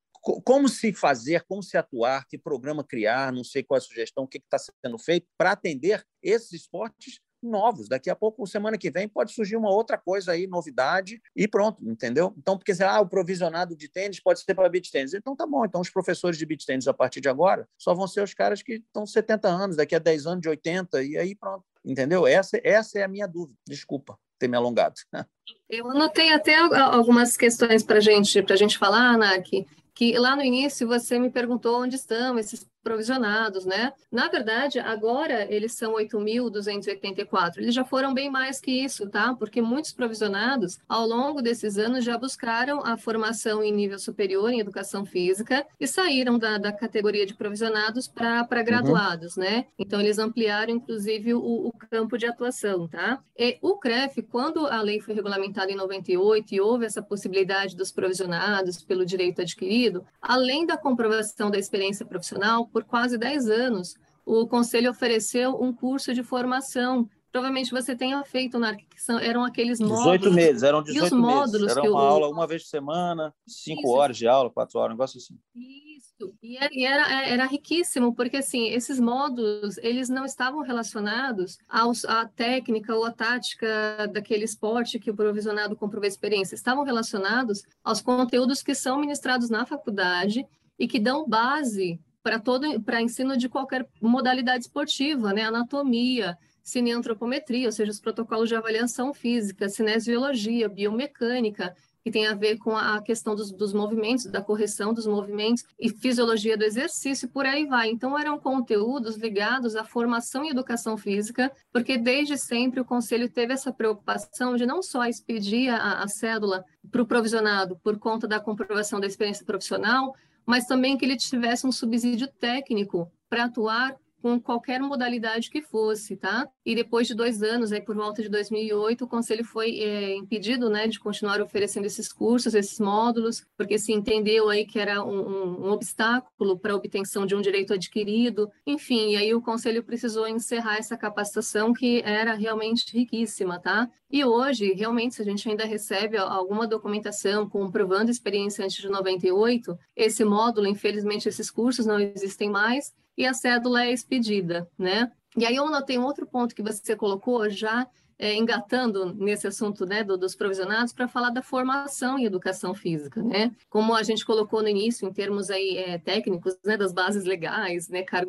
como 0.44 0.68
se 0.68 0.92
fazer, 0.92 1.44
como 1.44 1.62
se 1.62 1.76
atuar, 1.76 2.26
que 2.26 2.37
programa 2.37 2.85
criar, 2.85 3.33
não 3.33 3.44
sei 3.44 3.62
qual 3.62 3.76
é 3.76 3.78
a 3.78 3.83
sugestão, 3.83 4.24
o 4.24 4.28
que 4.28 4.38
está 4.38 4.59
sendo 4.59 4.98
feito 4.98 5.26
para 5.38 5.52
atender 5.52 6.04
esses 6.22 6.52
esportes 6.52 7.20
novos. 7.42 7.88
Daqui 7.88 8.11
a 8.11 8.16
pouco, 8.16 8.46
semana 8.46 8.79
que 8.79 8.90
vem, 8.90 9.09
pode 9.09 9.33
surgir 9.33 9.57
uma 9.57 9.70
outra 9.70 9.96
coisa 9.96 10.33
aí, 10.33 10.46
novidade, 10.46 11.20
e 11.35 11.46
pronto, 11.46 11.88
entendeu? 11.88 12.35
Então, 12.37 12.57
porque 12.57 12.72
ah, 12.83 13.01
o 13.01 13.09
provisionado 13.09 13.77
de 13.77 13.88
tênis 13.88 14.20
pode 14.20 14.40
ser 14.40 14.55
para 14.55 14.68
beat 14.68 14.90
tênis. 14.90 15.14
Então, 15.14 15.37
tá 15.37 15.46
bom. 15.46 15.64
Então, 15.64 15.81
os 15.81 15.90
professores 15.90 16.38
de 16.38 16.46
beat 16.46 16.64
tênis, 16.64 16.88
a 16.88 16.94
partir 16.94 17.20
de 17.20 17.29
agora, 17.29 17.68
só 17.77 17.94
vão 17.94 18.07
ser 18.07 18.22
os 18.22 18.35
caras 18.35 18.62
que 18.62 18.74
estão 18.74 19.07
70 19.07 19.48
anos, 19.48 19.77
daqui 19.77 19.94
a 19.94 19.98
10 19.98 20.27
anos, 20.27 20.42
de 20.42 20.48
80, 20.48 21.03
e 21.03 21.16
aí 21.16 21.35
pronto. 21.35 21.64
Entendeu? 21.85 22.27
Essa, 22.27 22.61
essa 22.62 22.98
é 22.98 23.03
a 23.03 23.09
minha 23.09 23.27
dúvida. 23.27 23.59
Desculpa 23.66 24.18
ter 24.38 24.48
me 24.48 24.57
alongado. 24.57 24.94
Eu 25.68 25.90
anotei 25.90 26.33
até 26.33 26.55
algumas 26.57 27.37
questões 27.37 27.83
para 27.83 28.01
gente, 28.01 28.44
a 28.48 28.57
gente 28.57 28.79
falar, 28.79 29.14
Anak, 29.14 29.66
que 29.94 30.16
lá 30.16 30.37
no 30.37 30.42
início 30.42 30.87
você 30.87 31.18
me 31.18 31.31
perguntou 31.31 31.83
onde 31.83 31.96
estão 31.96 32.38
esses 32.38 32.64
provisionados, 32.88 33.66
né? 33.66 33.92
Na 34.11 34.29
verdade, 34.29 34.79
agora 34.79 35.46
eles 35.53 35.74
são 35.74 35.92
8.284. 35.92 37.59
Eles 37.59 37.74
já 37.74 37.85
foram 37.85 38.14
bem 38.14 38.31
mais 38.31 38.62
que 38.62 38.70
isso, 38.70 39.11
tá? 39.11 39.35
Porque 39.35 39.61
muitos 39.61 39.92
provisionados, 39.92 40.79
ao 40.88 41.07
longo 41.07 41.42
desses 41.42 41.77
anos, 41.77 42.03
já 42.03 42.16
buscaram 42.16 42.81
a 42.83 42.96
formação 42.96 43.62
em 43.62 43.70
nível 43.70 43.98
superior 43.98 44.51
em 44.51 44.61
educação 44.61 45.05
física 45.05 45.66
e 45.79 45.87
saíram 45.87 46.38
da, 46.38 46.57
da 46.57 46.72
categoria 46.72 47.27
de 47.27 47.35
provisionados 47.35 48.09
para 48.09 48.40
uhum. 48.51 48.64
graduados, 48.64 49.37
uhum. 49.37 49.42
né? 49.42 49.66
Então, 49.79 50.01
eles 50.01 50.18
ampliaram, 50.18 50.72
inclusive, 50.72 51.35
o, 51.35 51.68
o, 51.68 51.72
campo 51.90 52.16
de 52.16 52.24
atuação, 52.24 52.88
tá? 52.88 53.20
E 53.37 53.59
o 53.61 53.77
CREF, 53.77 54.22
quando 54.22 54.66
a 54.66 54.81
lei 54.81 54.98
foi 54.98 55.14
regulamentada 55.14 55.70
em 55.70 55.77
98 55.77 56.55
e 56.55 56.61
houve 56.61 56.87
essa 56.87 57.03
possibilidade 57.03 57.77
dos 57.77 57.92
provisionados 57.92 58.83
pelo 58.83 59.05
direito 59.05 59.42
adquirido, 59.42 60.07
além 60.22 60.64
da 60.64 60.79
comprovação 60.79 61.51
da 61.51 61.59
experiência 61.59 62.07
profissional, 62.07 62.66
por 62.78 62.84
quase 62.84 63.18
10 63.18 63.48
anos, 63.48 63.94
o 64.24 64.46
Conselho 64.46 64.90
ofereceu 64.90 65.60
um 65.60 65.72
curso 65.72 66.14
de 66.14 66.22
formação. 66.22 67.08
Provavelmente 67.32 67.72
você 67.72 67.94
tenha 67.94 68.22
feito, 68.24 68.58
Narc, 68.58 68.78
que 68.88 69.02
são, 69.02 69.18
eram 69.18 69.44
aqueles 69.44 69.80
módulos. 69.80 70.20
18 70.20 70.32
meses, 70.32 70.62
eram 70.62 70.82
18 70.82 71.02
e 71.02 71.06
os 71.06 71.12
módulos 71.12 71.60
meses. 71.62 71.76
Era 71.76 71.80
uma 71.80 71.88
eu... 71.88 71.96
aula 71.98 72.28
uma 72.28 72.46
vez 72.46 72.62
por 72.62 72.68
semana, 72.68 73.34
cinco 73.46 73.82
Isso. 73.82 73.90
horas 73.90 74.16
de 74.16 74.28
aula, 74.28 74.48
quatro 74.50 74.78
horas, 74.78 74.90
um 74.90 74.94
negócio 74.94 75.18
assim. 75.18 75.36
Isso, 75.54 76.32
e 76.42 76.56
era, 76.56 76.72
e 76.72 76.84
era, 77.32 77.46
riquíssimo, 77.46 78.14
porque 78.14 78.38
assim, 78.38 78.68
esses 78.68 79.00
módulos, 79.00 79.76
eles 79.78 80.08
não 80.08 80.24
estavam 80.24 80.62
relacionados 80.62 81.58
aos, 81.68 82.04
à 82.04 82.26
técnica 82.26 82.94
ou 82.94 83.04
à 83.04 83.10
tática 83.10 84.08
daquele 84.12 84.44
esporte 84.44 85.00
que 85.00 85.10
o 85.10 85.16
provisionado 85.16 85.74
comprovou 85.74 86.04
a 86.04 86.08
experiência, 86.08 86.54
estavam 86.54 86.84
relacionados 86.84 87.62
aos 87.82 88.00
conteúdos 88.00 88.62
que 88.62 88.74
são 88.74 89.00
ministrados 89.00 89.50
na 89.50 89.66
faculdade 89.66 90.46
e 90.78 90.86
que 90.86 91.00
dão 91.00 91.28
base 91.28 92.00
para 92.28 92.38
todo 92.38 92.78
para 92.82 93.00
ensino 93.00 93.38
de 93.38 93.48
qualquer 93.48 93.88
modalidade 94.02 94.64
esportiva, 94.64 95.32
né? 95.32 95.44
Anatomia, 95.44 96.36
cineantropometria, 96.62 97.64
ou 97.64 97.72
seja, 97.72 97.90
os 97.90 97.98
protocolos 97.98 98.50
de 98.50 98.54
avaliação 98.54 99.14
física, 99.14 99.66
cinesiologia, 99.70 100.68
biomecânica, 100.68 101.74
que 102.04 102.10
tem 102.10 102.26
a 102.26 102.34
ver 102.34 102.58
com 102.58 102.76
a 102.76 103.00
questão 103.00 103.34
dos, 103.34 103.50
dos, 103.50 103.72
movimentos, 103.72 104.26
da 104.26 104.42
correção 104.42 104.92
dos 104.92 105.06
movimentos 105.06 105.64
e 105.80 105.88
fisiologia 105.88 106.54
do 106.54 106.64
exercício, 106.64 107.30
por 107.30 107.46
aí 107.46 107.64
vai. 107.64 107.88
Então, 107.88 108.18
eram 108.18 108.38
conteúdos 108.38 109.16
ligados 109.16 109.74
à 109.74 109.82
formação 109.82 110.44
e 110.44 110.50
educação 110.50 110.98
física, 110.98 111.50
porque 111.72 111.96
desde 111.96 112.36
sempre 112.36 112.78
o 112.78 112.84
Conselho 112.84 113.30
teve 113.30 113.54
essa 113.54 113.72
preocupação 113.72 114.54
de 114.54 114.66
não 114.66 114.82
só 114.82 115.06
expedir 115.06 115.70
a, 115.70 116.02
a 116.02 116.08
cédula 116.08 116.62
para 116.90 117.00
o 117.00 117.06
provisionado 117.06 117.78
por 117.82 117.98
conta 117.98 118.28
da 118.28 118.38
comprovação 118.38 119.00
da 119.00 119.06
experiência 119.06 119.46
profissional, 119.46 120.14
mas 120.48 120.64
também 120.64 120.96
que 120.96 121.04
ele 121.04 121.14
tivesse 121.14 121.66
um 121.66 121.70
subsídio 121.70 122.26
técnico 122.26 123.12
para 123.28 123.44
atuar 123.44 123.94
com 124.20 124.40
qualquer 124.40 124.81
modalidade 124.81 125.50
que 125.50 125.62
fosse, 125.62 126.16
tá? 126.16 126.48
E 126.64 126.74
depois 126.74 127.07
de 127.07 127.14
dois 127.14 127.42
anos, 127.42 127.72
aí 127.72 127.81
por 127.81 127.94
volta 127.94 128.22
de 128.22 128.28
2008, 128.28 129.04
o 129.04 129.09
conselho 129.09 129.44
foi 129.44 129.78
é, 129.78 130.16
impedido, 130.16 130.68
né, 130.68 130.87
de 130.87 130.98
continuar 130.98 131.40
oferecendo 131.40 131.87
esses 131.87 132.12
cursos, 132.12 132.54
esses 132.54 132.78
módulos, 132.81 133.46
porque 133.57 133.78
se 133.78 133.92
entendeu 133.92 134.48
aí 134.48 134.64
que 134.66 134.78
era 134.78 135.04
um, 135.04 135.20
um, 135.20 135.66
um 135.66 135.70
obstáculo 135.70 136.59
para 136.59 136.72
a 136.72 136.76
obtenção 136.76 137.24
de 137.24 137.35
um 137.35 137.40
direito 137.40 137.72
adquirido, 137.72 138.50
enfim, 138.66 139.12
e 139.12 139.16
aí 139.16 139.35
o 139.35 139.42
conselho 139.42 139.83
precisou 139.83 140.26
encerrar 140.26 140.76
essa 140.78 140.96
capacitação 140.96 141.72
que 141.72 142.02
era 142.04 142.35
realmente 142.35 142.92
riquíssima, 142.92 143.59
tá? 143.61 143.88
E 144.11 144.24
hoje, 144.24 144.72
realmente, 144.72 145.16
se 145.16 145.22
a 145.22 145.24
gente 145.24 145.46
ainda 145.48 145.66
recebe 145.66 146.16
alguma 146.16 146.66
documentação 146.66 147.48
comprovando 147.48 148.11
experiência 148.11 148.64
antes 148.64 148.81
de 148.81 148.88
98, 148.88 149.78
esse 149.94 150.24
módulo, 150.24 150.66
infelizmente, 150.66 151.28
esses 151.28 151.50
cursos 151.50 151.85
não 151.85 152.00
existem 152.00 152.48
mais, 152.48 152.94
e 153.18 153.26
a 153.26 153.35
cédula 153.35 153.85
é 153.85 153.92
expedida, 153.92 154.70
né? 154.78 155.11
E 155.37 155.44
aí 155.44 155.57
eu 155.57 155.66
anotei 155.66 155.98
um 155.98 156.04
outro 156.04 156.24
ponto 156.24 156.54
que 156.54 156.62
você 156.62 156.94
colocou 156.94 157.50
já 157.50 157.87
é, 158.18 158.35
engatando 158.35 159.14
nesse 159.14 159.46
assunto 159.46 159.87
né, 159.87 160.02
do, 160.02 160.18
dos 160.18 160.35
provisionados 160.35 160.92
para 160.92 161.07
falar 161.07 161.31
da 161.31 161.40
formação 161.40 162.18
em 162.18 162.24
educação 162.24 162.74
física, 162.74 163.22
né? 163.22 163.52
Como 163.70 163.94
a 163.94 164.02
gente 164.02 164.26
colocou 164.26 164.61
no 164.61 164.68
início, 164.68 165.07
em 165.07 165.12
termos 165.12 165.50
aí 165.50 165.76
é, 165.76 165.98
técnicos, 165.98 166.57
né, 166.64 166.76
das 166.76 166.92
bases 166.92 167.24
legais, 167.24 167.88
né, 167.88 168.02
carga 168.02 168.28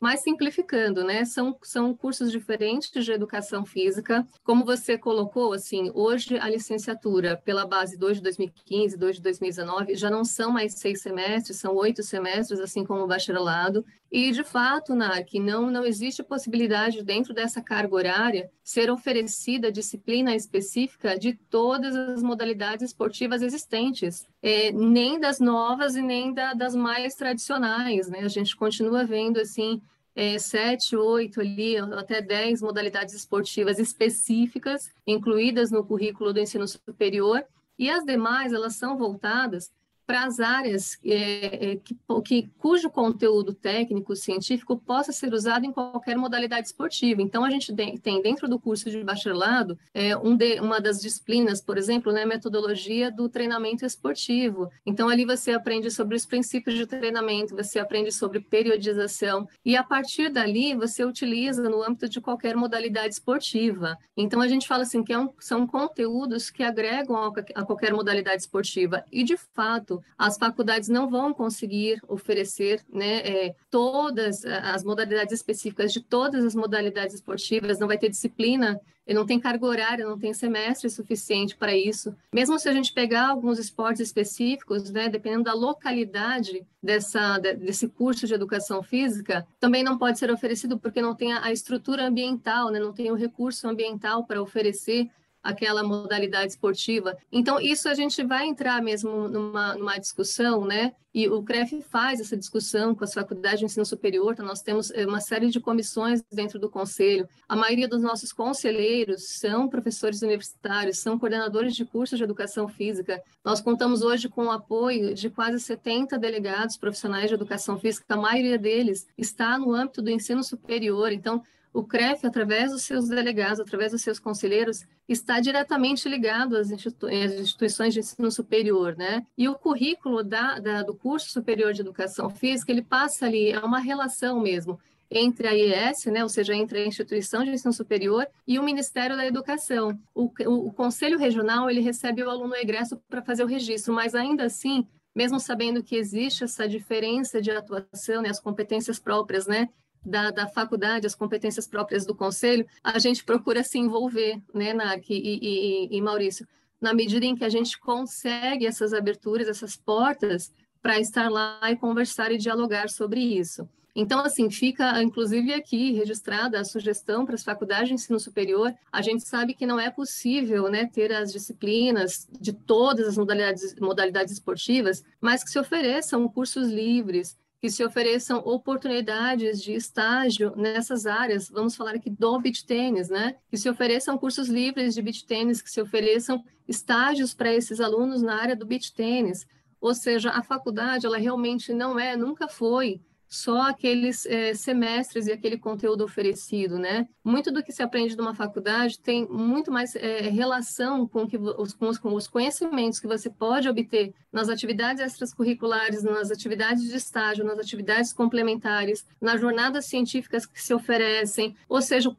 mas 0.00 0.22
simplificando, 0.22 1.02
né? 1.02 1.24
São, 1.24 1.56
são 1.62 1.94
cursos 1.94 2.30
diferentes 2.30 2.90
de 2.90 3.12
educação 3.12 3.64
física. 3.64 4.26
Como 4.42 4.64
você 4.64 4.96
colocou, 4.96 5.52
assim, 5.52 5.90
hoje 5.94 6.38
a 6.38 6.48
licenciatura 6.48 7.36
pela 7.44 7.66
base 7.66 7.98
2 7.98 8.18
de 8.18 8.22
2015, 8.22 8.96
2 8.96 9.16
de 9.16 9.22
2019, 9.22 9.96
já 9.96 10.08
não 10.08 10.24
são 10.24 10.52
mais 10.52 10.74
seis 10.74 11.02
semestres, 11.02 11.58
são 11.58 11.74
oito 11.74 12.02
semestres, 12.02 12.60
assim 12.60 12.84
como 12.84 13.02
o 13.02 13.06
bacharelado. 13.06 13.84
E, 14.16 14.30
de 14.30 14.44
fato, 14.44 14.94
NARC, 14.94 15.40
não, 15.40 15.72
não 15.72 15.84
existe 15.84 16.22
possibilidade 16.22 17.02
dentro 17.02 17.34
dessa 17.34 17.60
carga 17.60 17.96
horária 17.96 18.48
ser 18.62 18.88
oferecida 18.88 19.72
disciplina 19.72 20.36
específica 20.36 21.18
de 21.18 21.34
todas 21.50 21.96
as 21.96 22.22
modalidades 22.22 22.90
esportivas 22.90 23.42
existentes, 23.42 24.24
é, 24.40 24.70
nem 24.70 25.18
das 25.18 25.40
novas 25.40 25.96
e 25.96 26.00
nem 26.00 26.32
da, 26.32 26.54
das 26.54 26.76
mais 26.76 27.16
tradicionais. 27.16 28.08
Né? 28.08 28.20
A 28.20 28.28
gente 28.28 28.54
continua 28.54 29.04
vendo, 29.04 29.40
assim, 29.40 29.82
é, 30.14 30.38
sete, 30.38 30.94
oito 30.94 31.40
ali, 31.40 31.76
até 31.76 32.22
dez 32.22 32.62
modalidades 32.62 33.16
esportivas 33.16 33.80
específicas 33.80 34.92
incluídas 35.04 35.72
no 35.72 35.84
currículo 35.84 36.32
do 36.32 36.38
ensino 36.38 36.68
superior, 36.68 37.44
e 37.76 37.90
as 37.90 38.04
demais, 38.04 38.52
elas 38.52 38.76
são 38.76 38.96
voltadas 38.96 39.72
para 40.06 40.24
as 40.24 40.40
áreas 40.40 40.98
é, 41.04 41.72
é, 41.72 41.76
que, 41.76 41.96
que, 42.24 42.50
cujo 42.58 42.90
conteúdo 42.90 43.54
técnico 43.54 44.14
científico 44.14 44.76
possa 44.76 45.12
ser 45.12 45.32
usado 45.32 45.64
em 45.64 45.72
qualquer 45.72 46.16
modalidade 46.16 46.66
esportiva. 46.66 47.22
Então, 47.22 47.44
a 47.44 47.50
gente 47.50 47.74
tem 47.74 48.22
dentro 48.22 48.48
do 48.48 48.58
curso 48.58 48.90
de 48.90 49.02
bacharelado 49.02 49.78
é, 49.92 50.16
um 50.16 50.36
de, 50.36 50.60
uma 50.60 50.80
das 50.80 51.00
disciplinas, 51.00 51.60
por 51.60 51.78
exemplo, 51.78 52.12
né, 52.12 52.24
metodologia 52.24 53.10
do 53.10 53.28
treinamento 53.28 53.84
esportivo. 53.84 54.70
Então, 54.84 55.08
ali 55.08 55.24
você 55.24 55.52
aprende 55.52 55.90
sobre 55.90 56.16
os 56.16 56.26
princípios 56.26 56.76
de 56.76 56.86
treinamento, 56.86 57.56
você 57.56 57.78
aprende 57.78 58.12
sobre 58.12 58.40
periodização 58.40 59.48
e 59.64 59.76
a 59.76 59.82
partir 59.82 60.28
dali 60.30 60.74
você 60.74 61.04
utiliza 61.04 61.68
no 61.68 61.82
âmbito 61.82 62.08
de 62.08 62.20
qualquer 62.20 62.56
modalidade 62.56 63.14
esportiva. 63.14 63.98
Então, 64.16 64.40
a 64.40 64.48
gente 64.48 64.66
fala 64.66 64.82
assim 64.82 65.02
que 65.02 65.12
é 65.12 65.18
um, 65.18 65.30
são 65.38 65.66
conteúdos 65.66 66.50
que 66.50 66.62
agregam 66.62 67.16
a, 67.16 67.32
a 67.54 67.64
qualquer 67.64 67.92
modalidade 67.92 68.42
esportiva 68.42 69.04
e, 69.10 69.22
de 69.22 69.36
fato, 69.36 69.93
as 70.16 70.36
faculdades 70.36 70.88
não 70.88 71.08
vão 71.08 71.32
conseguir 71.34 72.00
oferecer 72.08 72.80
né, 72.92 73.18
é, 73.18 73.54
todas 73.70 74.44
as 74.44 74.84
modalidades 74.84 75.34
específicas 75.34 75.92
de 75.92 76.00
todas 76.00 76.44
as 76.44 76.54
modalidades 76.54 77.14
esportivas, 77.14 77.78
não 77.78 77.88
vai 77.88 77.98
ter 77.98 78.08
disciplina, 78.08 78.80
não 79.12 79.26
tem 79.26 79.38
carga 79.38 79.66
horária, 79.66 80.06
não 80.06 80.18
tem 80.18 80.32
semestre 80.32 80.88
suficiente 80.88 81.56
para 81.56 81.76
isso. 81.76 82.14
Mesmo 82.32 82.58
se 82.58 82.68
a 82.68 82.72
gente 82.72 82.92
pegar 82.92 83.28
alguns 83.28 83.58
esportes 83.58 84.00
específicos, 84.00 84.90
né, 84.90 85.08
dependendo 85.08 85.44
da 85.44 85.52
localidade 85.52 86.66
dessa, 86.82 87.36
desse 87.38 87.88
curso 87.88 88.26
de 88.26 88.32
educação 88.32 88.82
física, 88.82 89.46
também 89.60 89.82
não 89.82 89.98
pode 89.98 90.18
ser 90.18 90.30
oferecido 90.30 90.78
porque 90.78 91.02
não 91.02 91.14
tem 91.14 91.34
a 91.34 91.52
estrutura 91.52 92.06
ambiental, 92.06 92.70
né, 92.70 92.78
não 92.78 92.92
tem 92.92 93.10
o 93.10 93.16
recurso 93.16 93.68
ambiental 93.68 94.24
para 94.24 94.40
oferecer 94.40 95.10
aquela 95.44 95.84
modalidade 95.84 96.52
esportiva. 96.52 97.14
Então, 97.30 97.60
isso 97.60 97.86
a 97.86 97.94
gente 97.94 98.24
vai 98.24 98.46
entrar 98.46 98.80
mesmo 98.80 99.28
numa, 99.28 99.74
numa 99.74 99.98
discussão, 99.98 100.64
né? 100.64 100.94
E 101.14 101.28
o 101.28 101.44
CREF 101.44 101.80
faz 101.82 102.18
essa 102.18 102.36
discussão 102.36 102.92
com 102.92 103.04
as 103.04 103.14
faculdades 103.14 103.60
de 103.60 103.66
ensino 103.66 103.86
superior, 103.86 104.32
então 104.32 104.44
nós 104.44 104.62
temos 104.62 104.90
eh, 104.90 105.06
uma 105.06 105.20
série 105.20 105.48
de 105.48 105.60
comissões 105.60 106.24
dentro 106.32 106.58
do 106.58 106.68
conselho. 106.68 107.28
A 107.48 107.54
maioria 107.54 107.86
dos 107.86 108.02
nossos 108.02 108.32
conselheiros 108.32 109.38
são 109.38 109.68
professores 109.68 110.22
universitários, 110.22 110.98
são 110.98 111.16
coordenadores 111.16 111.76
de 111.76 111.84
cursos 111.84 112.18
de 112.18 112.24
educação 112.24 112.66
física. 112.66 113.22
Nós 113.44 113.60
contamos 113.60 114.02
hoje 114.02 114.28
com 114.28 114.46
o 114.46 114.50
apoio 114.50 115.14
de 115.14 115.30
quase 115.30 115.60
70 115.60 116.18
delegados 116.18 116.76
profissionais 116.76 117.28
de 117.28 117.34
educação 117.34 117.78
física, 117.78 118.06
a 118.08 118.16
maioria 118.16 118.58
deles 118.58 119.06
está 119.16 119.56
no 119.56 119.72
âmbito 119.72 120.02
do 120.02 120.10
ensino 120.10 120.42
superior. 120.42 121.12
Então, 121.12 121.40
o 121.74 121.82
CREF, 121.82 122.24
através 122.24 122.70
dos 122.70 122.82
seus 122.82 123.08
delegados, 123.08 123.58
através 123.58 123.90
dos 123.90 124.00
seus 124.00 124.20
conselheiros, 124.20 124.86
está 125.08 125.40
diretamente 125.40 126.08
ligado 126.08 126.56
às, 126.56 126.70
institu 126.70 127.08
às 127.08 127.32
instituições 127.32 127.92
de 127.92 127.98
ensino 127.98 128.30
superior, 128.30 128.96
né? 128.96 129.26
E 129.36 129.48
o 129.48 129.56
currículo 129.56 130.22
da, 130.22 130.60
da, 130.60 130.82
do 130.84 130.94
curso 130.94 131.30
superior 131.30 131.72
de 131.72 131.80
educação 131.80 132.30
física, 132.30 132.70
ele 132.70 132.80
passa 132.80 133.26
ali, 133.26 133.50
é 133.50 133.58
uma 133.58 133.80
relação 133.80 134.40
mesmo 134.40 134.78
entre 135.10 135.48
a 135.48 135.52
IES, 135.52 136.06
né, 136.06 136.22
ou 136.22 136.28
seja, 136.28 136.54
entre 136.54 136.78
a 136.78 136.86
instituição 136.86 137.44
de 137.44 137.50
ensino 137.50 137.72
superior 137.72 138.26
e 138.46 138.58
o 138.58 138.62
Ministério 138.62 139.16
da 139.16 139.26
Educação. 139.26 139.98
O, 140.14 140.30
o, 140.46 140.68
o 140.68 140.72
Conselho 140.72 141.18
Regional 141.18 141.68
ele 141.68 141.80
recebe 141.80 142.22
o 142.22 142.30
aluno 142.30 142.54
egresso 142.56 143.00
para 143.08 143.22
fazer 143.22 143.44
o 143.44 143.48
registro, 143.48 143.92
mas 143.92 144.14
ainda 144.14 144.44
assim, 144.44 144.86
mesmo 145.14 145.38
sabendo 145.38 145.82
que 145.82 145.94
existe 145.94 146.42
essa 146.44 146.68
diferença 146.68 147.40
de 147.40 147.50
atuação, 147.50 148.22
né, 148.22 148.30
as 148.30 148.40
competências 148.40 148.98
próprias, 148.98 149.46
né, 149.46 149.68
da, 150.04 150.30
da 150.30 150.46
faculdade, 150.46 151.06
as 151.06 151.14
competências 151.14 151.66
próprias 151.66 152.04
do 152.04 152.14
conselho, 152.14 152.66
a 152.82 152.98
gente 152.98 153.24
procura 153.24 153.62
se 153.62 153.78
envolver, 153.78 154.40
né, 154.52 154.72
Narc 154.72 155.08
e, 155.08 155.14
e, 155.16 155.96
e 155.96 156.00
Maurício, 156.00 156.46
na 156.80 156.92
medida 156.92 157.24
em 157.24 157.34
que 157.34 157.44
a 157.44 157.48
gente 157.48 157.78
consegue 157.78 158.66
essas 158.66 158.92
aberturas, 158.92 159.48
essas 159.48 159.76
portas 159.76 160.52
para 160.82 161.00
estar 161.00 161.30
lá 161.30 161.58
e 161.70 161.76
conversar 161.76 162.30
e 162.30 162.36
dialogar 162.36 162.90
sobre 162.90 163.20
isso. 163.20 163.66
Então, 163.96 164.20
assim, 164.20 164.50
fica 164.50 165.00
inclusive 165.02 165.54
aqui 165.54 165.92
registrada 165.92 166.58
a 166.58 166.64
sugestão 166.64 167.24
para 167.24 167.36
as 167.36 167.44
faculdades 167.44 167.88
de 167.88 167.94
ensino 167.94 168.18
superior. 168.18 168.74
A 168.90 169.00
gente 169.00 169.24
sabe 169.24 169.54
que 169.54 169.66
não 169.66 169.78
é 169.78 169.88
possível 169.88 170.68
né, 170.68 170.86
ter 170.92 171.12
as 171.12 171.32
disciplinas 171.32 172.26
de 172.40 172.52
todas 172.52 173.06
as 173.06 173.16
modalidades, 173.16 173.76
modalidades 173.76 174.32
esportivas, 174.32 175.04
mas 175.20 175.44
que 175.44 175.50
se 175.50 175.58
ofereçam 175.60 176.28
cursos 176.28 176.68
livres, 176.68 177.38
que 177.64 177.70
se 177.70 177.82
ofereçam 177.82 178.42
oportunidades 178.44 179.62
de 179.62 179.72
estágio 179.72 180.52
nessas 180.54 181.06
áreas. 181.06 181.48
Vamos 181.48 181.74
falar 181.74 181.94
aqui 181.94 182.10
do 182.10 182.38
beach 182.38 182.62
tênis, 182.66 183.08
né? 183.08 183.36
Que 183.48 183.56
se 183.56 183.70
ofereçam 183.70 184.18
cursos 184.18 184.48
livres 184.48 184.94
de 184.94 185.00
beach 185.00 185.24
tênis, 185.24 185.62
que 185.62 185.70
se 185.70 185.80
ofereçam 185.80 186.44
estágios 186.68 187.32
para 187.32 187.54
esses 187.54 187.80
alunos 187.80 188.20
na 188.20 188.38
área 188.38 188.54
do 188.54 188.66
beach 188.66 188.92
tênis. 188.92 189.46
Ou 189.80 189.94
seja, 189.94 190.28
a 190.28 190.42
faculdade, 190.42 191.06
ela 191.06 191.16
realmente 191.16 191.72
não 191.72 191.98
é, 191.98 192.14
nunca 192.18 192.48
foi 192.48 193.00
só 193.28 193.62
aqueles 193.62 194.26
é, 194.26 194.54
semestres 194.54 195.26
e 195.26 195.32
aquele 195.32 195.58
conteúdo 195.58 196.04
oferecido, 196.04 196.78
né? 196.78 197.08
Muito 197.24 197.50
do 197.50 197.62
que 197.62 197.72
se 197.72 197.82
aprende 197.82 198.16
numa 198.16 198.34
faculdade 198.34 198.98
tem 198.98 199.26
muito 199.28 199.72
mais 199.72 199.96
é, 199.96 200.20
relação 200.28 201.06
com, 201.06 201.26
que, 201.26 201.36
os, 201.36 201.74
com, 201.74 201.88
os, 201.88 201.98
com 201.98 202.14
os 202.14 202.28
conhecimentos 202.28 203.00
que 203.00 203.06
você 203.06 203.28
pode 203.28 203.68
obter 203.68 204.14
nas 204.32 204.48
atividades 204.48 205.02
extracurriculares, 205.02 206.02
nas 206.02 206.30
atividades 206.30 206.84
de 206.88 206.96
estágio, 206.96 207.44
nas 207.44 207.58
atividades 207.58 208.12
complementares, 208.12 209.06
nas 209.20 209.40
jornadas 209.40 209.86
científicas 209.86 210.46
que 210.46 210.62
se 210.62 210.74
oferecem. 210.74 211.56
Ou 211.68 211.80
seja, 211.80 212.14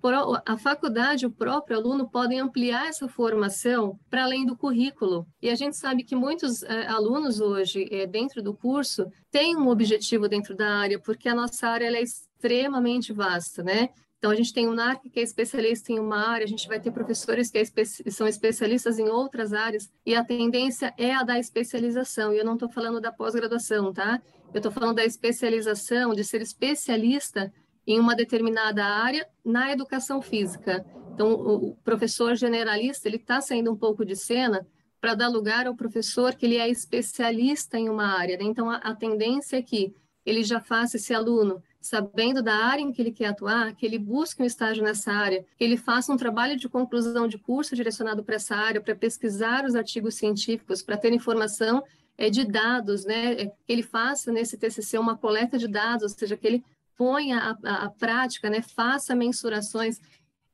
a 0.46 0.58
faculdade, 0.58 1.26
o 1.26 1.32
próprio 1.32 1.78
aluno 1.78 2.10
podem 2.10 2.40
ampliar 2.40 2.88
essa 2.88 3.08
formação 3.08 4.00
para 4.10 4.24
além 4.24 4.46
do 4.46 4.56
currículo. 4.56 5.28
E 5.42 5.50
a 5.50 5.56
gente 5.56 5.78
sabe 5.78 6.04
que 6.04 6.16
muitos 6.16 6.64
é, 6.64 6.88
alunos 6.88 7.40
hoje, 7.40 7.86
dentro 8.08 8.42
do 8.42 8.54
curso, 8.54 9.12
têm 9.36 9.58
um 9.58 9.68
objetivo 9.68 10.30
dentro 10.30 10.56
da 10.56 10.78
área, 10.78 10.98
porque 10.98 11.28
a 11.28 11.36
nossa 11.36 11.68
área 11.68 11.88
é 11.88 12.02
extremamente 12.02 13.12
vasta, 13.12 13.62
né? 13.62 13.90
Então, 14.18 14.32
a 14.32 14.36
gente 14.36 14.54
tem 14.54 14.66
um 14.66 14.74
NARC 14.74 15.10
que 15.10 15.20
é 15.20 15.24
especialista 15.24 15.92
em 15.92 16.00
uma 16.00 16.30
área, 16.30 16.46
a 16.46 16.48
gente 16.48 16.70
vai 16.70 16.80
ter 16.80 16.90
professores 16.90 17.52
que 17.52 17.58
é 17.58 17.62
espe 17.62 17.84
são 18.10 18.26
especialistas 18.30 18.98
em 18.98 19.10
outras 19.10 19.52
áreas, 19.52 19.92
e 20.06 20.16
a 20.16 20.24
tendência 20.24 20.94
é 20.98 21.14
a 21.14 21.22
da 21.22 21.38
especialização, 21.38 22.34
e 22.34 22.38
eu 22.38 22.46
não 22.46 22.54
estou 22.54 22.70
falando 22.70 23.02
da 23.02 23.12
pós-graduação, 23.12 23.92
tá? 23.92 24.22
Eu 24.54 24.60
estou 24.60 24.72
falando 24.72 24.96
da 24.96 25.04
especialização, 25.04 26.14
de 26.14 26.24
ser 26.24 26.42
especialista 26.42 27.52
em 27.86 28.00
uma 28.00 28.16
determinada 28.16 28.86
área 28.86 29.28
na 29.44 29.70
educação 29.70 30.22
física. 30.22 30.86
Então, 31.14 31.34
o 31.34 31.76
professor 31.84 32.36
generalista, 32.36 33.10
ele 33.10 33.18
está 33.18 33.42
saindo 33.42 33.70
um 33.70 33.76
pouco 33.76 34.06
de 34.06 34.16
cena 34.16 34.66
para 35.06 35.14
dar 35.14 35.28
lugar 35.28 35.68
ao 35.68 35.76
professor 35.76 36.34
que 36.34 36.48
ele 36.48 36.58
é 36.58 36.68
especialista 36.68 37.78
em 37.78 37.90
uma 37.90 38.08
área. 38.18 38.36
Né? 38.38 38.44
Então, 38.46 38.72
a, 38.72 38.78
a 38.78 38.96
tendência 38.96 39.56
é 39.56 39.62
que 39.62 39.94
ele 40.26 40.44
já 40.44 40.60
faça 40.60 40.98
esse 40.98 41.14
aluno 41.14 41.62
sabendo 41.80 42.42
da 42.42 42.56
área 42.56 42.82
em 42.82 42.92
que 42.92 43.04
ele 43.04 43.12
quer 43.12 43.28
atuar, 43.28 43.76
que 43.76 43.86
ele 43.86 44.00
busque 44.00 44.42
um 44.42 44.46
estágio 44.48 44.84
nessa 44.84 45.12
área, 45.14 45.46
que 45.56 45.64
ele 45.64 45.78
faça 45.78 46.12
um 46.12 46.18
trabalho 46.18 46.58
de 46.58 46.68
conclusão 46.68 47.28
de 47.28 47.38
curso 47.38 47.76
direcionado 47.76 48.24
para 48.24 48.34
essa 48.34 48.56
área, 48.56 48.82
para 48.82 48.96
pesquisar 48.96 49.64
os 49.64 49.76
artigos 49.76 50.16
científicos, 50.16 50.82
para 50.82 50.98
ter 50.98 51.14
informação 51.14 51.84
é, 52.18 52.28
de 52.32 52.44
dados, 52.44 53.06
né? 53.06 53.34
É, 53.34 53.46
que 53.46 53.54
ele 53.70 53.84
faça 53.84 54.32
nesse 54.32 54.58
TCC 54.58 54.98
uma 54.98 55.16
coleta 55.16 55.56
de 55.56 55.68
dados, 55.68 56.02
ou 56.02 56.10
seja, 56.10 56.36
que 56.36 56.48
ele 56.48 56.64
ponha 56.98 57.38
a, 57.38 57.70
a, 57.70 57.86
a 57.86 57.90
prática, 57.92 58.50
né? 58.50 58.64
Faça 58.64 59.14
mensurações. 59.14 60.02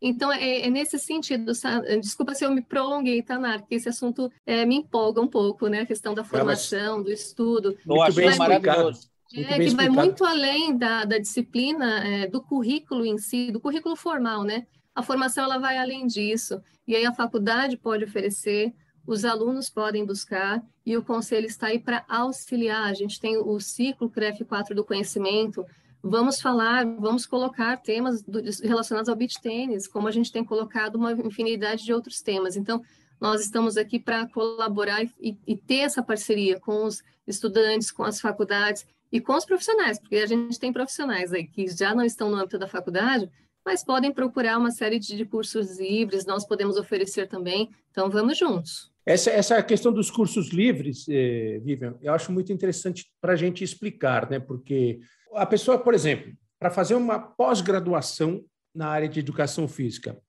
Então, 0.02 0.32
é, 0.32 0.62
é, 0.62 0.70
nesse 0.70 0.98
sentido, 0.98 1.54
sabe? 1.54 2.00
desculpa 2.00 2.34
se 2.34 2.44
eu 2.44 2.52
me 2.52 2.62
prolonguei, 2.62 3.22
Tanar, 3.22 3.60
porque 3.60 3.76
esse 3.76 3.88
assunto 3.88 4.32
é, 4.46 4.66
me 4.66 4.78
empolga 4.78 5.22
um 5.22 5.28
pouco, 5.28 5.68
né? 5.68 5.82
A 5.82 5.86
questão 5.86 6.16
da 6.16 6.24
formação, 6.24 7.04
do 7.04 7.12
estudo. 7.12 7.78
Eu 7.86 8.02
acho 8.02 8.20
maravilhoso. 8.38 9.12
É, 9.34 9.60
que 9.60 9.70
vai 9.70 9.88
muito 9.88 10.26
além 10.26 10.76
da, 10.76 11.06
da 11.06 11.18
disciplina, 11.18 12.06
é, 12.06 12.28
do 12.28 12.42
currículo 12.42 13.06
em 13.06 13.18
si, 13.18 13.52
do 13.52 13.62
currículo 13.62 13.96
formal, 13.96 14.44
né? 14.44 14.66
A 14.94 15.04
formação 15.04 15.46
ela 15.46 15.58
vai 15.58 15.78
além 15.78 16.06
disso. 16.06 16.62
E 16.86 16.96
aí 16.96 17.06
a 17.06 17.14
faculdade 17.14 17.78
pode 17.78 18.04
oferecer, 18.04 18.74
os 19.08 19.24
alunos 19.24 19.70
podem 19.70 20.06
buscar, 20.06 20.62
e 20.86 20.98
o 20.98 21.04
conselho 21.04 21.46
está 21.46 21.68
aí 21.68 21.80
para 21.80 22.04
auxiliar. 22.10 22.90
A 22.90 22.94
gente 22.94 23.20
tem 23.20 23.38
o 23.38 23.60
ciclo 23.60 24.10
CREF 24.10 24.44
4 24.44 24.76
do 24.76 24.84
conhecimento. 24.84 25.66
Vamos 26.04 26.42
falar, 26.42 26.86
vamos 27.00 27.26
colocar 27.26 27.78
temas 27.78 28.24
do, 28.24 28.42
relacionados 28.64 29.08
ao 29.08 29.16
beach 29.16 29.40
tênis, 29.42 29.88
como 29.88 30.08
a 30.08 30.12
gente 30.12 30.32
tem 30.32 30.44
colocado 30.44 30.96
uma 30.96 31.12
infinidade 31.14 31.84
de 31.84 31.94
outros 31.94 32.22
temas. 32.22 32.56
Então, 32.56 32.82
nós 33.20 33.42
estamos 33.42 33.78
aqui 33.78 34.00
para 34.00 34.28
colaborar 34.28 35.04
e, 35.20 35.38
e, 35.46 35.56
ter 35.56 35.82
essa 35.82 36.02
parceria 36.02 36.60
com 36.60 36.86
os 36.86 37.04
estudantes, 37.28 37.92
com 37.92 38.04
as 38.04 38.20
faculdades 38.20 38.86
e 39.12 39.22
com 39.22 39.34
os 39.34 39.46
profissionais, 39.46 40.00
porque 40.00 40.16
a 40.16 40.26
gente 40.26 40.60
tem 40.60 40.74
profissionais 40.74 41.32
aí 41.32 41.46
que 41.46 41.68
já 41.68 41.94
não 41.94 42.04
estão 42.04 42.32
no 42.32 42.38
âmbito 42.38 42.58
da 42.58 42.68
faculdade, 42.68 43.30
mas 43.64 43.84
podem 43.84 44.12
procurar 44.12 44.58
uma 44.58 44.72
série 44.72 44.98
de 44.98 45.24
cursos 45.26 45.80
livres, 45.80 46.26
nós 46.26 46.48
podemos 46.48 46.78
oferecer 46.78 47.28
também, 47.28 47.70
então 47.92 48.10
vamos 48.10 48.40
juntos. 48.40 48.92
Essa, 49.06 49.30
essa 49.30 49.62
questão 49.62 49.92
dos 49.92 50.10
cursos 50.10 50.50
livres, 50.50 51.06
eh, 51.10 51.60
Vivian, 51.64 51.96
eu 52.02 52.14
acho 52.14 52.32
muito 52.32 52.52
interessante 52.54 53.06
para 53.20 53.34
a 53.34 53.36
gente 53.36 53.64
explicar, 53.64 54.30
né? 54.30 54.40
porque 54.40 55.00
a 55.34 55.46
pessoa, 55.46 55.78
por 55.78 55.94
exemplo, 55.94 56.34
para 56.60 56.70
fazer 56.70 56.96
uma 56.96 57.20
pós-graduação 57.20 58.44
na 58.74 58.88
área 58.88 59.10
de 59.10 59.20
educação 59.20 59.67
física, 59.67 60.22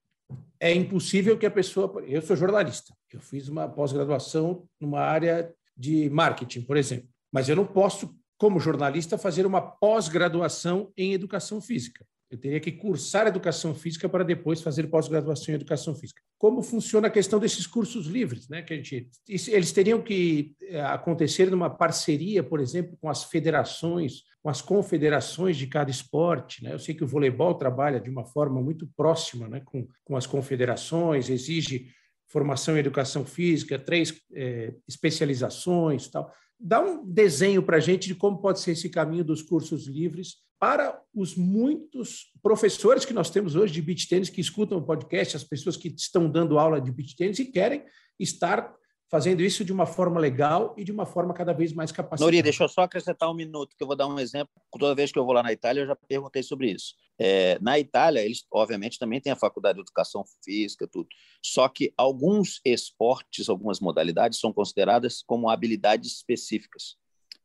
é 0.58 0.72
impossível 0.72 1.38
que 1.38 1.46
a 1.46 1.50
pessoa. 1.50 2.02
Eu 2.06 2.22
sou 2.22 2.36
jornalista, 2.36 2.94
eu 3.12 3.20
fiz 3.20 3.48
uma 3.48 3.68
pós-graduação 3.68 4.66
numa 4.80 5.00
área 5.00 5.52
de 5.76 6.08
marketing, 6.10 6.62
por 6.62 6.76
exemplo, 6.76 7.08
mas 7.32 7.48
eu 7.48 7.56
não 7.56 7.66
posso 7.66 8.14
como 8.42 8.58
jornalista, 8.58 9.16
fazer 9.16 9.46
uma 9.46 9.60
pós-graduação 9.60 10.92
em 10.96 11.12
educação 11.12 11.60
física. 11.60 12.04
Eu 12.28 12.36
teria 12.36 12.58
que 12.58 12.72
cursar 12.72 13.28
educação 13.28 13.72
física 13.72 14.08
para 14.08 14.24
depois 14.24 14.60
fazer 14.60 14.88
pós-graduação 14.88 15.52
em 15.52 15.54
educação 15.54 15.94
física. 15.94 16.20
Como 16.42 16.60
funciona 16.60 17.06
a 17.06 17.10
questão 17.10 17.38
desses 17.38 17.68
cursos 17.68 18.06
livres, 18.06 18.48
né? 18.48 18.62
Que 18.62 18.74
a 18.74 18.76
gente, 18.76 19.08
eles 19.28 19.70
teriam 19.70 20.02
que 20.02 20.56
eh, 20.60 20.80
acontecer 20.80 21.48
numa 21.48 21.70
parceria, 21.70 22.42
por 22.42 22.58
exemplo, 22.58 22.98
com 23.00 23.08
as 23.08 23.22
federações, 23.22 24.24
com 24.42 24.48
as 24.48 24.60
confederações 24.60 25.56
de 25.56 25.68
cada 25.68 25.88
esporte, 25.88 26.64
né? 26.64 26.74
Eu 26.74 26.80
sei 26.80 26.96
que 26.96 27.04
o 27.04 27.06
voleibol 27.06 27.54
trabalha 27.54 28.00
de 28.00 28.10
uma 28.10 28.24
forma 28.24 28.60
muito 28.60 28.88
próxima, 28.96 29.48
né? 29.48 29.62
Com, 29.64 29.86
com 30.04 30.16
as 30.16 30.26
confederações, 30.26 31.30
exige 31.30 31.86
formação 32.26 32.74
em 32.76 32.80
educação 32.80 33.24
física, 33.24 33.78
três 33.78 34.12
é, 34.34 34.74
especializações, 34.88 36.08
tal 36.08 36.28
dá 36.64 36.80
um 36.80 37.04
desenho 37.04 37.60
para 37.60 37.78
a 37.78 37.80
gente 37.80 38.06
de 38.06 38.14
como 38.14 38.38
pode 38.38 38.60
ser 38.60 38.70
esse 38.72 38.88
caminho 38.88 39.24
dos 39.24 39.42
cursos 39.42 39.88
livres 39.88 40.36
para 40.62 41.02
os 41.12 41.34
muitos 41.34 42.30
professores 42.40 43.04
que 43.04 43.12
nós 43.12 43.28
temos 43.28 43.56
hoje 43.56 43.72
de 43.72 43.82
beach 43.82 44.06
tênis 44.06 44.30
que 44.30 44.40
escutam 44.40 44.78
o 44.78 44.82
podcast, 44.82 45.36
as 45.36 45.42
pessoas 45.42 45.76
que 45.76 45.88
estão 45.88 46.30
dando 46.30 46.56
aula 46.56 46.80
de 46.80 46.92
beach 46.92 47.16
tênis 47.16 47.40
e 47.40 47.46
querem 47.46 47.84
estar 48.16 48.72
fazendo 49.10 49.42
isso 49.42 49.64
de 49.64 49.72
uma 49.72 49.86
forma 49.86 50.20
legal 50.20 50.72
e 50.78 50.84
de 50.84 50.92
uma 50.92 51.04
forma 51.04 51.34
cada 51.34 51.52
vez 51.52 51.72
mais 51.72 51.90
capacitada. 51.90 52.30
Nori, 52.30 52.40
deixa 52.42 52.62
eu 52.62 52.68
só 52.68 52.82
acrescentar 52.82 53.28
um 53.28 53.34
minuto, 53.34 53.74
que 53.76 53.82
eu 53.82 53.88
vou 53.88 53.96
dar 53.96 54.06
um 54.06 54.20
exemplo. 54.20 54.52
Toda 54.78 54.94
vez 54.94 55.10
que 55.10 55.18
eu 55.18 55.24
vou 55.24 55.34
lá 55.34 55.42
na 55.42 55.52
Itália, 55.52 55.80
eu 55.80 55.86
já 55.88 55.96
perguntei 55.96 56.44
sobre 56.44 56.70
isso. 56.70 56.94
É, 57.18 57.58
na 57.60 57.76
Itália, 57.80 58.20
eles, 58.20 58.46
obviamente, 58.48 59.00
também 59.00 59.20
têm 59.20 59.32
a 59.32 59.36
faculdade 59.36 59.78
de 59.78 59.82
educação 59.82 60.22
física, 60.44 60.86
tudo. 60.86 61.08
Só 61.44 61.68
que 61.68 61.92
alguns 61.96 62.60
esportes, 62.64 63.48
algumas 63.48 63.80
modalidades, 63.80 64.38
são 64.38 64.52
consideradas 64.52 65.24
como 65.26 65.50
habilidades 65.50 66.18
específicas. 66.18 66.94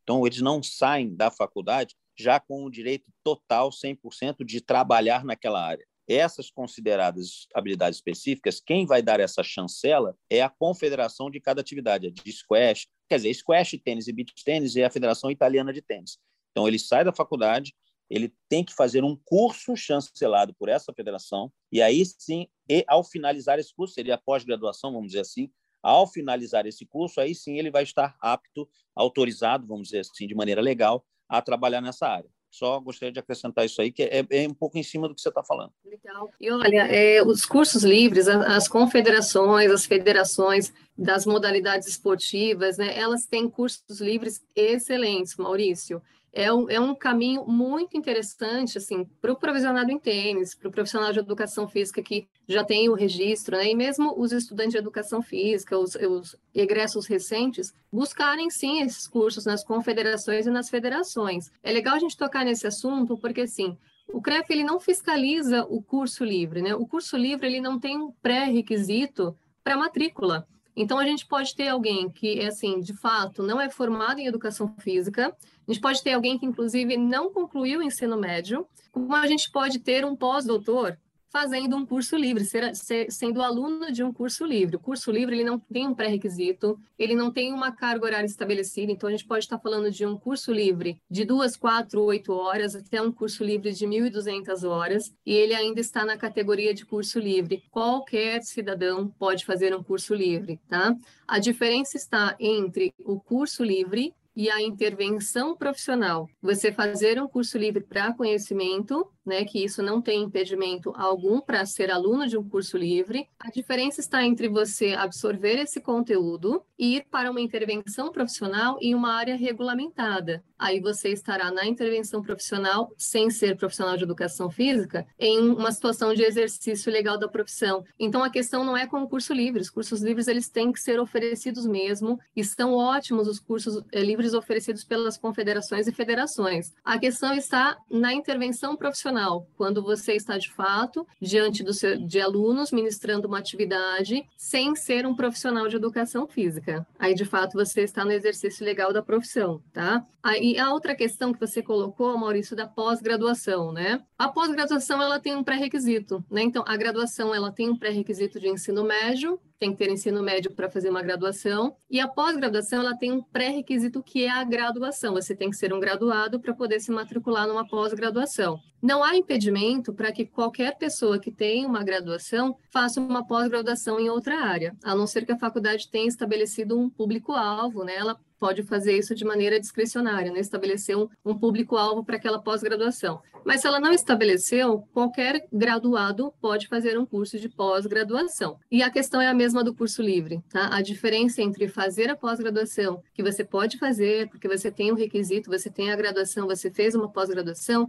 Então, 0.04 0.24
eles 0.28 0.40
não 0.40 0.62
saem 0.62 1.16
da 1.16 1.32
faculdade 1.32 1.96
já 2.18 2.40
com 2.40 2.64
o 2.64 2.72
direito 2.72 3.06
total, 3.24 3.70
100%, 3.70 4.46
de 4.46 4.62
trabalhar 4.62 5.24
naquela 5.24 5.64
área 5.64 5.86
essas 6.08 6.50
consideradas 6.50 7.48
habilidades 7.54 7.98
específicas, 7.98 8.62
quem 8.62 8.86
vai 8.86 9.02
dar 9.02 9.20
essa 9.20 9.44
chancela 9.44 10.18
é 10.30 10.42
a 10.42 10.50
confederação 10.50 11.30
de 11.30 11.42
cada 11.42 11.60
atividade, 11.60 12.10
de 12.10 12.32
squash, 12.32 12.88
quer 13.10 13.18
dizer, 13.18 13.34
squash, 13.34 13.78
tênis 13.84 14.08
e 14.08 14.14
beach 14.14 14.34
tênis 14.44 14.76
é 14.78 14.86
a 14.86 14.90
Federação 14.90 15.30
Italiana 15.30 15.74
de 15.74 15.82
Tênis. 15.82 16.18
Então, 16.52 16.68
ele 16.68 16.80
sai 16.80 17.04
da 17.04 17.12
faculdade, 17.12 17.76
ele 18.10 18.34
tem 18.48 18.64
que 18.64 18.74
fazer 18.74 19.04
um 19.04 19.18
curso 19.26 19.76
chancelado 19.76 20.56
por 20.58 20.70
essa 20.70 20.94
federação, 20.94 21.52
e 21.70 21.82
aí 21.82 22.04
sim, 22.06 22.48
e 22.70 22.86
ao 22.88 23.04
finalizar 23.04 23.60
esse 23.60 23.74
curso, 23.76 23.94
seria 23.94 24.16
a 24.16 24.18
pós-graduação, 24.18 24.94
vamos 24.94 25.08
dizer 25.08 25.22
assim, 25.22 25.52
ao 25.84 26.08
finalizar 26.08 26.66
esse 26.66 26.86
curso, 26.86 27.20
aí 27.20 27.36
sim 27.36 27.60
ele 27.60 27.70
vai 27.70 27.84
estar 27.84 28.16
apto, 28.22 28.68
autorizado, 28.96 29.68
vamos 29.68 29.90
dizer 29.90 30.00
assim, 30.00 30.26
de 30.26 30.34
maneira 30.34 30.62
legal, 30.62 31.06
a 31.28 31.42
trabalhar 31.42 31.82
nessa 31.82 32.08
área. 32.08 32.30
Só 32.50 32.80
gostaria 32.80 33.12
de 33.12 33.20
acrescentar 33.20 33.66
isso 33.66 33.82
aí, 33.82 33.92
que 33.92 34.04
é, 34.04 34.26
é 34.30 34.48
um 34.48 34.54
pouco 34.54 34.78
em 34.78 34.84
cima 34.84 35.08
do 35.08 35.14
que 35.14 35.22
você 35.22 35.30
está 35.30 35.44
falando. 35.44 35.72
Legal. 35.86 36.30
E 36.40 36.50
olha, 36.50 36.88
é, 36.88 37.22
os 37.22 37.46
cursos 37.46 37.84
livres, 37.84 38.28
as 38.28 38.68
confederações, 38.68 39.70
as 39.70 39.86
federações 39.86 40.74
das 40.98 41.26
modalidades 41.26 41.88
esportivas, 41.88 42.78
né, 42.78 42.98
elas 42.98 43.26
têm 43.26 43.50
cursos 43.50 44.00
livres 44.00 44.42
excelentes, 44.56 45.36
Maurício 45.36 46.02
é 46.38 46.54
um, 46.54 46.70
é 46.70 46.80
um 46.80 46.94
caminho 46.94 47.48
muito 47.48 47.98
interessante 47.98 48.78
assim, 48.78 49.06
para 49.20 49.32
o 49.32 49.36
provisionado 49.36 49.92
em 49.92 49.98
tênis, 49.98 50.54
para 50.54 50.68
o 50.68 50.72
profissional 50.72 51.12
de 51.12 51.18
educação 51.18 51.68
física 51.68 52.00
que 52.04 52.28
já 52.48 52.64
tem 52.64 52.88
o 52.90 52.94
registro, 52.94 53.58
né? 53.58 53.72
e 53.72 53.76
mesmo 53.76 54.14
os 54.16 54.32
estudantes 54.32 54.74
de 54.74 54.78
educação 54.78 55.20
física, 55.20 55.76
os, 55.76 55.96
os 55.96 56.36
egressos 56.54 57.08
recentes, 57.08 57.74
buscarem 57.92 58.52
sim 58.52 58.82
esses 58.84 59.08
cursos 59.08 59.46
nas 59.46 59.64
confederações 59.64 60.46
e 60.46 60.52
nas 60.52 60.70
federações. 60.70 61.50
É 61.64 61.72
legal 61.72 61.96
a 61.96 62.00
gente 62.00 62.16
tocar 62.16 62.46
nesse 62.46 62.68
assunto, 62.68 63.18
porque 63.18 63.42
assim, 63.42 63.76
o 64.08 64.22
CREF 64.22 64.46
ele 64.52 64.64
não 64.64 64.80
fiscaliza 64.80 65.66
o 65.68 65.82
curso 65.82 66.24
livre, 66.24 66.62
né? 66.62 66.76
O 66.76 66.86
curso 66.86 67.18
livre 67.18 67.48
ele 67.48 67.60
não 67.60 67.80
tem 67.80 67.98
um 67.98 68.12
pré-requisito 68.22 69.36
para 69.64 69.76
matrícula. 69.76 70.48
Então, 70.80 71.00
a 71.00 71.04
gente 71.04 71.26
pode 71.26 71.56
ter 71.56 71.70
alguém 71.70 72.08
que, 72.08 72.40
assim, 72.46 72.80
de 72.80 72.94
fato, 72.94 73.42
não 73.42 73.60
é 73.60 73.68
formado 73.68 74.20
em 74.20 74.28
educação 74.28 74.72
física, 74.78 75.36
a 75.68 75.72
gente 75.72 75.82
pode 75.82 76.02
ter 76.02 76.14
alguém 76.14 76.40
que, 76.40 76.46
inclusive, 76.46 76.96
não 76.96 77.32
concluiu 77.32 77.80
o 77.80 77.84
ensino 77.84 78.18
médio, 78.18 78.66
como 78.92 79.14
a 79.14 79.28
gente 79.28 79.52
pode 79.52 79.80
ter 79.80 80.06
um 80.06 80.16
pós-doutor 80.16 80.98
fazendo 81.30 81.76
um 81.76 81.86
curso 81.86 82.16
livre, 82.16 82.46
ser, 82.46 82.76
ser, 82.76 83.12
sendo 83.12 83.42
aluno 83.42 83.92
de 83.92 84.04
um 84.04 84.14
curso 84.14 84.46
livre. 84.46 84.78
O 84.78 84.80
curso 84.80 85.12
livre 85.12 85.36
ele 85.36 85.44
não 85.44 85.60
tem 85.60 85.88
um 85.88 85.94
pré-requisito, 85.94 86.80
ele 86.98 87.16
não 87.16 87.32
tem 87.32 87.54
uma 87.54 87.72
carga 87.72 88.06
horária 88.06 88.26
estabelecida, 88.26 88.92
então 88.92 89.10
a 89.10 89.12
gente 89.12 89.26
pode 89.26 89.44
estar 89.44 89.60
falando 89.60 89.92
de 89.92 90.06
um 90.06 90.18
curso 90.18 90.52
livre 90.52 91.00
de 91.10 91.26
duas, 91.26 91.56
quatro, 91.56 92.02
oito 92.04 92.32
horas, 92.34 92.76
até 92.76 93.02
um 93.02 93.12
curso 93.12 93.44
livre 93.44 93.72
de 93.72 93.86
1.200 93.86 94.68
horas, 94.68 95.14
e 95.26 95.34
ele 95.34 95.54
ainda 95.54 95.82
está 95.82 96.06
na 96.06 96.18
categoria 96.18 96.74
de 96.74 96.86
curso 96.86 97.20
livre. 97.20 97.64
Qualquer 97.70 98.42
cidadão 98.42 99.10
pode 99.20 99.46
fazer 99.46 99.76
um 99.76 99.84
curso 99.84 100.16
livre, 100.16 100.60
tá? 100.68 100.96
A 101.28 101.40
diferença 101.40 101.98
está 101.98 102.36
entre 102.40 102.94
o 103.00 103.20
curso 103.20 103.64
livre 103.64 104.14
e 104.38 104.52
a 104.52 104.62
intervenção 104.62 105.58
profissional. 105.58 106.30
Você 106.40 106.72
fazer 106.72 107.20
um 107.20 107.28
curso 107.28 107.58
livre 107.58 107.84
para 107.84 108.14
conhecimento 108.14 109.12
né, 109.28 109.44
que 109.44 109.62
isso 109.62 109.84
não 109.84 110.02
tem 110.02 110.24
impedimento 110.24 110.94
algum 110.96 111.42
para 111.42 111.66
ser 111.66 111.92
aluno 111.92 112.26
de 112.26 112.38
um 112.38 112.48
curso 112.48 112.78
livre. 112.78 113.28
A 113.38 113.50
diferença 113.52 114.00
está 114.00 114.24
entre 114.24 114.48
você 114.48 114.94
absorver 114.94 115.60
esse 115.60 115.82
conteúdo 115.82 116.64
e 116.80 116.96
ir 116.96 117.06
para 117.12 117.30
uma 117.30 117.42
intervenção 117.42 118.10
profissional 118.10 118.78
em 118.82 118.96
uma 118.96 119.14
área 119.14 119.36
regulamentada. 119.36 120.42
Aí 120.58 120.80
você 120.80 121.10
estará 121.10 121.52
na 121.52 121.66
intervenção 121.66 122.22
profissional, 122.22 122.92
sem 122.98 123.30
ser 123.30 123.56
profissional 123.56 123.96
de 123.96 124.04
educação 124.04 124.50
física, 124.50 125.06
em 125.20 125.50
uma 125.50 125.72
situação 125.72 126.14
de 126.14 126.24
exercício 126.24 126.92
legal 126.92 127.18
da 127.18 127.28
profissão. 127.28 127.84
Então 128.00 128.24
a 128.24 128.30
questão 128.30 128.64
não 128.64 128.76
é 128.76 128.88
com 128.88 129.02
o 129.02 129.08
curso 129.08 129.34
livre. 129.34 129.62
Os 129.62 129.70
cursos 129.70 130.02
livres 130.02 130.28
eles 130.28 130.50
têm 130.50 130.72
que 130.72 130.80
ser 130.80 131.00
oferecidos 131.00 131.66
mesmo. 131.66 132.20
Estão 132.36 132.74
ótimos 132.74 133.28
os 133.28 133.40
cursos 133.40 133.84
eh, 133.92 134.02
livres 134.02 134.34
oferecidos 134.34 134.84
pelas 134.84 135.18
confederações 135.18 135.88
e 135.88 135.92
federações. 135.92 136.74
A 136.84 136.98
questão 136.98 137.34
está 137.34 137.78
na 137.90 138.14
intervenção 138.14 138.76
profissional 138.76 139.48
quando 139.56 139.82
você 139.82 140.14
está 140.14 140.38
de 140.38 140.52
fato 140.52 141.08
diante 141.22 141.64
seu, 141.74 141.98
de 141.98 142.20
alunos 142.20 142.72
ministrando 142.72 143.28
uma 143.28 143.40
atividade 143.40 144.24
sem 144.36 144.76
ser 144.76 145.06
um 145.06 145.16
profissional 145.16 145.68
de 145.68 145.76
educação 145.76 146.28
física. 146.28 146.86
Aí, 146.98 147.14
de 147.14 147.26
fato, 147.26 147.54
você 147.54 147.82
está 147.82 148.04
no 148.04 148.12
exercício 148.12 148.66
legal 148.66 148.92
da 148.92 149.02
profissão, 149.02 149.62
tá? 149.72 150.06
Aí, 150.22 150.47
a 150.56 150.72
outra 150.72 150.96
questão 150.96 151.34
que 151.34 151.40
você 151.40 151.64
colocou, 151.64 152.16
Maurício, 152.16 152.56
da 152.56 152.68
pós-graduação, 152.68 153.72
né? 153.72 154.04
A 154.18 154.30
pós-graduação, 154.30 155.02
ela 155.02 155.20
tem 155.20 155.36
um 155.36 155.44
pré-requisito, 155.44 156.24
né? 156.30 156.44
Então, 156.44 156.64
a 156.68 156.78
graduação, 156.78 157.34
ela 157.34 157.52
tem 157.52 157.70
um 157.70 157.78
pré-requisito 157.78 158.40
de 158.40 158.48
ensino 158.48 158.84
médio, 158.84 159.40
tem 159.60 159.72
que 159.72 159.78
ter 159.78 159.92
ensino 159.92 160.22
médio 160.22 160.52
para 160.52 160.70
fazer 160.70 160.90
uma 160.90 161.02
graduação, 161.02 161.76
e 161.90 162.00
a 162.00 162.08
pós-graduação 162.08 162.82
ela 162.82 162.98
tem 162.98 163.12
um 163.12 163.22
pré-requisito 163.22 164.04
que 164.04 164.24
é 164.24 164.30
a 164.30 164.44
graduação. 164.44 165.14
Você 165.14 165.36
tem 165.36 165.50
que 165.50 165.56
ser 165.56 165.74
um 165.74 165.80
graduado 165.80 166.40
para 166.40 166.54
poder 166.54 166.80
se 166.80 166.92
matricular 166.92 167.48
numa 167.48 167.68
pós-graduação. 167.68 168.60
Não 168.82 169.04
há 169.04 169.16
impedimento 169.18 169.94
para 169.94 170.12
que 170.12 170.26
qualquer 170.26 170.78
pessoa 170.78 171.20
que 171.20 171.32
tenha 171.32 171.68
uma 171.68 171.84
graduação 171.84 172.56
faça 172.72 173.02
uma 173.02 173.26
pós-graduação 173.26 174.00
em 174.00 174.10
outra 174.10 174.40
área, 174.40 174.76
a 174.84 174.94
não 174.94 175.08
ser 175.08 175.26
que 175.26 175.32
a 175.32 175.40
faculdade 175.40 175.90
tenha 175.90 176.08
estabelecido 176.08 176.80
um 176.80 176.90
público-alvo, 176.90 177.84
né? 177.84 177.96
Ela 177.96 178.20
pode 178.40 178.64
fazer 178.64 178.98
isso 178.98 179.16
de 179.16 179.26
maneira 179.26 179.60
discricionária, 179.60 180.32
né? 180.32 180.40
estabelecer 180.40 180.96
um, 180.96 181.08
um 181.26 181.38
público-alvo 181.38 182.04
para 182.04 182.18
aquela 182.18 182.40
pós-graduação. 182.40 183.20
Mas 183.44 183.62
se 183.62 183.68
ela 183.68 183.80
não 183.80 183.94
estabeleceu, 183.94 184.88
qualquer 184.94 185.48
graduado 185.52 186.34
pode 186.42 186.68
fazer 186.68 187.00
um 187.00 187.06
curso 187.06 187.40
de 187.40 187.48
pós-graduação. 187.48 188.60
E 188.70 188.84
a 188.84 188.92
questão 188.92 189.22
é 189.22 189.28
a 189.28 189.34
mesma 189.34 189.47
do 189.54 189.74
curso 189.74 190.02
livre, 190.02 190.44
tá? 190.50 190.76
A 190.76 190.82
diferença 190.82 191.42
entre 191.42 191.68
fazer 191.68 192.10
a 192.10 192.16
pós-graduação, 192.16 193.02
que 193.14 193.24
você 193.24 193.44
pode 193.44 193.78
fazer, 193.78 194.30
porque 194.30 194.48
você 194.48 194.72
tem 194.72 194.92
o 194.92 194.94
um 194.94 194.98
requisito, 194.98 195.50
você 195.50 195.70
tem 195.70 195.92
a 195.92 195.96
graduação, 195.96 196.48
você 196.48 196.70
fez 196.72 196.96
uma 196.96 197.10
pós-graduação, 197.10 197.88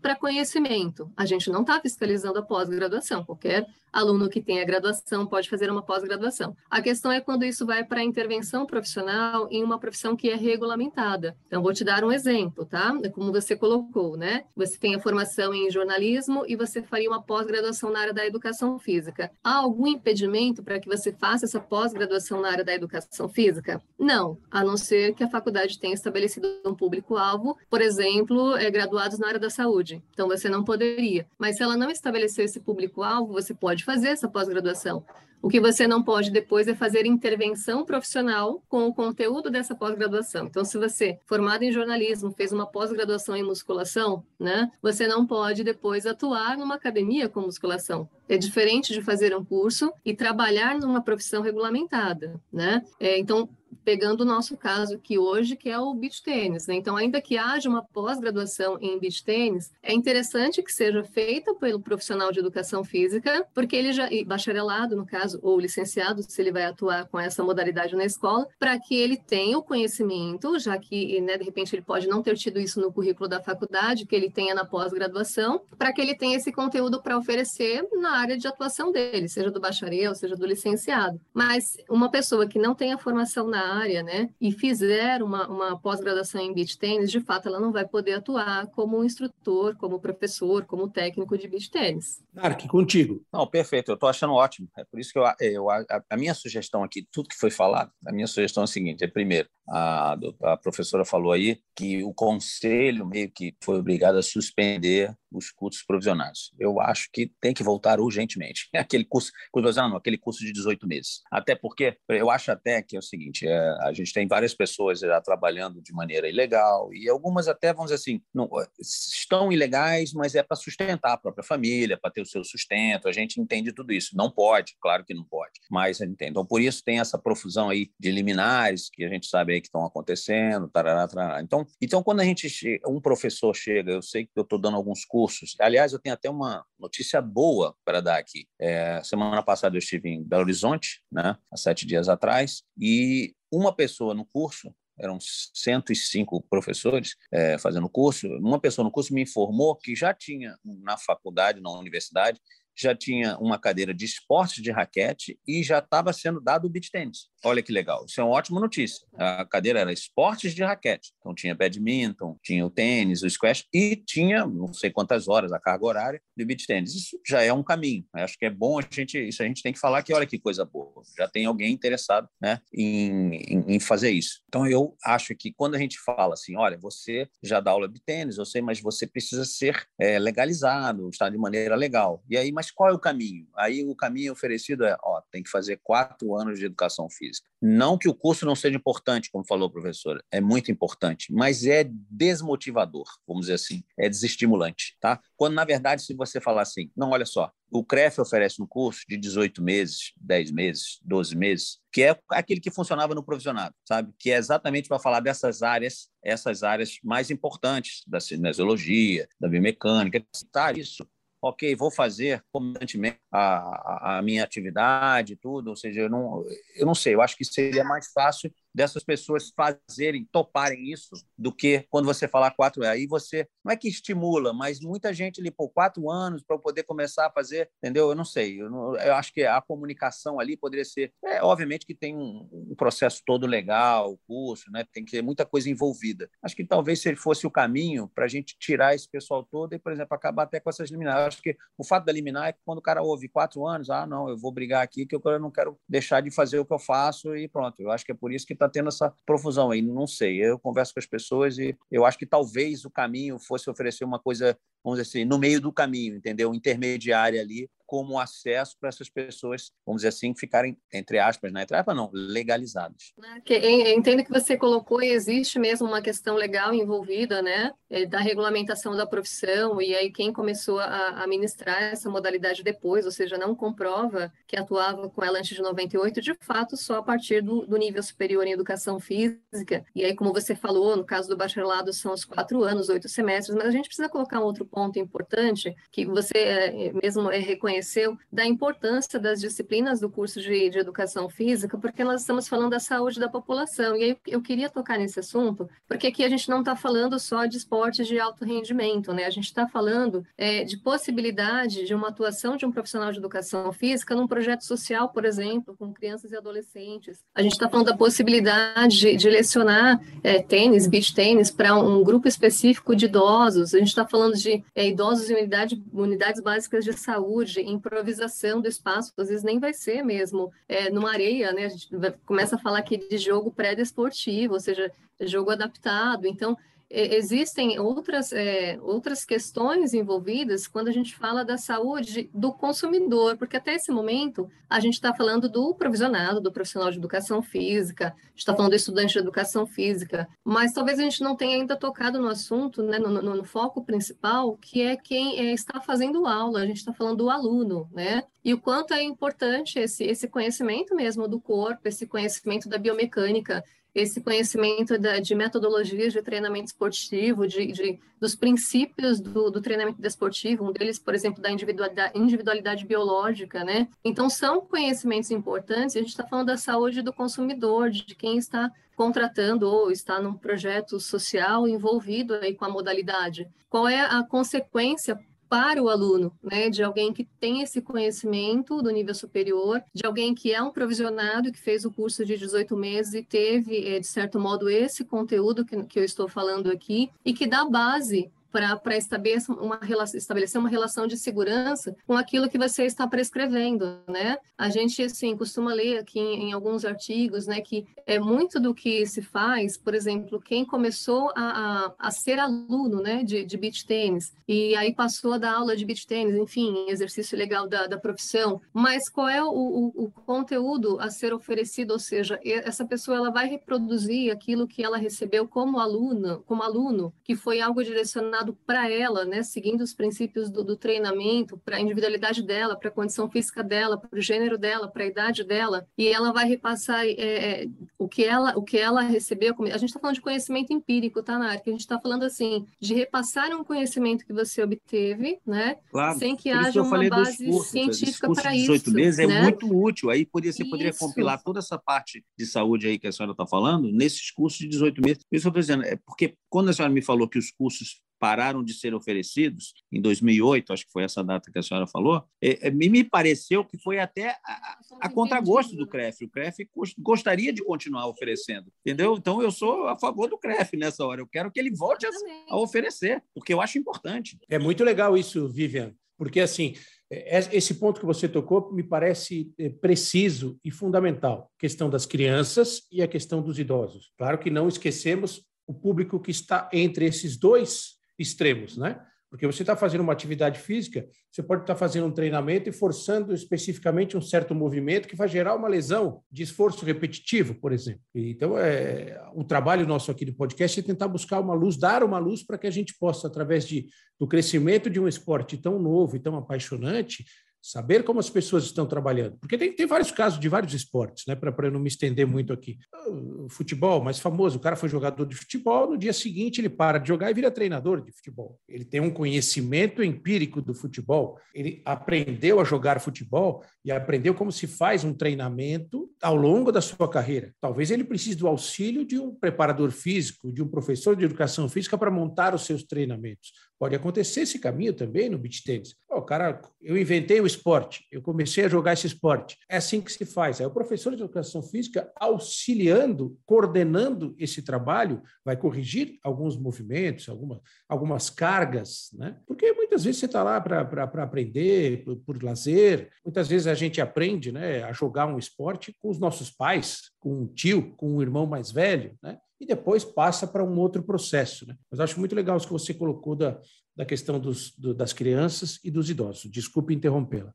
para 0.00 0.16
conhecimento. 0.16 1.10
A 1.16 1.24
gente 1.26 1.50
não 1.50 1.62
está 1.62 1.80
fiscalizando 1.80 2.38
a 2.38 2.42
pós-graduação. 2.42 3.24
Qualquer 3.24 3.66
aluno 3.92 4.28
que 4.28 4.40
tenha 4.40 4.64
graduação 4.64 5.26
pode 5.26 5.50
fazer 5.50 5.70
uma 5.70 5.82
pós-graduação. 5.82 6.56
A 6.70 6.80
questão 6.80 7.12
é 7.12 7.20
quando 7.20 7.44
isso 7.44 7.66
vai 7.66 7.84
para 7.84 8.00
a 8.00 8.04
intervenção 8.04 8.64
profissional 8.64 9.48
em 9.50 9.62
uma 9.62 9.78
profissão 9.78 10.16
que 10.16 10.30
é 10.30 10.34
regulamentada. 10.34 11.36
Então, 11.46 11.62
vou 11.62 11.74
te 11.74 11.84
dar 11.84 12.02
um 12.02 12.10
exemplo, 12.10 12.64
tá? 12.64 12.98
É 13.02 13.08
como 13.10 13.30
você 13.30 13.54
colocou, 13.54 14.16
né? 14.16 14.44
Você 14.56 14.78
tem 14.78 14.94
a 14.94 15.00
formação 15.00 15.52
em 15.52 15.70
jornalismo 15.70 16.44
e 16.46 16.56
você 16.56 16.82
faria 16.82 17.10
uma 17.10 17.22
pós-graduação 17.22 17.90
na 17.90 18.00
área 18.00 18.14
da 18.14 18.26
educação 18.26 18.78
física. 18.78 19.30
Há 19.44 19.56
algum 19.56 19.86
impedimento 19.86 20.62
para 20.62 20.80
que 20.82 20.88
você 20.88 21.12
faça 21.12 21.46
essa 21.46 21.60
pós-graduação 21.60 22.40
na 22.40 22.50
área 22.50 22.64
da 22.64 22.74
educação 22.74 23.28
física? 23.28 23.80
Não, 23.98 24.36
a 24.50 24.62
não 24.62 24.76
ser 24.76 25.14
que 25.14 25.24
a 25.24 25.30
faculdade 25.30 25.78
tenha 25.78 25.94
estabelecido 25.94 26.48
um 26.66 26.74
público-alvo, 26.74 27.56
por 27.70 27.80
exemplo, 27.80 28.56
é, 28.56 28.70
graduados 28.70 29.18
na 29.18 29.28
área 29.28 29.40
da 29.40 29.48
saúde. 29.48 30.02
Então, 30.12 30.28
você 30.28 30.48
não 30.48 30.64
poderia. 30.64 31.26
Mas 31.38 31.56
se 31.56 31.62
ela 31.62 31.76
não 31.76 31.90
estabeleceu 31.90 32.44
esse 32.44 32.60
público-alvo, 32.60 33.32
você 33.32 33.54
pode 33.54 33.84
fazer 33.84 34.08
essa 34.08 34.28
pós-graduação. 34.28 35.04
O 35.42 35.48
que 35.48 35.58
você 35.58 35.88
não 35.88 36.00
pode 36.00 36.30
depois 36.30 36.68
é 36.68 36.74
fazer 36.74 37.04
intervenção 37.04 37.84
profissional 37.84 38.62
com 38.68 38.86
o 38.86 38.94
conteúdo 38.94 39.50
dessa 39.50 39.74
pós-graduação. 39.74 40.46
Então, 40.46 40.64
se 40.64 40.78
você, 40.78 41.18
formado 41.26 41.64
em 41.64 41.72
jornalismo, 41.72 42.30
fez 42.30 42.52
uma 42.52 42.64
pós-graduação 42.64 43.34
em 43.34 43.42
musculação, 43.42 44.24
né, 44.38 44.70
você 44.80 45.08
não 45.08 45.26
pode 45.26 45.64
depois 45.64 46.06
atuar 46.06 46.56
numa 46.56 46.76
academia 46.76 47.28
com 47.28 47.40
musculação. 47.40 48.08
É 48.28 48.38
diferente 48.38 48.92
de 48.92 49.02
fazer 49.02 49.36
um 49.36 49.44
curso 49.44 49.92
e 50.04 50.14
trabalhar 50.14 50.78
numa 50.78 51.02
profissão 51.02 51.42
regulamentada, 51.42 52.40
né? 52.52 52.82
É, 53.00 53.18
então, 53.18 53.48
pegando 53.84 54.22
o 54.22 54.24
nosso 54.24 54.56
caso 54.56 54.94
aqui 54.94 55.18
hoje, 55.18 55.56
que 55.56 55.68
é 55.68 55.78
o 55.78 55.94
beach 55.94 56.22
tênis. 56.22 56.66
Né? 56.66 56.74
Então, 56.74 56.96
ainda 56.96 57.20
que 57.20 57.38
haja 57.38 57.68
uma 57.68 57.82
pós-graduação 57.82 58.78
em 58.80 58.98
beach 58.98 59.24
tênis, 59.24 59.70
é 59.82 59.92
interessante 59.92 60.62
que 60.62 60.72
seja 60.72 61.02
feita 61.04 61.54
pelo 61.54 61.80
profissional 61.80 62.32
de 62.32 62.40
educação 62.40 62.84
física, 62.84 63.46
porque 63.54 63.76
ele 63.76 63.92
já, 63.92 64.10
e 64.10 64.24
bacharelado 64.24 64.96
no 64.96 65.06
caso, 65.06 65.38
ou 65.42 65.58
licenciado, 65.58 66.22
se 66.22 66.40
ele 66.40 66.52
vai 66.52 66.64
atuar 66.64 67.06
com 67.06 67.18
essa 67.18 67.42
modalidade 67.42 67.96
na 67.96 68.04
escola, 68.04 68.46
para 68.58 68.78
que 68.78 68.94
ele 68.94 69.16
tenha 69.16 69.58
o 69.58 69.62
conhecimento, 69.62 70.58
já 70.58 70.78
que, 70.78 71.20
né, 71.20 71.38
de 71.38 71.44
repente, 71.44 71.74
ele 71.74 71.82
pode 71.82 72.06
não 72.06 72.22
ter 72.22 72.36
tido 72.36 72.60
isso 72.60 72.80
no 72.80 72.92
currículo 72.92 73.28
da 73.28 73.40
faculdade, 73.40 74.06
que 74.06 74.14
ele 74.14 74.30
tenha 74.30 74.54
na 74.54 74.64
pós-graduação, 74.64 75.62
para 75.78 75.92
que 75.92 76.00
ele 76.00 76.14
tenha 76.14 76.36
esse 76.36 76.52
conteúdo 76.52 77.02
para 77.02 77.18
oferecer 77.18 77.86
na 77.92 78.18
área 78.18 78.36
de 78.36 78.46
atuação 78.46 78.92
dele, 78.92 79.28
seja 79.28 79.50
do 79.50 79.60
bacharel, 79.60 80.14
seja 80.14 80.36
do 80.36 80.46
licenciado. 80.46 81.20
Mas 81.32 81.76
uma 81.88 82.10
pessoa 82.10 82.46
que 82.46 82.58
não 82.58 82.74
tenha 82.74 82.98
formação 82.98 83.46
na 83.46 83.61
área, 83.62 84.02
né, 84.02 84.30
e 84.40 84.52
fizer 84.52 85.22
uma, 85.22 85.48
uma 85.48 85.78
pós-graduação 85.78 86.40
em 86.40 86.52
beach 86.52 86.78
tênis, 86.78 87.10
de 87.10 87.20
fato, 87.20 87.48
ela 87.48 87.60
não 87.60 87.72
vai 87.72 87.86
poder 87.86 88.14
atuar 88.14 88.66
como 88.68 89.04
instrutor, 89.04 89.76
como 89.76 90.00
professor, 90.00 90.64
como 90.64 90.88
técnico 90.88 91.36
de 91.36 91.48
beach 91.48 91.70
tênis. 91.70 92.22
Narc, 92.32 92.66
contigo. 92.68 93.24
Não, 93.32 93.46
perfeito, 93.46 93.90
eu 93.90 93.94
estou 93.94 94.08
achando 94.08 94.34
ótimo. 94.34 94.68
É 94.76 94.84
por 94.84 94.98
isso 94.98 95.12
que 95.12 95.18
eu, 95.18 95.24
eu 95.40 95.70
a, 95.70 95.84
a, 96.10 96.16
minha 96.16 96.34
sugestão 96.34 96.82
aqui, 96.82 97.06
tudo 97.10 97.28
que 97.28 97.36
foi 97.36 97.50
falado, 97.50 97.90
a 98.06 98.12
minha 98.12 98.26
sugestão 98.26 98.62
é 98.62 98.64
a 98.64 98.66
seguinte: 98.66 99.04
é 99.04 99.06
primeiro, 99.06 99.48
a, 99.74 100.18
a 100.42 100.56
professora 100.58 101.02
falou 101.02 101.32
aí 101.32 101.58
que 101.74 102.04
o 102.04 102.12
conselho 102.12 103.06
meio 103.06 103.30
que 103.30 103.56
foi 103.62 103.78
obrigado 103.78 104.18
a 104.18 104.22
suspender 104.22 105.16
os 105.32 105.50
cursos 105.50 105.82
provisionados. 105.82 106.52
Eu 106.58 106.78
acho 106.78 107.08
que 107.10 107.32
tem 107.40 107.54
que 107.54 107.62
voltar 107.62 107.98
urgentemente. 107.98 108.68
Aquele 108.76 109.04
curso, 109.04 109.32
não, 109.74 109.96
aquele 109.96 110.18
curso 110.18 110.40
de 110.44 110.52
18 110.52 110.86
meses. 110.86 111.22
Até 111.30 111.54
porque 111.54 111.96
eu 112.08 112.30
acho 112.30 112.52
até 112.52 112.82
que 112.82 112.96
é 112.96 112.98
o 112.98 113.02
seguinte, 113.02 113.46
é, 113.46 113.58
a 113.80 113.92
gente 113.94 114.12
tem 114.12 114.28
várias 114.28 114.52
pessoas 114.52 115.00
já 115.00 115.18
trabalhando 115.22 115.80
de 115.80 115.92
maneira 115.94 116.28
ilegal 116.28 116.92
e 116.92 117.08
algumas 117.08 117.48
até, 117.48 117.72
vamos 117.72 117.90
dizer 117.90 117.94
assim, 117.94 118.20
não, 118.34 118.50
estão 118.78 119.50
ilegais, 119.50 120.12
mas 120.12 120.34
é 120.34 120.42
para 120.42 120.56
sustentar 120.56 121.14
a 121.14 121.16
própria 121.16 121.42
família, 121.42 121.96
para 121.96 122.10
ter 122.10 122.20
o 122.20 122.26
seu 122.26 122.44
sustento. 122.44 123.08
A 123.08 123.12
gente 123.12 123.40
entende 123.40 123.72
tudo 123.72 123.92
isso. 123.92 124.14
Não 124.14 124.30
pode, 124.30 124.76
claro 124.80 125.04
que 125.04 125.14
não 125.14 125.24
pode, 125.24 125.52
mas 125.70 126.00
entende. 126.00 126.32
Então, 126.32 126.44
por 126.44 126.60
isso 126.60 126.82
tem 126.84 127.00
essa 127.00 127.18
profusão 127.18 127.70
aí 127.70 127.90
de 127.98 128.10
liminares 128.10 128.90
que 128.92 129.04
a 129.04 129.08
gente 129.08 129.26
sabe 129.26 129.54
aí 129.54 129.61
que 129.62 129.68
estão 129.68 129.84
acontecendo, 129.84 130.68
tarará, 130.68 131.08
tarará. 131.08 131.40
Então, 131.40 131.66
então, 131.80 132.02
quando 132.02 132.20
a 132.20 132.24
gente 132.24 132.80
um 132.86 133.00
professor 133.00 133.54
chega, 133.54 133.92
eu 133.92 134.02
sei 134.02 134.26
que 134.26 134.32
eu 134.36 134.42
estou 134.42 134.58
dando 134.58 134.76
alguns 134.76 135.04
cursos. 135.04 135.56
Aliás, 135.60 135.92
eu 135.92 135.98
tenho 135.98 136.14
até 136.14 136.28
uma 136.28 136.64
notícia 136.78 137.22
boa 137.22 137.74
para 137.84 138.00
dar 138.00 138.18
aqui. 138.18 138.46
É, 138.60 139.02
semana 139.02 139.42
passada 139.42 139.76
eu 139.76 139.78
estive 139.78 140.10
em 140.10 140.22
Belo 140.22 140.42
Horizonte, 140.42 141.02
né, 141.10 141.36
há 141.50 141.56
sete 141.56 141.86
dias 141.86 142.08
atrás, 142.08 142.62
e 142.78 143.34
uma 143.50 143.74
pessoa 143.74 144.14
no 144.14 144.26
curso 144.26 144.74
eram 144.98 145.18
105 145.20 146.42
professores 146.48 147.16
é, 147.32 147.58
fazendo 147.58 147.88
curso. 147.88 148.28
Uma 148.38 148.60
pessoa 148.60 148.84
no 148.84 148.90
curso 148.90 149.12
me 149.12 149.22
informou 149.22 149.74
que 149.76 149.96
já 149.96 150.12
tinha 150.12 150.56
na 150.64 150.96
faculdade, 150.96 151.60
na 151.60 151.70
universidade, 151.70 152.40
já 152.76 152.94
tinha 152.94 153.36
uma 153.38 153.58
cadeira 153.58 153.92
de 153.94 154.04
esportes 154.04 154.62
de 154.62 154.70
raquete 154.70 155.38
e 155.46 155.62
já 155.62 155.78
estava 155.78 156.12
sendo 156.12 156.40
dado 156.40 156.66
o 156.66 156.70
beach 156.70 156.90
tênis. 156.90 157.28
Olha 157.44 157.62
que 157.62 157.72
legal, 157.72 158.04
isso 158.06 158.20
é 158.20 158.24
uma 158.24 158.34
ótima 158.34 158.60
notícia. 158.60 159.06
A 159.14 159.44
cadeira 159.44 159.80
era 159.80 159.92
esportes 159.92 160.54
de 160.54 160.62
raquete, 160.62 161.12
então 161.18 161.34
tinha 161.34 161.54
badminton, 161.54 162.38
tinha 162.42 162.64
o 162.64 162.70
tênis, 162.70 163.22
o 163.22 163.30
squash 163.30 163.66
e 163.72 163.96
tinha 163.96 164.46
não 164.46 164.72
sei 164.72 164.90
quantas 164.90 165.28
horas 165.28 165.52
a 165.52 165.58
carga 165.58 165.84
horária 165.84 166.22
de 166.36 166.44
beach 166.44 166.66
tênis. 166.66 166.94
Isso 166.94 167.18
já 167.26 167.42
é 167.42 167.52
um 167.52 167.62
caminho. 167.62 168.04
Acho 168.14 168.38
que 168.38 168.46
é 168.46 168.50
bom 168.50 168.78
a 168.78 168.82
gente, 168.88 169.18
isso 169.18 169.42
a 169.42 169.46
gente 169.46 169.62
tem 169.62 169.72
que 169.72 169.78
falar 169.78 170.02
que 170.02 170.14
olha 170.14 170.26
que 170.26 170.38
coisa 170.38 170.64
boa. 170.64 171.02
Já 171.16 171.28
tem 171.28 171.46
alguém 171.46 171.72
interessado, 171.72 172.28
né, 172.40 172.60
em, 172.72 173.34
em, 173.34 173.64
em 173.74 173.80
fazer 173.80 174.10
isso. 174.10 174.40
Então 174.48 174.66
eu 174.66 174.96
acho 175.04 175.34
que 175.34 175.52
quando 175.52 175.74
a 175.74 175.78
gente 175.78 175.98
fala 175.98 176.34
assim, 176.34 176.56
olha, 176.56 176.78
você 176.78 177.28
já 177.42 177.60
dá 177.60 177.70
aula 177.70 177.88
de 177.88 178.00
tênis, 178.00 178.38
eu 178.38 178.44
sei, 178.44 178.62
mas 178.62 178.80
você 178.80 179.06
precisa 179.06 179.44
ser 179.44 179.86
é, 179.98 180.18
legalizado, 180.18 181.08
estar 181.08 181.28
de 181.28 181.38
maneira 181.38 181.74
legal. 181.74 182.22
E 182.28 182.36
aí 182.36 182.52
mas 182.62 182.70
qual 182.70 182.90
é 182.90 182.92
o 182.92 182.98
caminho? 182.98 183.48
Aí 183.56 183.84
o 183.84 183.96
caminho 183.96 184.32
oferecido 184.32 184.84
é, 184.84 184.96
ó, 185.02 185.20
tem 185.32 185.42
que 185.42 185.50
fazer 185.50 185.80
quatro 185.82 186.36
anos 186.36 186.60
de 186.60 186.66
educação 186.66 187.10
física. 187.10 187.48
Não 187.60 187.98
que 187.98 188.08
o 188.08 188.14
curso 188.14 188.46
não 188.46 188.54
seja 188.54 188.76
importante, 188.76 189.30
como 189.32 189.44
falou 189.44 189.66
a 189.66 189.72
professora, 189.72 190.22
é 190.30 190.40
muito 190.40 190.70
importante, 190.70 191.32
mas 191.32 191.66
é 191.66 191.84
desmotivador, 192.08 193.06
vamos 193.26 193.42
dizer 193.42 193.54
assim, 193.54 193.82
é 193.98 194.08
desestimulante, 194.08 194.96
tá? 195.00 195.20
Quando, 195.36 195.54
na 195.54 195.64
verdade, 195.64 196.02
se 196.02 196.14
você 196.14 196.40
falar 196.40 196.62
assim, 196.62 196.88
não, 196.96 197.10
olha 197.10 197.26
só, 197.26 197.50
o 197.68 197.82
CREF 197.82 198.20
oferece 198.20 198.62
um 198.62 198.66
curso 198.66 199.00
de 199.08 199.16
18 199.16 199.62
meses, 199.62 200.12
10 200.20 200.52
meses, 200.52 201.00
12 201.02 201.34
meses, 201.34 201.78
que 201.92 202.02
é 202.02 202.16
aquele 202.28 202.60
que 202.60 202.70
funcionava 202.70 203.14
no 203.14 203.24
provisionado, 203.24 203.74
sabe? 203.88 204.12
Que 204.18 204.30
é 204.30 204.36
exatamente 204.36 204.88
para 204.88 204.98
falar 204.98 205.20
dessas 205.20 205.62
áreas, 205.62 206.08
essas 206.22 206.62
áreas 206.62 206.98
mais 207.02 207.30
importantes 207.30 208.02
da 208.06 208.20
cinesiologia, 208.20 209.26
da 209.40 209.48
biomecânica, 209.48 210.22
citar 210.34 210.76
isso 210.76 211.06
ok, 211.42 211.74
vou 211.74 211.90
fazer 211.90 212.44
constantemente 212.52 213.18
a, 213.32 214.18
a, 214.18 214.22
minha 214.22 214.44
atividade, 214.44 215.34
tudo, 215.34 215.70
ou 215.70 215.76
seja, 215.76 216.02
eu 216.02 216.08
não, 216.08 216.44
eu 216.76 216.86
não 216.86 216.94
sei, 216.94 217.14
eu 217.14 217.20
acho 217.20 217.36
que 217.36 217.44
seria 217.44 217.82
mais 217.82 218.12
fácil 218.12 218.48
dessas 218.74 219.04
pessoas 219.04 219.52
fazerem, 219.56 220.28
toparem 220.30 220.90
isso, 220.90 221.10
do 221.36 221.52
que 221.52 221.86
quando 221.90 222.06
você 222.06 222.26
falar 222.26 222.52
quatro 222.52 222.84
aí 222.84 223.06
você 223.06 223.46
não 223.64 223.72
é 223.72 223.76
que 223.76 223.88
estimula, 223.88 224.52
mas 224.52 224.80
muita 224.80 225.12
gente 225.12 225.40
ali 225.40 225.50
por 225.50 225.68
quatro 225.70 226.10
anos 226.10 226.42
para 226.42 226.58
poder 226.58 226.82
começar 226.82 227.26
a 227.26 227.30
fazer, 227.30 227.70
entendeu? 227.78 228.08
Eu 228.08 228.14
não 228.14 228.24
sei, 228.24 228.60
eu, 228.60 228.70
não, 228.70 228.96
eu, 228.96 229.14
acho 229.14 229.32
que 229.32 229.44
a 229.44 229.60
comunicação 229.60 230.40
ali 230.40 230.56
poderia 230.56 230.84
ser, 230.84 231.12
é 231.24 231.42
obviamente 231.42 231.86
que 231.86 231.94
tem 231.94 232.16
um, 232.16 232.48
um 232.52 232.74
processo 232.76 233.22
todo 233.24 233.46
legal, 233.46 234.12
o 234.12 234.18
curso, 234.26 234.70
né? 234.70 234.84
Tem 234.92 235.04
que 235.04 235.12
ter 235.12 235.22
muita 235.22 235.44
coisa 235.44 235.70
envolvida. 235.70 236.28
Acho 236.42 236.56
que 236.56 236.64
talvez 236.64 237.00
se 237.00 237.08
ele 237.08 237.16
fosse 237.16 237.46
o 237.46 237.50
caminho 237.50 238.08
para 238.14 238.24
a 238.24 238.28
gente 238.28 238.56
tirar 238.58 238.94
esse 238.94 239.08
pessoal 239.08 239.44
todo 239.44 239.74
e, 239.74 239.78
por 239.78 239.92
exemplo, 239.92 240.14
acabar 240.14 240.44
até 240.44 240.60
com 240.60 240.70
essas 240.70 240.90
liminares. 240.90 241.34
Acho 241.34 241.42
que 241.42 241.56
o 241.76 241.84
fato 241.84 242.04
da 242.04 242.12
liminar 242.12 242.48
é 242.48 242.52
que 242.52 242.60
quando 242.64 242.78
o 242.78 242.82
cara 242.82 243.02
ouve 243.02 243.28
quatro 243.28 243.66
anos, 243.66 243.90
ah, 243.90 244.06
não, 244.06 244.28
eu 244.28 244.36
vou 244.36 244.52
brigar 244.52 244.82
aqui 244.82 245.06
que 245.06 245.14
eu 245.14 245.22
não 245.38 245.50
quero 245.50 245.78
deixar 245.88 246.20
de 246.20 246.30
fazer 246.30 246.58
o 246.58 246.64
que 246.64 246.72
eu 246.72 246.78
faço 246.78 247.36
e 247.36 247.48
pronto. 247.48 247.80
Eu 247.80 247.90
acho 247.90 248.04
que 248.04 248.12
é 248.12 248.14
por 248.14 248.32
isso 248.32 248.46
que 248.46 248.54
está 248.62 248.68
tendo 248.68 248.88
essa 248.88 249.12
profusão 249.26 249.70
aí. 249.70 249.82
Não 249.82 250.06
sei, 250.06 250.36
eu 250.44 250.58
converso 250.58 250.94
com 250.94 251.00
as 251.00 251.06
pessoas 251.06 251.58
e 251.58 251.76
eu 251.90 252.04
acho 252.04 252.18
que 252.18 252.26
talvez 252.26 252.84
o 252.84 252.90
caminho 252.90 253.38
fosse 253.38 253.68
oferecer 253.68 254.04
uma 254.04 254.18
coisa, 254.18 254.56
vamos 254.84 254.98
dizer 254.98 255.08
assim, 255.08 255.24
no 255.24 255.38
meio 255.38 255.60
do 255.60 255.72
caminho, 255.72 256.16
entendeu? 256.16 256.54
Intermediária 256.54 257.40
ali, 257.40 257.68
como 257.92 258.18
acesso 258.18 258.74
para 258.80 258.88
essas 258.88 259.10
pessoas, 259.10 259.70
vamos 259.84 260.00
dizer 260.00 260.08
assim, 260.08 260.34
ficarem, 260.34 260.78
entre 260.90 261.18
aspas, 261.18 261.52
né? 261.52 261.60
etapa 261.60 261.92
não, 261.92 262.08
legalizadas. 262.10 263.12
Eu 263.46 263.98
entendo 263.98 264.24
que 264.24 264.30
você 264.30 264.56
colocou 264.56 265.02
e 265.02 265.10
existe 265.10 265.58
mesmo 265.58 265.86
uma 265.86 266.00
questão 266.00 266.34
legal 266.34 266.72
envolvida, 266.72 267.42
né, 267.42 267.70
é, 267.90 268.06
da 268.06 268.18
regulamentação 268.18 268.96
da 268.96 269.06
profissão, 269.06 269.78
e 269.78 269.94
aí 269.94 270.10
quem 270.10 270.32
começou 270.32 270.80
a, 270.80 271.26
ministrar 271.26 271.82
essa 271.82 272.08
modalidade 272.08 272.62
depois, 272.62 273.04
ou 273.04 273.10
seja, 273.10 273.36
não 273.36 273.54
comprova 273.54 274.32
que 274.46 274.56
atuava 274.56 275.10
com 275.10 275.22
ela 275.22 275.38
antes 275.38 275.54
de 275.54 275.60
98, 275.60 276.22
de 276.22 276.34
fato, 276.40 276.78
só 276.78 276.96
a 276.96 277.02
partir 277.02 277.42
do, 277.42 277.66
do 277.66 277.76
nível 277.76 278.02
superior 278.02 278.46
em 278.46 278.52
educação 278.52 278.98
física, 278.98 279.84
e 279.94 280.02
aí, 280.02 280.14
como 280.14 280.32
você 280.32 280.54
falou, 280.54 280.96
no 280.96 281.04
caso 281.04 281.28
do 281.28 281.36
bacharelado 281.36 281.92
são 281.92 282.14
os 282.14 282.24
quatro 282.24 282.64
anos, 282.64 282.88
oito 282.88 283.06
semestres, 283.06 283.54
mas 283.54 283.66
a 283.66 283.70
gente 283.70 283.88
precisa 283.88 284.08
colocar 284.08 284.40
um 284.40 284.44
outro 284.44 284.64
ponto 284.64 284.98
importante, 284.98 285.74
que 285.90 286.06
você 286.06 286.38
é, 286.38 286.92
mesmo 286.94 287.30
é 287.30 287.38
reconhecido 287.38 287.81
reconheceu 287.82 288.16
da 288.32 288.46
importância 288.46 289.18
das 289.18 289.40
disciplinas 289.40 290.00
do 290.00 290.08
curso 290.08 290.40
de, 290.40 290.70
de, 290.70 290.78
educação 290.78 291.28
física, 291.28 291.76
porque 291.76 292.04
nós 292.04 292.20
estamos 292.20 292.48
falando 292.48 292.70
da 292.70 292.80
saúde 292.80 293.18
da 293.18 293.28
população. 293.28 293.96
E 293.96 294.04
aí 294.04 294.16
eu 294.26 294.40
queria 294.40 294.70
tocar 294.70 294.98
nesse 294.98 295.18
assunto, 295.18 295.68
porque 295.86 296.06
aqui 296.06 296.24
a 296.24 296.28
gente 296.28 296.48
não 296.48 296.60
está 296.60 296.76
falando 296.76 297.18
só 297.18 297.44
de 297.44 297.56
esportes 297.56 298.06
de 298.06 298.18
alto 298.18 298.44
rendimento, 298.44 299.12
né? 299.12 299.24
A 299.24 299.30
gente 299.30 299.46
está 299.46 299.66
falando 299.66 300.24
é, 300.38 300.64
de 300.64 300.76
possibilidade 300.78 301.84
de 301.84 301.94
uma 301.94 302.08
atuação 302.08 302.56
de 302.56 302.64
um 302.64 302.72
profissional 302.72 303.10
de 303.10 303.18
educação 303.18 303.72
física 303.72 304.14
num 304.14 304.26
projeto 304.26 304.62
social, 304.62 305.08
por 305.08 305.24
exemplo, 305.24 305.74
com 305.76 305.92
crianças 305.92 306.30
e 306.30 306.36
adolescentes. 306.36 307.18
A 307.34 307.42
gente 307.42 307.52
está 307.52 307.68
falando 307.68 307.86
da 307.86 307.96
possibilidade 307.96 309.16
de, 309.16 309.32
lecionar 309.32 310.00
é, 310.22 310.42
tênis, 310.42 310.86
beach 310.86 311.14
tênis, 311.14 311.50
para 311.50 311.74
um 311.74 312.02
grupo 312.04 312.28
específico 312.28 312.94
de 312.94 313.06
idosos. 313.06 313.74
A 313.74 313.78
gente 313.78 313.88
está 313.88 314.06
falando 314.06 314.34
de 314.36 314.62
é, 314.74 314.88
idosos 314.88 315.30
em 315.30 315.34
unidade, 315.34 315.82
unidades 315.92 316.40
básicas 316.40 316.84
de 316.84 316.92
saúde, 316.92 317.60
improvisação 317.72 318.60
do 318.60 318.68
espaço, 318.68 319.12
às 319.16 319.28
vezes 319.28 319.42
nem 319.42 319.58
vai 319.58 319.72
ser 319.72 320.02
mesmo 320.02 320.52
é, 320.68 320.90
numa 320.90 321.10
areia, 321.10 321.52
né? 321.52 321.66
A 321.66 321.68
gente 321.68 321.88
começa 322.24 322.56
a 322.56 322.58
falar 322.58 322.78
aqui 322.78 322.96
de 322.96 323.18
jogo 323.18 323.50
pré-desportivo, 323.50 324.54
ou 324.54 324.60
seja, 324.60 324.90
jogo 325.20 325.50
adaptado. 325.50 326.26
Então, 326.26 326.56
existem 326.92 327.78
outras, 327.80 328.32
é, 328.32 328.78
outras 328.82 329.24
questões 329.24 329.94
envolvidas 329.94 330.68
quando 330.68 330.88
a 330.88 330.92
gente 330.92 331.16
fala 331.16 331.42
da 331.42 331.56
saúde 331.56 332.28
do 332.34 332.52
consumidor, 332.52 333.38
porque 333.38 333.56
até 333.56 333.74
esse 333.74 333.90
momento 333.90 334.50
a 334.68 334.78
gente 334.78 334.94
está 334.94 335.14
falando 335.14 335.48
do 335.48 335.74
provisionado, 335.74 336.40
do 336.40 336.52
profissional 336.52 336.90
de 336.90 336.98
educação 336.98 337.42
física, 337.42 338.14
está 338.36 338.54
falando 338.54 338.72
do 338.72 338.76
estudante 338.76 339.14
de 339.14 339.18
educação 339.18 339.66
física, 339.66 340.28
mas 340.44 340.74
talvez 340.74 340.98
a 340.98 341.02
gente 341.02 341.22
não 341.22 341.34
tenha 341.34 341.56
ainda 341.56 341.76
tocado 341.76 342.20
no 342.20 342.28
assunto, 342.28 342.82
né, 342.82 342.98
no, 342.98 343.08
no, 343.08 343.36
no 343.36 343.44
foco 343.44 343.82
principal, 343.82 344.56
que 344.58 344.82
é 344.82 344.94
quem 344.94 345.38
é, 345.38 345.52
está 345.54 345.80
fazendo 345.80 346.26
aula, 346.26 346.60
a 346.60 346.66
gente 346.66 346.78
está 346.78 346.92
falando 346.92 347.18
do 347.18 347.30
aluno, 347.30 347.88
né? 347.90 348.22
E 348.44 348.52
o 348.52 348.60
quanto 348.60 348.92
é 348.92 349.02
importante 349.02 349.78
esse, 349.78 350.04
esse 350.04 350.28
conhecimento 350.28 350.94
mesmo 350.94 351.28
do 351.28 351.40
corpo, 351.40 351.86
esse 351.86 352.06
conhecimento 352.06 352.68
da 352.68 352.76
biomecânica, 352.76 353.64
esse 353.94 354.20
conhecimento 354.20 354.98
da, 354.98 355.18
de 355.18 355.34
metodologias 355.34 356.12
de 356.12 356.22
treinamento 356.22 356.66
esportivo, 356.66 357.46
de, 357.46 357.66
de 357.72 358.00
dos 358.18 358.34
princípios 358.34 359.20
do, 359.20 359.50
do, 359.50 359.60
treinamento 359.60 360.00
desportivo, 360.00 360.64
um 360.64 360.72
deles, 360.72 360.98
por 360.98 361.14
exemplo, 361.14 361.42
da 361.42 361.50
individualidade, 361.50 362.18
individualidade 362.18 362.86
biológica, 362.86 363.64
né? 363.64 363.88
Então, 364.04 364.30
são 364.30 364.60
conhecimentos 364.60 365.30
importantes, 365.30 365.96
a 365.96 365.98
gente 365.98 366.10
está 366.10 366.26
falando 366.26 366.46
da 366.46 366.56
saúde 366.56 367.02
do 367.02 367.12
consumidor, 367.12 367.90
de 367.90 368.14
quem 368.14 368.38
está 368.38 368.70
contratando 368.94 369.68
ou 369.68 369.90
está 369.90 370.20
num 370.20 370.34
projeto 370.34 371.00
social 371.00 371.66
envolvido 371.66 372.34
aí 372.34 372.54
com 372.54 372.64
a 372.64 372.68
modalidade. 372.68 373.48
Qual 373.68 373.88
é 373.88 374.00
a 374.00 374.22
consequência 374.22 375.18
para 375.52 375.82
o 375.82 375.90
aluno, 375.90 376.32
né, 376.42 376.70
de 376.70 376.82
alguém 376.82 377.12
que 377.12 377.28
tem 377.38 377.60
esse 377.60 377.82
conhecimento 377.82 378.80
do 378.80 378.88
nível 378.88 379.14
superior, 379.14 379.84
de 379.92 380.06
alguém 380.06 380.34
que 380.34 380.50
é 380.50 380.62
um 380.62 380.70
provisionado 380.70 381.52
que 381.52 381.60
fez 381.60 381.84
o 381.84 381.90
curso 381.90 382.24
de 382.24 382.38
18 382.38 382.74
meses 382.74 383.12
e 383.12 383.22
teve, 383.22 383.86
eh, 383.86 384.00
de 384.00 384.06
certo 384.06 384.40
modo, 384.40 384.70
esse 384.70 385.04
conteúdo 385.04 385.62
que, 385.62 385.76
que 385.84 385.98
eu 385.98 386.04
estou 386.04 386.26
falando 386.26 386.70
aqui 386.70 387.10
e 387.22 387.34
que 387.34 387.46
dá 387.46 387.66
base 387.66 388.30
para 388.52 388.96
estabelecer 388.96 389.54
uma 389.56 389.78
relação, 389.82 390.18
estabelecer 390.18 390.60
uma 390.60 390.68
relação 390.68 391.06
de 391.06 391.16
segurança 391.16 391.96
com 392.06 392.14
aquilo 392.14 392.48
que 392.48 392.58
você 392.58 392.84
está 392.84 393.06
prescrevendo, 393.06 393.98
né? 394.06 394.36
A 394.56 394.68
gente 394.68 395.02
assim 395.02 395.36
costuma 395.36 395.72
ler 395.72 395.98
aqui 395.98 396.20
em, 396.20 396.50
em 396.50 396.52
alguns 396.52 396.84
artigos, 396.84 397.46
né, 397.46 397.60
que 397.60 397.86
é 398.06 398.18
muito 398.18 398.60
do 398.60 398.74
que 398.74 399.06
se 399.06 399.22
faz, 399.22 399.76
por 399.78 399.94
exemplo, 399.94 400.40
quem 400.40 400.64
começou 400.64 401.32
a, 401.34 401.86
a, 401.98 402.08
a 402.08 402.10
ser 402.10 402.38
aluno, 402.38 403.00
né, 403.00 403.22
de, 403.24 403.44
de 403.44 403.56
beach 403.56 403.86
tênis 403.86 404.32
e 404.46 404.74
aí 404.76 404.94
passou 404.94 405.32
a 405.32 405.38
dar 405.38 405.54
aula 405.54 405.76
de 405.76 405.84
beach 405.84 406.06
tênis, 406.06 406.36
enfim, 406.36 406.86
exercício 406.88 407.38
legal 407.38 407.68
da, 407.68 407.86
da 407.86 407.98
profissão, 407.98 408.60
mas 408.72 409.08
qual 409.08 409.28
é 409.28 409.42
o, 409.42 409.48
o, 409.48 410.04
o 410.04 410.10
conteúdo 410.10 410.98
a 411.00 411.10
ser 411.10 411.32
oferecido, 411.32 411.92
ou 411.92 411.98
seja, 411.98 412.38
essa 412.44 412.84
pessoa 412.84 413.16
ela 413.16 413.30
vai 413.30 413.48
reproduzir 413.48 414.32
aquilo 414.32 414.66
que 414.66 414.82
ela 414.82 414.96
recebeu 414.96 415.46
como 415.46 415.78
aluna, 415.78 416.38
como 416.46 416.62
aluno, 416.62 417.12
que 417.22 417.36
foi 417.36 417.60
algo 417.60 417.82
direcionado 417.82 418.41
para 418.66 418.90
ela, 418.90 419.24
né, 419.24 419.42
seguindo 419.42 419.82
os 419.82 419.92
princípios 419.92 420.50
do, 420.50 420.64
do 420.64 420.76
treinamento, 420.76 421.58
para 421.58 421.76
a 421.76 421.80
individualidade 421.80 422.42
dela, 422.42 422.76
para 422.76 422.88
a 422.88 422.92
condição 422.92 423.30
física 423.30 423.62
dela, 423.62 423.98
para 423.98 424.18
o 424.18 424.22
gênero 424.22 424.56
dela, 424.56 424.88
para 424.88 425.04
a 425.04 425.06
idade 425.06 425.44
dela, 425.44 425.86
e 425.96 426.08
ela 426.08 426.32
vai 426.32 426.46
repassar 426.46 427.04
é, 427.04 427.12
é, 427.12 427.68
o 427.98 428.08
que 428.08 428.24
ela 428.24 428.56
o 428.56 428.62
que 428.62 428.78
ela 428.78 429.02
recebeu. 429.02 429.54
A 429.60 429.78
gente 429.78 429.90
está 429.90 430.00
falando 430.00 430.16
de 430.16 430.22
conhecimento 430.22 430.72
empírico, 430.72 431.22
tá, 431.22 431.38
Narc? 431.38 431.62
A 431.66 431.70
gente 431.70 431.80
está 431.80 432.00
falando 432.00 432.24
assim 432.24 432.66
de 432.80 432.94
repassar 432.94 433.50
um 433.50 433.62
conhecimento 433.62 434.24
que 434.24 434.32
você 434.32 434.62
obteve, 434.62 435.38
né, 435.46 435.76
claro, 435.90 436.18
sem 436.18 436.34
que 436.34 436.50
haja 436.50 436.82
uma 436.82 437.08
base 437.08 437.44
cursos, 437.44 437.70
científica 437.70 438.32
para 438.32 438.54
isso. 438.54 438.72
18 438.72 438.90
meses 438.92 439.18
é 439.18 439.26
né? 439.26 439.42
muito 439.42 439.66
útil. 439.70 440.10
Aí 440.10 440.24
poderia, 440.24 440.52
você 440.52 440.62
isso. 440.62 440.70
poderia 440.70 440.92
compilar 440.92 441.42
toda 441.42 441.58
essa 441.58 441.78
parte 441.78 442.24
de 442.38 442.46
saúde 442.46 442.86
aí 442.86 442.98
que 442.98 443.06
a 443.06 443.12
senhora 443.12 443.32
está 443.32 443.46
falando 443.46 443.90
nesses 443.92 444.30
cursos 444.30 444.58
de 444.58 444.68
18 444.68 445.02
meses. 445.02 445.22
Isso 445.30 445.46
eu 445.46 445.50
estou 445.50 445.60
dizendo, 445.60 445.84
é 445.84 445.96
porque 445.96 446.34
quando 446.48 446.68
a 446.68 446.72
senhora 446.72 446.92
me 446.92 447.02
falou 447.02 447.28
que 447.28 447.38
os 447.38 447.50
cursos 447.50 448.00
pararam 448.22 448.62
de 448.62 448.72
ser 448.72 448.94
oferecidos 448.94 449.74
em 449.90 450.00
2008, 450.00 450.72
acho 450.72 450.86
que 450.86 450.92
foi 450.92 451.02
essa 451.02 451.24
data 451.24 451.50
que 451.50 451.58
a 451.58 451.62
senhora 451.62 451.88
falou, 451.88 452.24
é, 452.40 452.68
é, 452.68 452.70
me 452.70 453.02
pareceu 453.02 453.64
que 453.64 453.76
foi 453.76 453.98
até 453.98 454.36
a, 454.46 454.78
a 455.00 455.08
contragosto 455.08 455.74
do 455.74 455.88
CREF. 455.88 456.24
O 456.24 456.30
CREF 456.30 456.58
gostaria 457.00 457.52
de 457.52 457.64
continuar 457.64 458.06
oferecendo, 458.06 458.70
entendeu? 458.86 459.16
Então 459.16 459.42
eu 459.42 459.50
sou 459.50 459.88
a 459.88 459.98
favor 459.98 460.30
do 460.30 460.38
CREF 460.38 460.76
nessa 460.76 461.04
hora. 461.04 461.20
Eu 461.20 461.26
quero 461.26 461.50
que 461.50 461.58
ele 461.58 461.74
volte 461.74 462.06
a, 462.06 462.10
a 462.50 462.56
oferecer, 462.60 463.20
porque 463.34 463.52
eu 463.52 463.60
acho 463.60 463.76
importante. 463.76 464.38
É 464.48 464.56
muito 464.56 464.84
legal 464.84 465.16
isso, 465.16 465.48
Vivian, 465.48 465.92
porque 466.16 466.38
assim 466.38 466.74
é, 467.10 467.40
esse 467.50 467.74
ponto 467.74 467.98
que 467.98 468.06
você 468.06 468.28
tocou 468.28 468.72
me 468.72 468.84
parece 468.84 469.52
é, 469.58 469.68
preciso 469.68 470.60
e 470.64 470.70
fundamental. 470.70 471.50
A 471.56 471.60
questão 471.60 471.90
das 471.90 472.06
crianças 472.06 472.82
e 472.88 473.02
a 473.02 473.08
questão 473.08 473.42
dos 473.42 473.58
idosos. 473.58 474.12
Claro 474.16 474.38
que 474.38 474.48
não 474.48 474.68
esquecemos 474.68 475.42
o 475.66 475.74
público 475.74 476.20
que 476.20 476.30
está 476.30 476.70
entre 476.72 477.04
esses 477.04 477.36
dois 477.36 478.00
extremos, 478.18 478.76
né? 478.76 479.00
Porque 479.32 479.46
você 479.46 479.62
está 479.62 479.74
fazendo 479.74 480.02
uma 480.02 480.12
atividade 480.12 480.58
física, 480.58 481.08
você 481.30 481.42
pode 481.42 481.62
estar 481.62 481.74
fazendo 481.74 482.06
um 482.06 482.10
treinamento 482.10 482.68
e 482.68 482.72
forçando 482.72 483.32
especificamente 483.32 484.14
um 484.14 484.20
certo 484.20 484.54
movimento 484.54 485.08
que 485.08 485.16
vai 485.16 485.26
gerar 485.26 485.54
uma 485.54 485.68
lesão 485.68 486.20
de 486.30 486.42
esforço 486.42 486.84
repetitivo, 486.84 487.54
por 487.54 487.72
exemplo. 487.72 488.02
Então, 488.14 488.58
é, 488.58 489.18
o 489.34 489.42
trabalho 489.42 489.86
nosso 489.86 490.10
aqui 490.10 490.26
do 490.26 490.34
podcast 490.34 490.78
é 490.78 490.82
tentar 490.82 491.08
buscar 491.08 491.40
uma 491.40 491.54
luz, 491.54 491.78
dar 491.78 492.04
uma 492.04 492.18
luz 492.18 492.42
para 492.42 492.58
que 492.58 492.66
a 492.66 492.70
gente 492.70 492.94
possa, 492.98 493.26
através 493.26 493.66
de, 493.66 493.86
do 494.20 494.28
crescimento 494.28 494.90
de 494.90 495.00
um 495.00 495.08
esporte 495.08 495.56
tão 495.56 495.78
novo 495.78 496.14
e 496.14 496.20
tão 496.20 496.36
apaixonante, 496.36 497.24
saber 497.62 498.02
como 498.02 498.18
as 498.18 498.28
pessoas 498.28 498.64
estão 498.64 498.84
trabalhando. 498.84 499.38
Porque 499.38 499.56
tem, 499.56 499.72
tem 499.72 499.86
vários 499.86 500.10
casos 500.10 500.40
de 500.40 500.48
vários 500.48 500.74
esportes, 500.74 501.24
né? 501.28 501.36
Para 501.36 501.54
eu 501.66 501.70
não 501.70 501.78
me 501.78 501.88
estender 501.88 502.26
muito 502.26 502.52
aqui. 502.52 502.76
O 503.06 503.48
futebol, 503.48 504.02
mais 504.02 504.18
famoso, 504.18 504.58
o 504.58 504.60
cara 504.60 504.74
foi 504.74 504.88
jogador 504.88 505.24
de 505.24 505.36
futebol, 505.36 505.90
no 505.90 505.96
dia 505.96 506.12
seguinte 506.12 506.60
ele 506.60 506.68
para 506.68 506.98
de 506.98 507.08
jogar 507.08 507.30
e 507.30 507.34
vira 507.34 507.50
treinador 507.50 508.02
de 508.02 508.10
futebol. 508.10 508.58
Ele 508.68 508.84
tem 508.84 509.00
um 509.00 509.10
conhecimento 509.10 510.02
empírico 510.02 510.60
do 510.60 510.74
futebol, 510.74 511.38
ele 511.54 511.80
aprendeu 511.84 512.58
a 512.58 512.64
jogar 512.64 513.00
futebol 513.00 513.62
e 513.84 513.92
aprendeu 513.92 514.34
como 514.34 514.50
se 514.50 514.66
faz 514.66 515.04
um 515.04 515.14
treinamento 515.14 516.10
ao 516.20 516.34
longo 516.34 516.72
da 516.72 516.80
sua 516.80 517.08
carreira. 517.08 517.54
Talvez 517.60 517.90
ele 517.90 518.02
precise 518.02 518.36
do 518.36 518.48
auxílio 518.48 519.04
de 519.04 519.18
um 519.18 519.34
preparador 519.34 519.90
físico, 519.92 520.52
de 520.52 520.62
um 520.62 520.68
professor 520.68 521.14
de 521.14 521.24
educação 521.24 521.68
física 521.68 521.96
para 521.96 522.10
montar 522.10 522.54
os 522.54 522.66
seus 522.66 522.82
treinamentos. 522.82 523.52
Pode 523.78 523.96
acontecer 523.96 524.42
esse 524.42 524.60
caminho 524.60 524.92
também 524.92 525.28
no 525.28 525.36
beach 525.36 525.64
tênis. 525.64 525.96
O 526.08 526.22
cara, 526.22 526.62
eu 526.80 526.96
inventei 526.96 527.40
o 527.40 527.46
esporte, 527.54 528.06
eu 528.10 528.20
comecei 528.20 528.64
a 528.64 528.68
jogar 528.68 528.92
esse 528.92 529.06
esporte. 529.06 529.58
É 529.68 529.76
assim 529.76 530.00
que 530.00 530.12
se 530.12 530.24
faz. 530.24 530.60
É 530.60 530.66
o 530.66 530.70
professor 530.70 531.14
de 531.14 531.22
educação 531.22 531.62
física 531.62 532.10
auxiliando, 532.16 533.38
coordenando 533.46 534.34
esse 534.38 534.62
trabalho, 534.62 535.22
vai 535.44 535.56
corrigir 535.56 536.18
alguns 536.22 536.56
movimentos, 536.56 537.28
alguma, 537.28 537.60
algumas 537.88 538.30
cargas, 538.30 539.10
né? 539.12 539.38
Porque 539.46 539.72
muitas 539.72 540.04
vezes 540.04 540.20
você 540.20 540.26
está 540.26 540.42
lá 540.42 540.60
para 540.60 541.22
aprender, 541.22 542.04
por, 542.04 542.16
por 542.16 542.42
lazer. 542.42 543.10
Muitas 543.24 543.48
vezes 543.48 543.66
a 543.66 543.74
gente 543.74 544.00
aprende 544.00 544.52
né, 544.52 544.82
a 544.82 544.92
jogar 544.92 545.26
um 545.26 545.38
esporte 545.38 545.94
com 546.00 546.10
os 546.10 546.18
nossos 546.18 546.50
pais, 546.50 547.10
com 547.18 547.42
um 547.42 547.46
tio, 547.46 547.94
com 547.96 548.16
um 548.16 548.22
irmão 548.22 548.46
mais 548.46 548.70
velho, 548.70 549.16
né? 549.22 549.38
E 549.62 549.66
depois 549.66 550.04
passa 550.04 550.44
para 550.44 550.64
um 550.64 550.76
outro 550.76 551.04
processo. 551.04 551.64
Né? 551.64 551.76
Mas 551.88 552.00
acho 552.00 552.18
muito 552.18 552.34
legal 552.34 552.56
isso 552.56 552.66
que 552.66 552.72
você 552.72 552.92
colocou 552.92 553.36
da, 553.36 553.60
da 553.96 554.04
questão 554.04 554.40
dos, 554.40 554.72
do, 554.76 554.92
das 554.92 555.12
crianças 555.12 555.78
e 555.84 555.90
dos 555.90 556.10
idosos. 556.10 556.50
Desculpe 556.50 556.92
interrompê-la. 556.92 557.54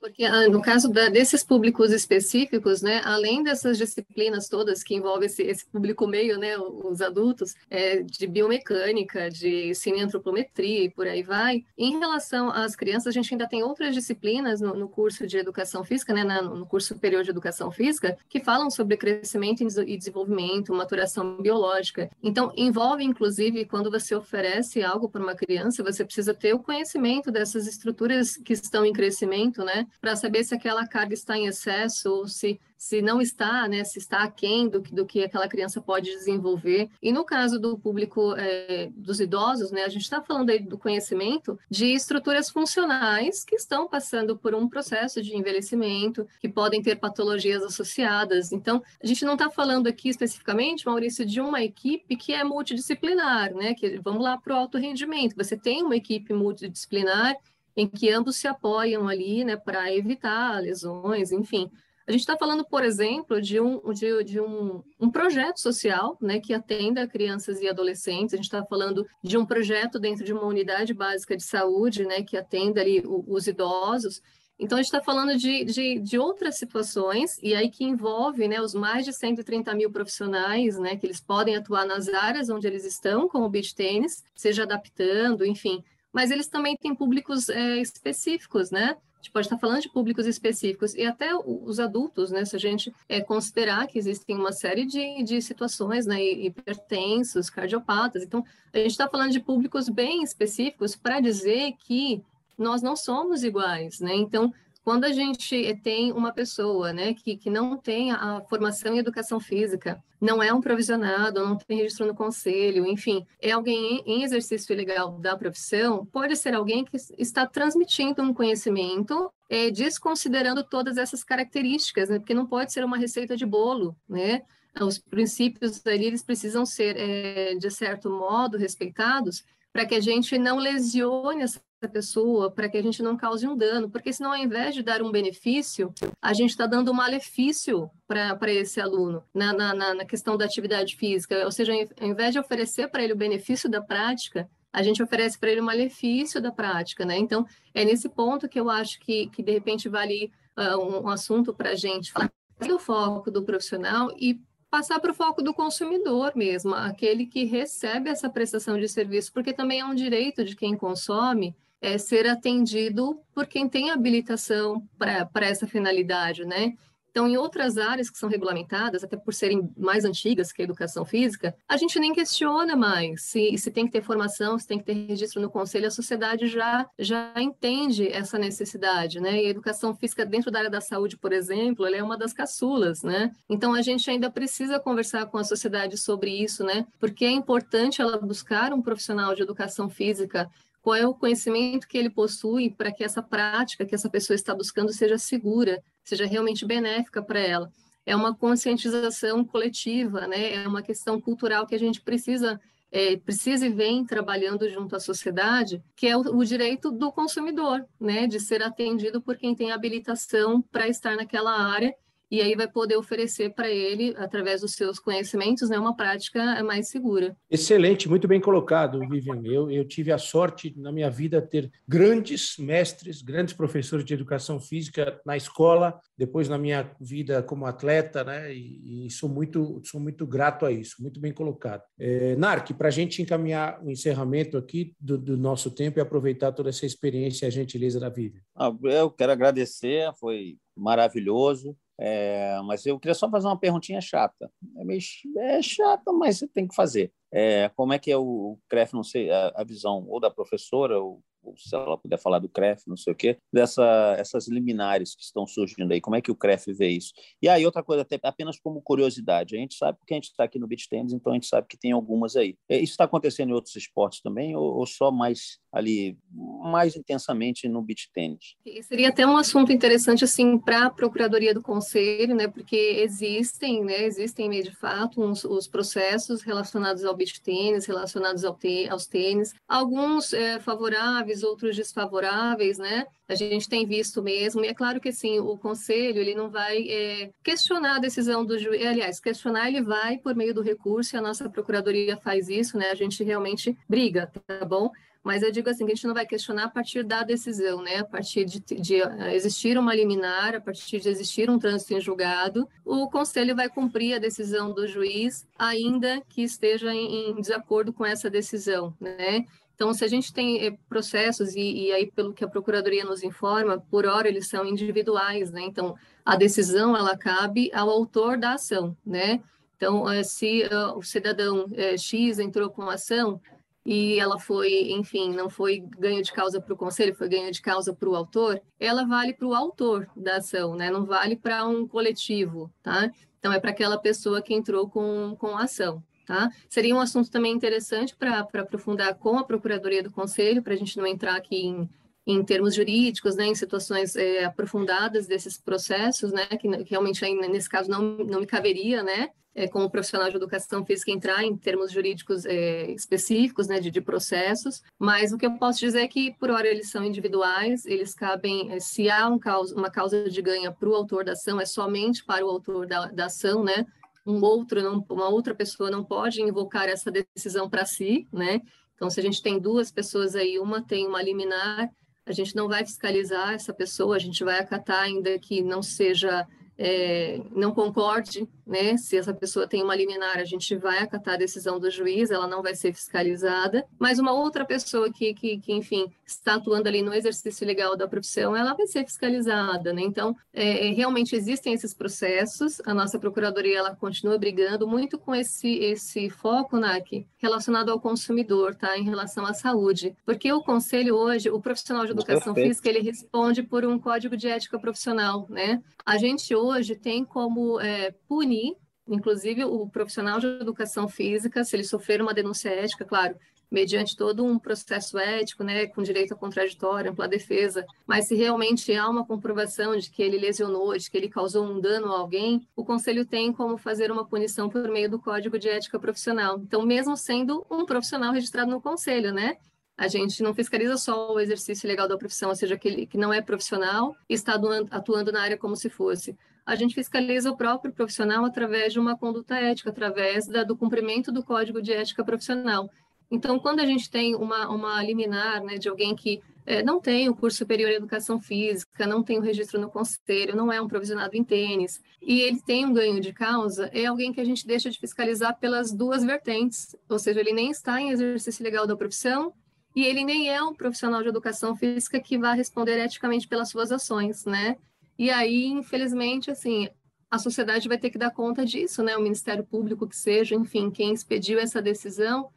Porque 0.00 0.24
ah, 0.24 0.48
no 0.48 0.60
caso 0.62 0.88
da, 0.88 1.08
desses 1.08 1.44
públicos 1.44 1.92
específicos, 1.92 2.82
né, 2.82 3.00
além 3.04 3.42
dessas 3.42 3.78
disciplinas 3.78 4.48
todas 4.48 4.82
que 4.82 4.94
envolvem 4.94 5.26
esse, 5.26 5.42
esse 5.42 5.66
público 5.66 6.06
meio, 6.06 6.38
né, 6.38 6.58
os 6.58 7.00
adultos, 7.00 7.54
é, 7.70 8.02
de 8.02 8.26
biomecânica, 8.26 9.30
de 9.30 9.74
cineantropometria 9.74 10.84
e 10.84 10.90
por 10.90 11.06
aí 11.06 11.22
vai, 11.22 11.64
em 11.76 11.98
relação 11.98 12.50
às 12.50 12.74
crianças, 12.74 13.08
a 13.08 13.12
gente 13.12 13.32
ainda 13.32 13.48
tem 13.48 13.62
outras 13.62 13.94
disciplinas 13.94 14.60
no, 14.60 14.74
no 14.74 14.88
curso 14.88 15.26
de 15.26 15.38
educação 15.38 15.84
física, 15.84 16.12
né, 16.12 16.24
na, 16.24 16.42
no 16.42 16.66
curso 16.66 16.88
superior 16.88 17.22
de 17.22 17.30
educação 17.30 17.70
física, 17.70 18.16
que 18.28 18.40
falam 18.40 18.70
sobre 18.70 18.96
crescimento 18.96 19.62
e 19.62 19.96
desenvolvimento, 19.96 20.74
maturação 20.74 21.40
biológica. 21.40 22.10
Então, 22.22 22.52
envolve, 22.56 23.04
inclusive, 23.04 23.64
quando 23.64 23.90
você 23.90 24.14
oferece 24.14 24.82
algo 24.82 25.08
para 25.08 25.22
uma 25.22 25.34
criança, 25.34 25.82
você 25.82 26.04
precisa 26.04 26.34
ter 26.34 26.54
o 26.54 26.58
conhecimento 26.58 27.30
dessas 27.30 27.66
estruturas 27.66 28.36
que 28.36 28.52
estão 28.52 28.84
em 28.84 28.92
crescimento, 28.92 29.61
né, 29.64 29.86
para 30.00 30.16
saber 30.16 30.44
se 30.44 30.54
aquela 30.54 30.86
carga 30.86 31.14
está 31.14 31.36
em 31.36 31.46
excesso 31.46 32.10
ou 32.10 32.28
se, 32.28 32.60
se 32.76 33.00
não 33.00 33.20
está, 33.20 33.68
né, 33.68 33.84
se 33.84 33.98
está 33.98 34.22
aquém 34.22 34.68
do, 34.68 34.80
do 34.80 35.06
que 35.06 35.22
aquela 35.22 35.48
criança 35.48 35.80
pode 35.80 36.10
desenvolver. 36.10 36.90
E 37.00 37.12
no 37.12 37.24
caso 37.24 37.58
do 37.58 37.78
público 37.78 38.34
é, 38.36 38.90
dos 38.94 39.20
idosos, 39.20 39.70
né, 39.70 39.84
a 39.84 39.88
gente 39.88 40.02
está 40.02 40.20
falando 40.20 40.50
aí 40.50 40.58
do 40.58 40.76
conhecimento 40.76 41.58
de 41.70 41.86
estruturas 41.86 42.50
funcionais 42.50 43.44
que 43.44 43.54
estão 43.54 43.88
passando 43.88 44.36
por 44.36 44.54
um 44.54 44.68
processo 44.68 45.22
de 45.22 45.36
envelhecimento, 45.36 46.26
que 46.40 46.48
podem 46.48 46.82
ter 46.82 46.96
patologias 46.96 47.62
associadas. 47.62 48.52
Então, 48.52 48.82
a 49.02 49.06
gente 49.06 49.24
não 49.24 49.34
está 49.34 49.48
falando 49.50 49.86
aqui 49.86 50.08
especificamente, 50.08 50.86
Maurício, 50.86 51.24
de 51.24 51.40
uma 51.40 51.62
equipe 51.62 52.16
que 52.16 52.32
é 52.32 52.42
multidisciplinar, 52.42 53.54
né, 53.54 53.74
que 53.74 54.00
vamos 54.00 54.22
lá 54.22 54.36
para 54.36 54.54
o 54.54 54.56
alto 54.56 54.78
rendimento. 54.78 55.36
Você 55.36 55.56
tem 55.56 55.82
uma 55.82 55.96
equipe 55.96 56.32
multidisciplinar 56.34 57.36
em 57.76 57.88
que 57.88 58.10
ambos 58.10 58.36
se 58.36 58.46
apoiam 58.46 59.08
ali, 59.08 59.44
né, 59.44 59.56
para 59.56 59.92
evitar 59.92 60.60
lesões, 60.60 61.32
enfim. 61.32 61.70
A 62.06 62.10
gente 62.10 62.22
está 62.22 62.36
falando, 62.36 62.64
por 62.64 62.84
exemplo, 62.84 63.40
de, 63.40 63.60
um, 63.60 63.80
de, 63.92 64.24
de 64.24 64.40
um, 64.40 64.82
um, 64.98 65.10
projeto 65.10 65.58
social 65.58 66.18
né, 66.20 66.40
que 66.40 66.52
atenda 66.52 67.06
crianças 67.06 67.60
e 67.60 67.68
adolescentes. 67.68 68.34
A 68.34 68.36
gente 68.36 68.46
está 68.46 68.64
falando 68.64 69.06
de 69.22 69.38
um 69.38 69.46
projeto 69.46 70.00
dentro 70.00 70.24
de 70.24 70.32
uma 70.32 70.44
unidade 70.44 70.92
básica 70.92 71.36
de 71.36 71.44
saúde 71.44 72.04
né, 72.04 72.22
que 72.22 72.36
atenda 72.36 72.80
ali 72.80 73.02
os 73.06 73.46
idosos. 73.46 74.20
Então, 74.58 74.78
a 74.78 74.82
gente 74.82 74.92
está 74.92 75.02
falando 75.02 75.36
de, 75.36 75.64
de, 75.64 75.98
de, 76.00 76.18
outras 76.18 76.56
situações, 76.56 77.38
e 77.42 77.54
aí 77.54 77.70
que 77.70 77.84
envolve 77.84 78.46
né, 78.46 78.60
os 78.60 78.74
mais 78.74 79.04
de 79.04 79.12
130 79.12 79.74
mil 79.74 79.90
profissionais, 79.90 80.78
né, 80.78 80.96
que 80.96 81.06
eles 81.06 81.20
podem 81.20 81.56
atuar 81.56 81.86
nas 81.86 82.08
áreas 82.08 82.48
onde 82.48 82.66
eles 82.66 82.84
estão, 82.84 83.28
como 83.28 83.46
o 83.46 83.48
beach 83.48 83.74
tênis, 83.74 84.22
seja 84.34 84.64
adaptando, 84.64 85.44
enfim, 85.44 85.82
mas 86.12 86.30
eles 86.30 86.46
também 86.46 86.76
têm 86.76 86.94
públicos 86.94 87.48
é, 87.48 87.78
específicos, 87.78 88.70
né? 88.70 88.96
A 89.14 89.22
gente 89.22 89.32
pode 89.32 89.46
estar 89.46 89.58
falando 89.58 89.80
de 89.80 89.88
públicos 89.88 90.26
específicos 90.26 90.94
e 90.94 91.04
até 91.04 91.32
os 91.34 91.78
adultos, 91.78 92.32
né? 92.32 92.44
Se 92.44 92.56
a 92.56 92.58
gente 92.58 92.92
é, 93.08 93.20
considerar 93.20 93.86
que 93.86 93.96
existem 93.96 94.36
uma 94.36 94.50
série 94.50 94.84
de, 94.84 95.22
de 95.22 95.40
situações, 95.40 96.06
né? 96.06 96.20
Hipertensos, 96.22 97.48
cardiopatas. 97.48 98.24
Então, 98.24 98.44
a 98.72 98.78
gente 98.78 98.90
está 98.90 99.08
falando 99.08 99.30
de 99.30 99.38
públicos 99.38 99.88
bem 99.88 100.24
específicos 100.24 100.96
para 100.96 101.20
dizer 101.20 101.74
que 101.78 102.20
nós 102.58 102.82
não 102.82 102.96
somos 102.96 103.44
iguais, 103.44 104.00
né? 104.00 104.14
Então, 104.14 104.52
quando 104.84 105.04
a 105.04 105.12
gente 105.12 105.74
tem 105.82 106.12
uma 106.12 106.32
pessoa 106.32 106.92
né, 106.92 107.14
que, 107.14 107.36
que 107.36 107.48
não 107.48 107.76
tem 107.76 108.10
a 108.10 108.42
formação 108.48 108.94
em 108.94 108.98
educação 108.98 109.38
física, 109.38 110.02
não 110.20 110.42
é 110.42 110.52
um 110.52 110.60
provisionado, 110.60 111.44
não 111.44 111.56
tem 111.56 111.78
registro 111.78 112.06
no 112.06 112.14
conselho, 112.14 112.86
enfim, 112.86 113.26
é 113.40 113.52
alguém 113.52 114.02
em 114.06 114.22
exercício 114.22 114.72
ilegal 114.72 115.18
da 115.18 115.36
profissão, 115.36 116.04
pode 116.06 116.36
ser 116.36 116.54
alguém 116.54 116.84
que 116.84 116.96
está 117.18 117.46
transmitindo 117.46 118.22
um 118.22 118.34
conhecimento 118.34 119.32
é, 119.48 119.70
desconsiderando 119.70 120.64
todas 120.64 120.96
essas 120.96 121.22
características, 121.22 122.08
né, 122.08 122.18
porque 122.18 122.34
não 122.34 122.46
pode 122.46 122.72
ser 122.72 122.84
uma 122.84 122.96
receita 122.96 123.36
de 123.36 123.46
bolo, 123.46 123.96
né? 124.08 124.42
Os 124.80 124.98
princípios 124.98 125.86
ali 125.86 126.06
eles 126.06 126.22
precisam 126.22 126.64
ser, 126.64 126.96
é, 126.96 127.54
de 127.54 127.70
certo 127.70 128.08
modo, 128.08 128.56
respeitados, 128.56 129.44
para 129.70 129.84
que 129.84 129.94
a 129.94 130.00
gente 130.00 130.38
não 130.38 130.56
lesione 130.56 131.42
essa 131.42 131.60
pessoa, 131.88 132.50
para 132.50 132.68
que 132.68 132.76
a 132.76 132.82
gente 132.82 133.02
não 133.02 133.16
cause 133.16 133.46
um 133.46 133.56
dano, 133.56 133.90
porque 133.90 134.12
senão, 134.12 134.32
ao 134.32 134.38
invés 134.38 134.74
de 134.74 134.82
dar 134.82 135.02
um 135.02 135.10
benefício, 135.10 135.92
a 136.20 136.32
gente 136.32 136.50
está 136.50 136.66
dando 136.66 136.90
um 136.90 136.94
malefício 136.94 137.90
para 138.06 138.52
esse 138.52 138.80
aluno 138.80 139.22
na, 139.34 139.52
na, 139.52 139.94
na 139.94 140.04
questão 140.04 140.36
da 140.36 140.44
atividade 140.44 140.96
física. 140.96 141.44
Ou 141.44 141.52
seja, 141.52 141.72
ao 141.72 142.08
invés 142.08 142.32
de 142.32 142.38
oferecer 142.38 142.88
para 142.88 143.02
ele 143.02 143.12
o 143.12 143.16
benefício 143.16 143.70
da 143.70 143.80
prática, 143.80 144.48
a 144.72 144.82
gente 144.82 145.02
oferece 145.02 145.38
para 145.38 145.50
ele 145.50 145.60
o 145.60 145.64
malefício 145.64 146.40
da 146.40 146.50
prática, 146.50 147.04
né? 147.04 147.18
Então, 147.18 147.46
é 147.74 147.84
nesse 147.84 148.08
ponto 148.08 148.48
que 148.48 148.58
eu 148.58 148.70
acho 148.70 148.98
que, 149.00 149.28
que 149.28 149.42
de 149.42 149.52
repente, 149.52 149.88
vale 149.88 150.32
uh, 150.56 150.78
um, 150.78 151.02
um 151.02 151.08
assunto 151.08 151.52
para 151.52 151.70
a 151.70 151.74
gente 151.74 152.10
falar 152.10 152.30
do 152.66 152.78
foco 152.78 153.30
do 153.30 153.42
profissional 153.42 154.10
e 154.16 154.40
passar 154.70 154.98
para 155.00 155.10
o 155.10 155.14
foco 155.14 155.42
do 155.42 155.52
consumidor 155.52 156.32
mesmo, 156.34 156.74
aquele 156.74 157.26
que 157.26 157.44
recebe 157.44 158.08
essa 158.08 158.30
prestação 158.30 158.78
de 158.78 158.88
serviço, 158.88 159.30
porque 159.30 159.52
também 159.52 159.80
é 159.80 159.84
um 159.84 159.94
direito 159.94 160.42
de 160.42 160.56
quem 160.56 160.74
consome 160.74 161.54
é, 161.82 161.98
ser 161.98 162.26
atendido 162.28 163.20
por 163.34 163.46
quem 163.46 163.68
tem 163.68 163.90
habilitação 163.90 164.88
para 164.96 165.46
essa 165.46 165.66
finalidade, 165.66 166.44
né? 166.44 166.74
Então, 167.12 167.28
em 167.28 167.36
outras 167.36 167.76
áreas 167.76 168.08
que 168.08 168.18
são 168.18 168.26
regulamentadas, 168.26 169.04
até 169.04 169.18
por 169.18 169.34
serem 169.34 169.70
mais 169.76 170.02
antigas 170.02 170.50
que 170.50 170.62
a 170.62 170.64
educação 170.64 171.04
física, 171.04 171.54
a 171.68 171.76
gente 171.76 172.00
nem 172.00 172.14
questiona 172.14 172.74
mais 172.74 173.24
se, 173.24 173.58
se 173.58 173.70
tem 173.70 173.84
que 173.84 173.92
ter 173.92 174.02
formação, 174.02 174.58
se 174.58 174.66
tem 174.66 174.78
que 174.78 174.84
ter 174.84 174.94
registro 174.94 175.38
no 175.38 175.50
conselho, 175.50 175.86
a 175.86 175.90
sociedade 175.90 176.46
já, 176.48 176.88
já 176.98 177.34
entende 177.36 178.08
essa 178.08 178.38
necessidade, 178.38 179.20
né? 179.20 179.42
E 179.42 179.46
a 179.46 179.50
educação 179.50 179.94
física 179.94 180.24
dentro 180.24 180.50
da 180.50 180.60
área 180.60 180.70
da 180.70 180.80
saúde, 180.80 181.18
por 181.18 181.34
exemplo, 181.34 181.84
ela 181.84 181.96
é 181.96 182.02
uma 182.02 182.16
das 182.16 182.32
caçulas, 182.32 183.02
né? 183.02 183.30
Então, 183.46 183.74
a 183.74 183.82
gente 183.82 184.10
ainda 184.10 184.30
precisa 184.30 184.80
conversar 184.80 185.26
com 185.26 185.36
a 185.36 185.44
sociedade 185.44 185.98
sobre 185.98 186.30
isso, 186.30 186.64
né? 186.64 186.86
Porque 186.98 187.26
é 187.26 187.30
importante 187.30 188.00
ela 188.00 188.16
buscar 188.16 188.72
um 188.72 188.80
profissional 188.80 189.34
de 189.34 189.42
educação 189.42 189.90
física 189.90 190.50
qual 190.82 190.96
é 190.96 191.06
o 191.06 191.14
conhecimento 191.14 191.86
que 191.86 191.96
ele 191.96 192.10
possui 192.10 192.70
para 192.70 192.92
que 192.92 193.04
essa 193.04 193.22
prática 193.22 193.86
que 193.86 193.94
essa 193.94 194.10
pessoa 194.10 194.34
está 194.34 194.54
buscando 194.54 194.92
seja 194.92 195.16
segura, 195.16 195.82
seja 196.04 196.26
realmente 196.26 196.66
benéfica 196.66 197.22
para 197.22 197.38
ela. 197.38 197.72
É 198.04 198.16
uma 198.16 198.34
conscientização 198.34 199.44
coletiva, 199.44 200.26
né? 200.26 200.56
É 200.56 200.68
uma 200.68 200.82
questão 200.82 201.20
cultural 201.20 201.66
que 201.66 201.74
a 201.74 201.78
gente 201.78 202.00
precisa 202.00 202.60
é, 202.90 203.16
precisa 203.16 203.66
e 203.66 203.70
vem 203.70 204.04
trabalhando 204.04 204.68
junto 204.68 204.94
à 204.94 205.00
sociedade, 205.00 205.82
que 205.96 206.06
é 206.06 206.14
o, 206.14 206.20
o, 206.20 206.44
direito 206.44 206.90
do 206.90 207.10
consumidor, 207.10 207.86
né, 207.98 208.26
de 208.26 208.38
ser 208.38 208.62
atendido 208.62 209.22
por 209.22 209.38
quem 209.38 209.54
tem 209.54 209.72
habilitação 209.72 210.60
para 210.60 210.86
estar 210.86 211.16
naquela 211.16 211.52
área 211.52 211.94
e 212.32 212.40
aí 212.40 212.56
vai 212.56 212.66
poder 212.66 212.96
oferecer 212.96 213.50
para 213.50 213.68
ele, 213.68 214.14
através 214.16 214.62
dos 214.62 214.72
seus 214.72 214.98
conhecimentos, 214.98 215.68
né, 215.68 215.78
uma 215.78 215.94
prática 215.94 216.64
mais 216.64 216.88
segura. 216.88 217.36
Excelente, 217.50 218.08
muito 218.08 218.26
bem 218.26 218.40
colocado, 218.40 219.00
Vivian. 219.00 219.42
Eu, 219.44 219.70
eu 219.70 219.86
tive 219.86 220.10
a 220.10 220.16
sorte 220.16 220.72
na 220.78 220.90
minha 220.90 221.10
vida 221.10 221.42
ter 221.42 221.70
grandes 221.86 222.56
mestres, 222.56 223.20
grandes 223.20 223.52
professores 223.52 224.02
de 224.02 224.14
educação 224.14 224.58
física 224.58 225.20
na 225.26 225.36
escola, 225.36 226.00
depois 226.16 226.48
na 226.48 226.56
minha 226.56 226.90
vida 226.98 227.42
como 227.42 227.66
atleta, 227.66 228.24
né, 228.24 228.54
e, 228.54 229.06
e 229.06 229.10
sou 229.10 229.28
muito 229.28 229.82
sou 229.84 230.00
muito 230.00 230.26
grato 230.26 230.64
a 230.64 230.72
isso, 230.72 231.02
muito 231.02 231.20
bem 231.20 231.34
colocado. 231.34 231.82
É, 231.98 232.34
Narc, 232.36 232.72
para 232.72 232.88
a 232.88 232.90
gente 232.90 233.20
encaminhar 233.20 233.78
o 233.84 233.90
encerramento 233.90 234.56
aqui 234.56 234.94
do, 234.98 235.18
do, 235.18 235.36
nosso 235.36 235.70
tempo 235.70 235.98
e 235.98 236.00
aproveitar 236.00 236.52
toda 236.52 236.70
essa 236.70 236.86
experiência 236.86 237.44
e 237.44 237.48
a 237.48 237.50
gentileza 237.50 238.00
da 238.00 238.08
Vivian. 238.08 238.40
Ah, 238.56 238.72
eu 238.84 239.10
quero 239.10 239.32
agradecer, 239.32 240.10
foi 240.18 240.56
maravilhoso. 240.74 241.76
É, 242.04 242.60
mas 242.64 242.84
eu 242.84 242.98
queria 242.98 243.14
só 243.14 243.30
fazer 243.30 243.46
uma 243.46 243.56
perguntinha 243.56 244.00
chata. 244.00 244.50
É, 244.76 244.84
meio, 244.84 245.00
é 245.38 245.62
chata, 245.62 246.12
mas 246.12 246.38
você 246.38 246.48
tem 246.48 246.66
que 246.66 246.74
fazer. 246.74 247.12
É, 247.32 247.68
como 247.76 247.92
é 247.92 247.98
que 247.98 248.10
é 248.10 248.16
o, 248.16 248.22
o 248.22 248.58
CREF, 248.68 248.92
não 248.92 249.04
sei, 249.04 249.30
a, 249.30 249.52
a 249.54 249.62
visão 249.62 250.04
ou 250.08 250.18
da 250.18 250.28
professora 250.28 250.98
ou 251.00 251.22
ou 251.42 251.56
se 251.56 251.74
ela 251.74 251.98
puder 251.98 252.18
falar 252.18 252.38
do 252.38 252.48
CREF, 252.48 252.82
não 252.86 252.96
sei 252.96 253.12
o 253.12 253.16
quê, 253.16 253.36
dessa, 253.52 254.14
essas 254.18 254.48
liminares 254.48 255.14
que 255.14 255.22
estão 255.22 255.46
surgindo 255.46 255.92
aí, 255.92 256.00
como 256.00 256.16
é 256.16 256.22
que 256.22 256.30
o 256.30 256.36
CREF 256.36 256.72
vê 256.72 256.88
isso? 256.88 257.12
E 257.40 257.48
aí, 257.48 257.66
outra 257.66 257.82
coisa, 257.82 258.02
até 258.02 258.18
apenas 258.22 258.58
como 258.58 258.80
curiosidade, 258.80 259.56
a 259.56 259.58
gente 259.58 259.74
sabe 259.74 259.98
porque 259.98 260.14
a 260.14 260.16
gente 260.16 260.30
está 260.30 260.44
aqui 260.44 260.58
no 260.58 260.66
beach 260.66 260.88
tennis, 260.88 261.12
então 261.12 261.32
a 261.32 261.34
gente 261.34 261.46
sabe 261.46 261.66
que 261.66 261.76
tem 261.76 261.92
algumas 261.92 262.36
aí. 262.36 262.56
É, 262.68 262.76
isso 262.76 262.92
está 262.92 263.04
acontecendo 263.04 263.50
em 263.50 263.54
outros 263.54 263.74
esportes 263.74 264.20
também, 264.22 264.54
ou, 264.54 264.76
ou, 264.76 264.86
só 264.86 265.10
mais 265.10 265.58
ali, 265.72 266.18
mais 266.62 266.94
intensamente 266.94 267.66
no 267.66 267.80
beach 267.80 268.10
tennis? 268.12 268.54
Seria 268.82 269.08
até 269.08 269.26
um 269.26 269.36
assunto 269.36 269.72
interessante, 269.72 270.22
assim, 270.22 270.58
para 270.58 270.86
a 270.86 270.90
Procuradoria 270.90 271.54
do 271.54 271.62
Conselho, 271.62 272.34
né, 272.34 272.46
porque 272.46 272.76
existem, 272.76 273.82
né, 273.82 274.04
existem, 274.04 274.50
de 274.50 274.70
fato, 274.70 275.22
uns, 275.22 275.44
os 275.44 275.66
processos 275.66 276.42
relacionados 276.42 277.04
ao 277.04 277.16
beach 277.16 277.40
tennis, 277.40 277.86
relacionados 277.86 278.44
ao 278.44 278.54
te, 278.54 278.86
aos 278.88 279.06
tênis, 279.06 279.54
alguns 279.66 280.32
é, 280.32 280.60
favoráveis, 280.60 281.42
outros 281.42 281.74
desfavoráveis, 281.74 282.76
né? 282.78 283.06
A 283.28 283.34
gente 283.34 283.66
tem 283.66 283.86
visto 283.86 284.22
mesmo, 284.22 284.62
e 284.62 284.68
é 284.68 284.74
claro 284.74 285.00
que 285.00 285.08
assim, 285.08 285.38
o 285.40 285.56
conselho 285.56 286.20
ele 286.20 286.34
não 286.34 286.50
vai 286.50 286.86
é, 286.86 287.30
questionar 287.42 287.96
a 287.96 288.00
decisão 288.00 288.44
do 288.44 288.58
juiz, 288.58 288.84
aliás, 288.84 289.20
questionar 289.20 289.68
ele 289.68 289.80
vai 289.80 290.18
por 290.18 290.34
meio 290.34 290.52
do 290.52 290.60
recurso, 290.60 291.16
e 291.16 291.18
a 291.18 291.22
nossa 291.22 291.48
procuradoria 291.48 292.16
faz 292.18 292.48
isso, 292.50 292.76
né? 292.76 292.90
A 292.90 292.94
gente 292.94 293.24
realmente 293.24 293.76
briga, 293.88 294.30
tá 294.46 294.64
bom? 294.66 294.90
Mas 295.22 295.42
eu 295.42 295.52
digo 295.52 295.70
assim, 295.70 295.86
que 295.86 295.92
a 295.92 295.94
gente 295.94 296.06
não 296.06 296.14
vai 296.14 296.26
questionar 296.26 296.64
a 296.64 296.70
partir 296.70 297.04
da 297.04 297.22
decisão, 297.22 297.80
né? 297.80 297.98
A 297.98 298.04
partir 298.04 298.44
de, 298.44 298.58
de 298.58 298.96
existir 299.32 299.78
uma 299.78 299.94
liminar, 299.94 300.56
a 300.56 300.60
partir 300.60 300.98
de 300.98 301.08
existir 301.08 301.48
um 301.48 301.58
trânsito 301.58 301.94
em 301.94 302.00
julgado, 302.00 302.68
o 302.84 303.08
conselho 303.08 303.54
vai 303.54 303.68
cumprir 303.68 304.14
a 304.14 304.18
decisão 304.18 304.72
do 304.72 304.86
juiz, 304.86 305.46
ainda 305.56 306.20
que 306.28 306.42
esteja 306.42 306.92
em, 306.92 307.30
em 307.30 307.40
desacordo 307.40 307.92
com 307.92 308.04
essa 308.04 308.28
decisão, 308.28 308.94
né? 309.00 309.44
Então, 309.74 309.94
se 309.94 310.04
a 310.04 310.08
gente 310.08 310.32
tem 310.32 310.64
eh, 310.64 310.76
processos, 310.88 311.54
e, 311.54 311.86
e, 311.86 311.92
aí, 311.92 312.10
pelo 312.10 312.32
que 312.32 312.44
a 312.44 312.48
Procuradoria 312.48 313.04
nos 313.04 313.22
informa, 313.22 313.80
por 313.90 314.06
hora 314.06 314.28
eles 314.28 314.48
são 314.48 314.66
individuais, 314.66 315.50
né? 315.50 315.62
Então, 315.62 315.96
a 316.24 316.36
decisão, 316.36 316.96
ela 316.96 317.16
cabe 317.16 317.70
ao 317.72 317.88
autor 317.88 318.36
da 318.36 318.54
ação, 318.54 318.96
né? 319.04 319.40
Então, 319.76 320.08
eh, 320.08 320.22
se 320.22 320.68
o 320.94 321.02
cidadão 321.02 321.66
X 321.98 322.38
entrou 322.38 322.70
com 322.70 322.82
a 322.82 322.94
ação 322.94 323.40
e 323.84 324.18
ela 324.18 324.38
foi, 324.38 324.92
enfim, 324.92 325.34
não 325.34 325.50
foi 325.50 325.80
ganho 325.98 326.22
de 326.22 326.32
causa 326.32 326.60
para 326.60 326.72
o 326.72 326.76
conselho, 326.76 327.14
foi 327.14 327.28
ganho 327.28 327.50
de 327.50 327.60
causa 327.60 327.92
para 327.92 328.08
o 328.08 328.14
autor, 328.14 328.60
ela 328.78 329.04
vale 329.04 329.34
para 329.34 329.46
o 329.46 329.54
autor 329.54 330.08
da 330.16 330.36
ação, 330.36 330.76
né? 330.76 330.90
Não 330.90 331.04
vale 331.04 331.36
para 331.36 331.66
um 331.66 331.86
coletivo, 331.86 332.72
tá? 332.82 333.10
Então, 333.38 333.52
é 333.52 333.58
para 333.58 333.70
aquela 333.70 333.98
pessoa 333.98 334.40
que 334.40 334.54
entrou 334.54 334.88
com, 334.88 335.34
com 335.36 335.56
a 335.56 335.64
ação. 335.64 336.02
Tá? 336.24 336.48
Seria 336.68 336.94
um 336.94 337.00
assunto 337.00 337.28
também 337.28 337.52
interessante 337.52 338.14
para 338.14 338.38
aprofundar 338.38 339.16
com 339.16 339.36
a 339.38 339.44
Procuradoria 339.44 340.04
do 340.04 340.12
Conselho, 340.12 340.62
para 340.62 340.72
a 340.72 340.76
gente 340.76 340.96
não 340.96 341.04
entrar 341.04 341.34
aqui 341.34 341.56
em, 341.56 341.90
em 342.26 342.42
termos 342.44 342.74
jurídicos, 342.74 343.36
né, 343.36 343.46
em 343.46 343.54
situações 343.54 344.14
é, 344.14 344.44
aprofundadas 344.44 345.26
desses 345.26 345.58
processos, 345.58 346.32
né, 346.32 346.46
que, 346.46 346.68
realmente 346.84 347.24
aí, 347.24 347.34
nesse 347.34 347.68
caso 347.68 347.90
não, 347.90 348.18
não 348.18 348.40
me 348.40 348.46
caberia, 348.46 349.02
né, 349.02 349.30
é, 349.54 349.68
como 349.68 349.90
profissional 349.90 350.30
de 350.30 350.36
educação 350.36 350.84
física 350.84 351.10
entrar 351.10 351.42
em 351.42 351.56
termos 351.56 351.90
jurídicos 351.92 352.46
é, 352.46 352.90
específicos, 352.92 353.66
né, 353.66 353.80
de, 353.80 353.90
de, 353.90 354.00
processos, 354.00 354.82
mas 354.98 355.32
o 355.32 355.36
que 355.36 355.44
eu 355.44 355.58
posso 355.58 355.80
dizer 355.80 356.00
é 356.00 356.08
que 356.08 356.32
por 356.38 356.50
hora 356.50 356.68
eles 356.68 356.90
são 356.90 357.04
individuais, 357.04 357.84
eles 357.84 358.14
cabem, 358.14 358.78
se 358.80 359.10
há 359.10 359.28
um 359.28 359.38
causa, 359.38 359.74
uma 359.74 359.90
causa 359.90 360.30
de 360.30 360.42
ganho 360.42 360.72
para 360.72 360.88
o 360.88 360.94
autor 360.94 361.24
da 361.24 361.32
ação, 361.32 361.60
é 361.60 361.66
somente 361.66 362.24
para 362.24 362.46
o 362.46 362.48
autor 362.48 362.86
da, 362.86 363.06
da 363.06 363.26
ação, 363.26 363.64
né, 363.64 363.84
um 364.24 364.40
outro, 364.42 364.82
não, 364.82 365.04
uma 365.10 365.28
outra 365.28 365.54
pessoa 365.54 365.90
não 365.90 366.04
pode 366.04 366.40
invocar 366.40 366.88
essa 366.88 367.10
decisão 367.10 367.68
para 367.68 367.84
si, 367.84 368.28
né? 368.32 368.60
Então, 368.94 369.10
se 369.10 369.18
a 369.18 369.22
gente 369.22 369.42
tem 369.42 369.58
duas 369.58 369.90
pessoas 369.90 370.36
aí, 370.36 370.60
uma 370.60 370.80
tem 370.80 371.08
uma 371.08 371.20
liminar, 371.20 371.90
a 372.24 372.32
gente 372.32 372.54
não 372.54 372.68
vai 372.68 372.84
fiscalizar 372.84 373.52
essa 373.52 373.72
pessoa, 373.74 374.16
a 374.16 374.18
gente 374.18 374.44
vai 374.44 374.58
acatar 374.58 375.02
ainda 375.02 375.38
que 375.38 375.62
não 375.62 375.82
seja 375.82 376.46
é, 376.78 377.40
não 377.54 377.72
concorde, 377.72 378.48
né? 378.66 378.96
Se 378.96 379.16
essa 379.16 379.34
pessoa 379.34 379.66
tem 379.66 379.82
uma 379.82 379.94
liminar, 379.94 380.38
a 380.38 380.44
gente 380.44 380.76
vai 380.76 380.98
acatar 380.98 381.34
a 381.34 381.38
decisão 381.38 381.78
do 381.78 381.90
juiz, 381.90 382.30
ela 382.30 382.46
não 382.46 382.62
vai 382.62 382.74
ser 382.74 382.92
fiscalizada. 382.92 383.84
Mas 383.98 384.18
uma 384.18 384.32
outra 384.32 384.64
pessoa 384.64 385.12
que, 385.12 385.34
que, 385.34 385.58
que 385.58 385.72
enfim, 385.72 386.10
está 386.24 386.54
atuando 386.54 386.88
ali 386.88 387.02
no 387.02 387.14
exercício 387.14 387.66
legal 387.66 387.96
da 387.96 388.08
profissão, 388.08 388.56
ela 388.56 388.74
vai 388.74 388.86
ser 388.86 389.04
fiscalizada, 389.04 389.92
né? 389.92 390.02
Então, 390.02 390.36
é, 390.52 390.88
é 390.88 390.92
realmente 390.92 391.36
existem 391.36 391.74
esses 391.74 391.92
processos. 391.94 392.80
A 392.86 392.94
nossa 392.94 393.18
procuradoria 393.18 393.78
ela 393.78 393.94
continua 393.94 394.38
brigando 394.38 394.86
muito 394.86 395.18
com 395.18 395.34
esse 395.34 395.68
esse 395.82 396.30
foco, 396.30 396.78
NAC, 396.78 397.26
relacionado 397.38 397.90
ao 397.90 398.00
consumidor, 398.00 398.74
tá? 398.74 398.96
Em 398.96 399.04
relação 399.04 399.44
à 399.44 399.52
saúde, 399.52 400.16
porque 400.24 400.52
o 400.52 400.62
conselho 400.62 401.16
hoje, 401.16 401.50
o 401.50 401.60
profissional 401.60 402.04
de 402.04 402.12
educação 402.12 402.54
Perfeito. 402.54 402.68
física, 402.68 402.88
ele 402.88 403.00
responde 403.00 403.62
por 403.62 403.84
um 403.84 403.98
código 403.98 404.36
de 404.36 404.48
ética 404.48 404.78
profissional, 404.78 405.46
né? 405.48 405.82
A 406.04 406.16
gente 406.16 406.54
hoje 406.62 406.94
tem 406.94 407.24
como 407.24 407.80
é, 407.80 408.12
punir, 408.28 408.76
inclusive, 409.06 409.64
o 409.64 409.88
profissional 409.88 410.38
de 410.38 410.46
educação 410.46 411.08
física, 411.08 411.64
se 411.64 411.76
ele 411.76 411.84
sofrer 411.84 412.22
uma 412.22 412.32
denúncia 412.32 412.68
ética, 412.68 413.04
claro, 413.04 413.36
mediante 413.72 414.14
todo 414.14 414.44
um 414.44 414.58
processo 414.58 415.18
ético, 415.18 415.64
né, 415.64 415.86
com 415.86 416.02
direito 416.02 416.34
a 416.34 416.36
contraditório, 416.36 417.10
ampla 417.10 417.26
defesa, 417.26 417.86
mas 418.06 418.28
se 418.28 418.34
realmente 418.34 418.94
há 418.94 419.08
uma 419.08 419.24
comprovação 419.24 419.96
de 419.96 420.10
que 420.10 420.22
ele 420.22 420.38
lesionou, 420.38 420.96
de 420.96 421.10
que 421.10 421.16
ele 421.16 421.28
causou 421.28 421.64
um 421.64 421.80
dano 421.80 422.12
a 422.12 422.18
alguém, 422.18 422.66
o 422.76 422.84
conselho 422.84 423.24
tem 423.24 423.50
como 423.50 423.78
fazer 423.78 424.12
uma 424.12 424.26
punição 424.26 424.68
por 424.68 424.86
meio 424.90 425.10
do 425.10 425.18
Código 425.18 425.58
de 425.58 425.70
Ética 425.70 425.98
Profissional. 425.98 426.58
Então, 426.58 426.82
mesmo 426.82 427.16
sendo 427.16 427.66
um 427.70 427.86
profissional 427.86 428.32
registrado 428.32 428.70
no 428.70 428.80
conselho, 428.80 429.32
né? 429.32 429.56
A 429.96 430.06
gente 430.08 430.42
não 430.42 430.54
fiscaliza 430.54 430.96
só 430.96 431.32
o 431.32 431.40
exercício 431.40 431.88
legal 431.88 432.08
da 432.08 432.18
profissão, 432.18 432.50
ou 432.50 432.56
seja, 432.56 432.74
aquele 432.74 433.06
que 433.06 433.16
não 433.16 433.32
é 433.32 433.40
profissional 433.40 434.14
e 434.28 434.34
está 434.34 434.60
atuando 434.90 435.32
na 435.32 435.40
área 435.40 435.56
como 435.56 435.76
se 435.76 435.88
fosse. 435.88 436.36
A 436.64 436.74
gente 436.74 436.94
fiscaliza 436.94 437.50
o 437.50 437.56
próprio 437.56 437.92
profissional 437.92 438.44
através 438.44 438.92
de 438.92 439.00
uma 439.00 439.16
conduta 439.16 439.56
ética, 439.56 439.90
através 439.90 440.46
da, 440.46 440.62
do 440.62 440.76
cumprimento 440.76 441.32
do 441.32 441.42
Código 441.42 441.82
de 441.82 441.92
Ética 441.92 442.24
Profissional. 442.24 442.88
Então, 443.30 443.58
quando 443.58 443.80
a 443.80 443.86
gente 443.86 444.10
tem 444.10 444.34
uma, 444.36 444.68
uma 444.68 445.02
liminar 445.02 445.62
né, 445.62 445.76
de 445.76 445.88
alguém 445.88 446.14
que 446.14 446.40
é, 446.64 446.82
não 446.82 447.00
tem 447.00 447.28
o 447.28 447.34
curso 447.34 447.58
superior 447.58 447.90
em 447.90 447.94
educação 447.94 448.40
física, 448.40 449.06
não 449.06 449.22
tem 449.22 449.38
o 449.38 449.40
registro 449.40 449.80
no 449.80 449.90
conselho, 449.90 450.54
não 450.54 450.72
é 450.72 450.80
um 450.80 450.86
provisionado 450.86 451.36
em 451.36 451.42
tênis, 451.42 452.00
e 452.20 452.40
ele 452.40 452.60
tem 452.60 452.86
um 452.86 452.92
ganho 452.92 453.20
de 453.20 453.32
causa, 453.32 453.90
é 453.92 454.06
alguém 454.06 454.32
que 454.32 454.40
a 454.40 454.44
gente 454.44 454.66
deixa 454.66 454.90
de 454.90 454.98
fiscalizar 454.98 455.58
pelas 455.58 455.92
duas 455.92 456.22
vertentes, 456.22 456.94
ou 457.08 457.18
seja, 457.18 457.40
ele 457.40 457.52
nem 457.52 457.70
está 457.70 458.00
em 458.00 458.10
exercício 458.10 458.62
legal 458.62 458.86
da 458.86 458.96
profissão 458.96 459.52
e 459.94 460.04
ele 460.04 460.24
nem 460.24 460.48
é 460.48 460.62
um 460.62 460.74
profissional 460.74 461.22
de 461.22 461.28
educação 461.28 461.74
física 461.74 462.20
que 462.20 462.38
vai 462.38 462.56
responder 462.56 462.98
eticamente 462.98 463.48
pelas 463.48 463.68
suas 463.68 463.90
ações, 463.90 464.44
né? 464.44 464.76
E 465.18 465.30
aí, 465.30 465.66
infelizmente, 465.66 466.50
assim, 466.50 466.88
a 467.30 467.38
sociedade 467.38 467.88
vai 467.88 467.98
ter 467.98 468.10
que 468.10 468.18
dar 468.18 468.30
conta 468.30 468.64
disso, 468.64 469.02
né? 469.02 469.16
O 469.16 469.22
Ministério 469.22 469.64
Público 469.64 470.06
que 470.06 470.16
seja, 470.16 470.54
enfim, 470.54 470.90
quem 470.90 471.12
expediu 471.12 471.58
essa 471.58 471.80
decisão, 471.80 472.50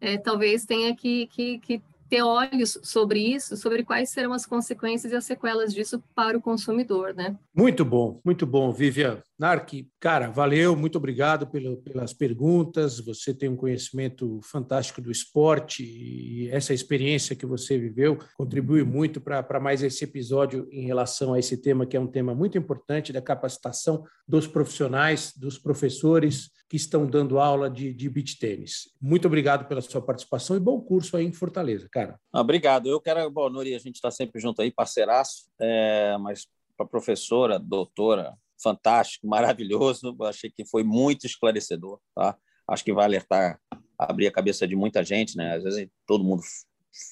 é, 0.00 0.16
talvez 0.16 0.64
tenha 0.64 0.94
que, 0.94 1.26
que, 1.28 1.58
que 1.58 1.82
ter 2.08 2.22
olhos 2.22 2.78
sobre 2.82 3.20
isso, 3.20 3.56
sobre 3.56 3.84
quais 3.84 4.10
serão 4.10 4.32
as 4.32 4.44
consequências 4.44 5.12
e 5.12 5.16
as 5.16 5.24
sequelas 5.24 5.72
disso 5.72 6.02
para 6.14 6.36
o 6.36 6.42
consumidor, 6.42 7.14
né? 7.14 7.38
Muito 7.60 7.84
bom, 7.84 8.22
muito 8.24 8.46
bom, 8.46 8.72
Vivian. 8.72 9.22
Narc, 9.38 9.86
cara, 10.00 10.30
valeu, 10.30 10.74
muito 10.74 10.96
obrigado 10.96 11.46
pelo, 11.46 11.76
pelas 11.76 12.10
perguntas. 12.10 12.98
Você 13.00 13.34
tem 13.34 13.50
um 13.50 13.56
conhecimento 13.56 14.40
fantástico 14.42 15.02
do 15.02 15.10
esporte 15.10 15.84
e 15.84 16.48
essa 16.48 16.72
experiência 16.72 17.36
que 17.36 17.44
você 17.44 17.76
viveu 17.76 18.18
contribui 18.34 18.82
muito 18.82 19.20
para 19.20 19.60
mais 19.60 19.82
esse 19.82 20.04
episódio 20.04 20.66
em 20.72 20.86
relação 20.86 21.34
a 21.34 21.38
esse 21.38 21.60
tema, 21.60 21.84
que 21.84 21.98
é 21.98 22.00
um 22.00 22.06
tema 22.06 22.34
muito 22.34 22.56
importante 22.56 23.12
da 23.12 23.20
capacitação 23.20 24.04
dos 24.26 24.46
profissionais, 24.46 25.34
dos 25.36 25.58
professores 25.58 26.48
que 26.66 26.76
estão 26.76 27.06
dando 27.06 27.38
aula 27.38 27.68
de, 27.68 27.92
de 27.92 28.08
beach 28.08 28.38
tênis. 28.38 28.88
Muito 28.98 29.26
obrigado 29.26 29.68
pela 29.68 29.82
sua 29.82 30.00
participação 30.00 30.56
e 30.56 30.60
bom 30.60 30.80
curso 30.80 31.14
aí 31.14 31.26
em 31.26 31.32
Fortaleza, 31.32 31.86
cara. 31.92 32.18
Ah, 32.32 32.40
obrigado. 32.40 32.88
Eu 32.88 33.02
quero, 33.02 33.30
bom, 33.30 33.50
Nuri, 33.50 33.74
a 33.74 33.78
gente 33.78 33.96
está 33.96 34.10
sempre 34.10 34.40
junto 34.40 34.62
aí, 34.62 34.70
parceiraço, 34.70 35.50
é, 35.60 36.16
mas 36.18 36.46
para 36.80 36.86
a 36.86 36.88
professora, 36.88 37.58
doutora, 37.58 38.34
fantástico, 38.62 39.26
maravilhoso. 39.26 40.16
Achei 40.22 40.50
que 40.50 40.64
foi 40.64 40.82
muito 40.82 41.26
esclarecedor, 41.26 42.00
tá? 42.14 42.36
Acho 42.68 42.84
que 42.84 42.92
vai 42.92 43.04
alertar, 43.04 43.60
abrir 43.98 44.26
a 44.26 44.32
cabeça 44.32 44.66
de 44.66 44.74
muita 44.74 45.04
gente, 45.04 45.36
né? 45.36 45.56
Às 45.56 45.62
vezes 45.64 45.88
todo 46.06 46.24
mundo 46.24 46.42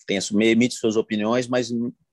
tem, 0.06 0.18
emite 0.42 0.74
suas 0.74 0.96
opiniões, 0.96 1.46
mas 1.46 1.70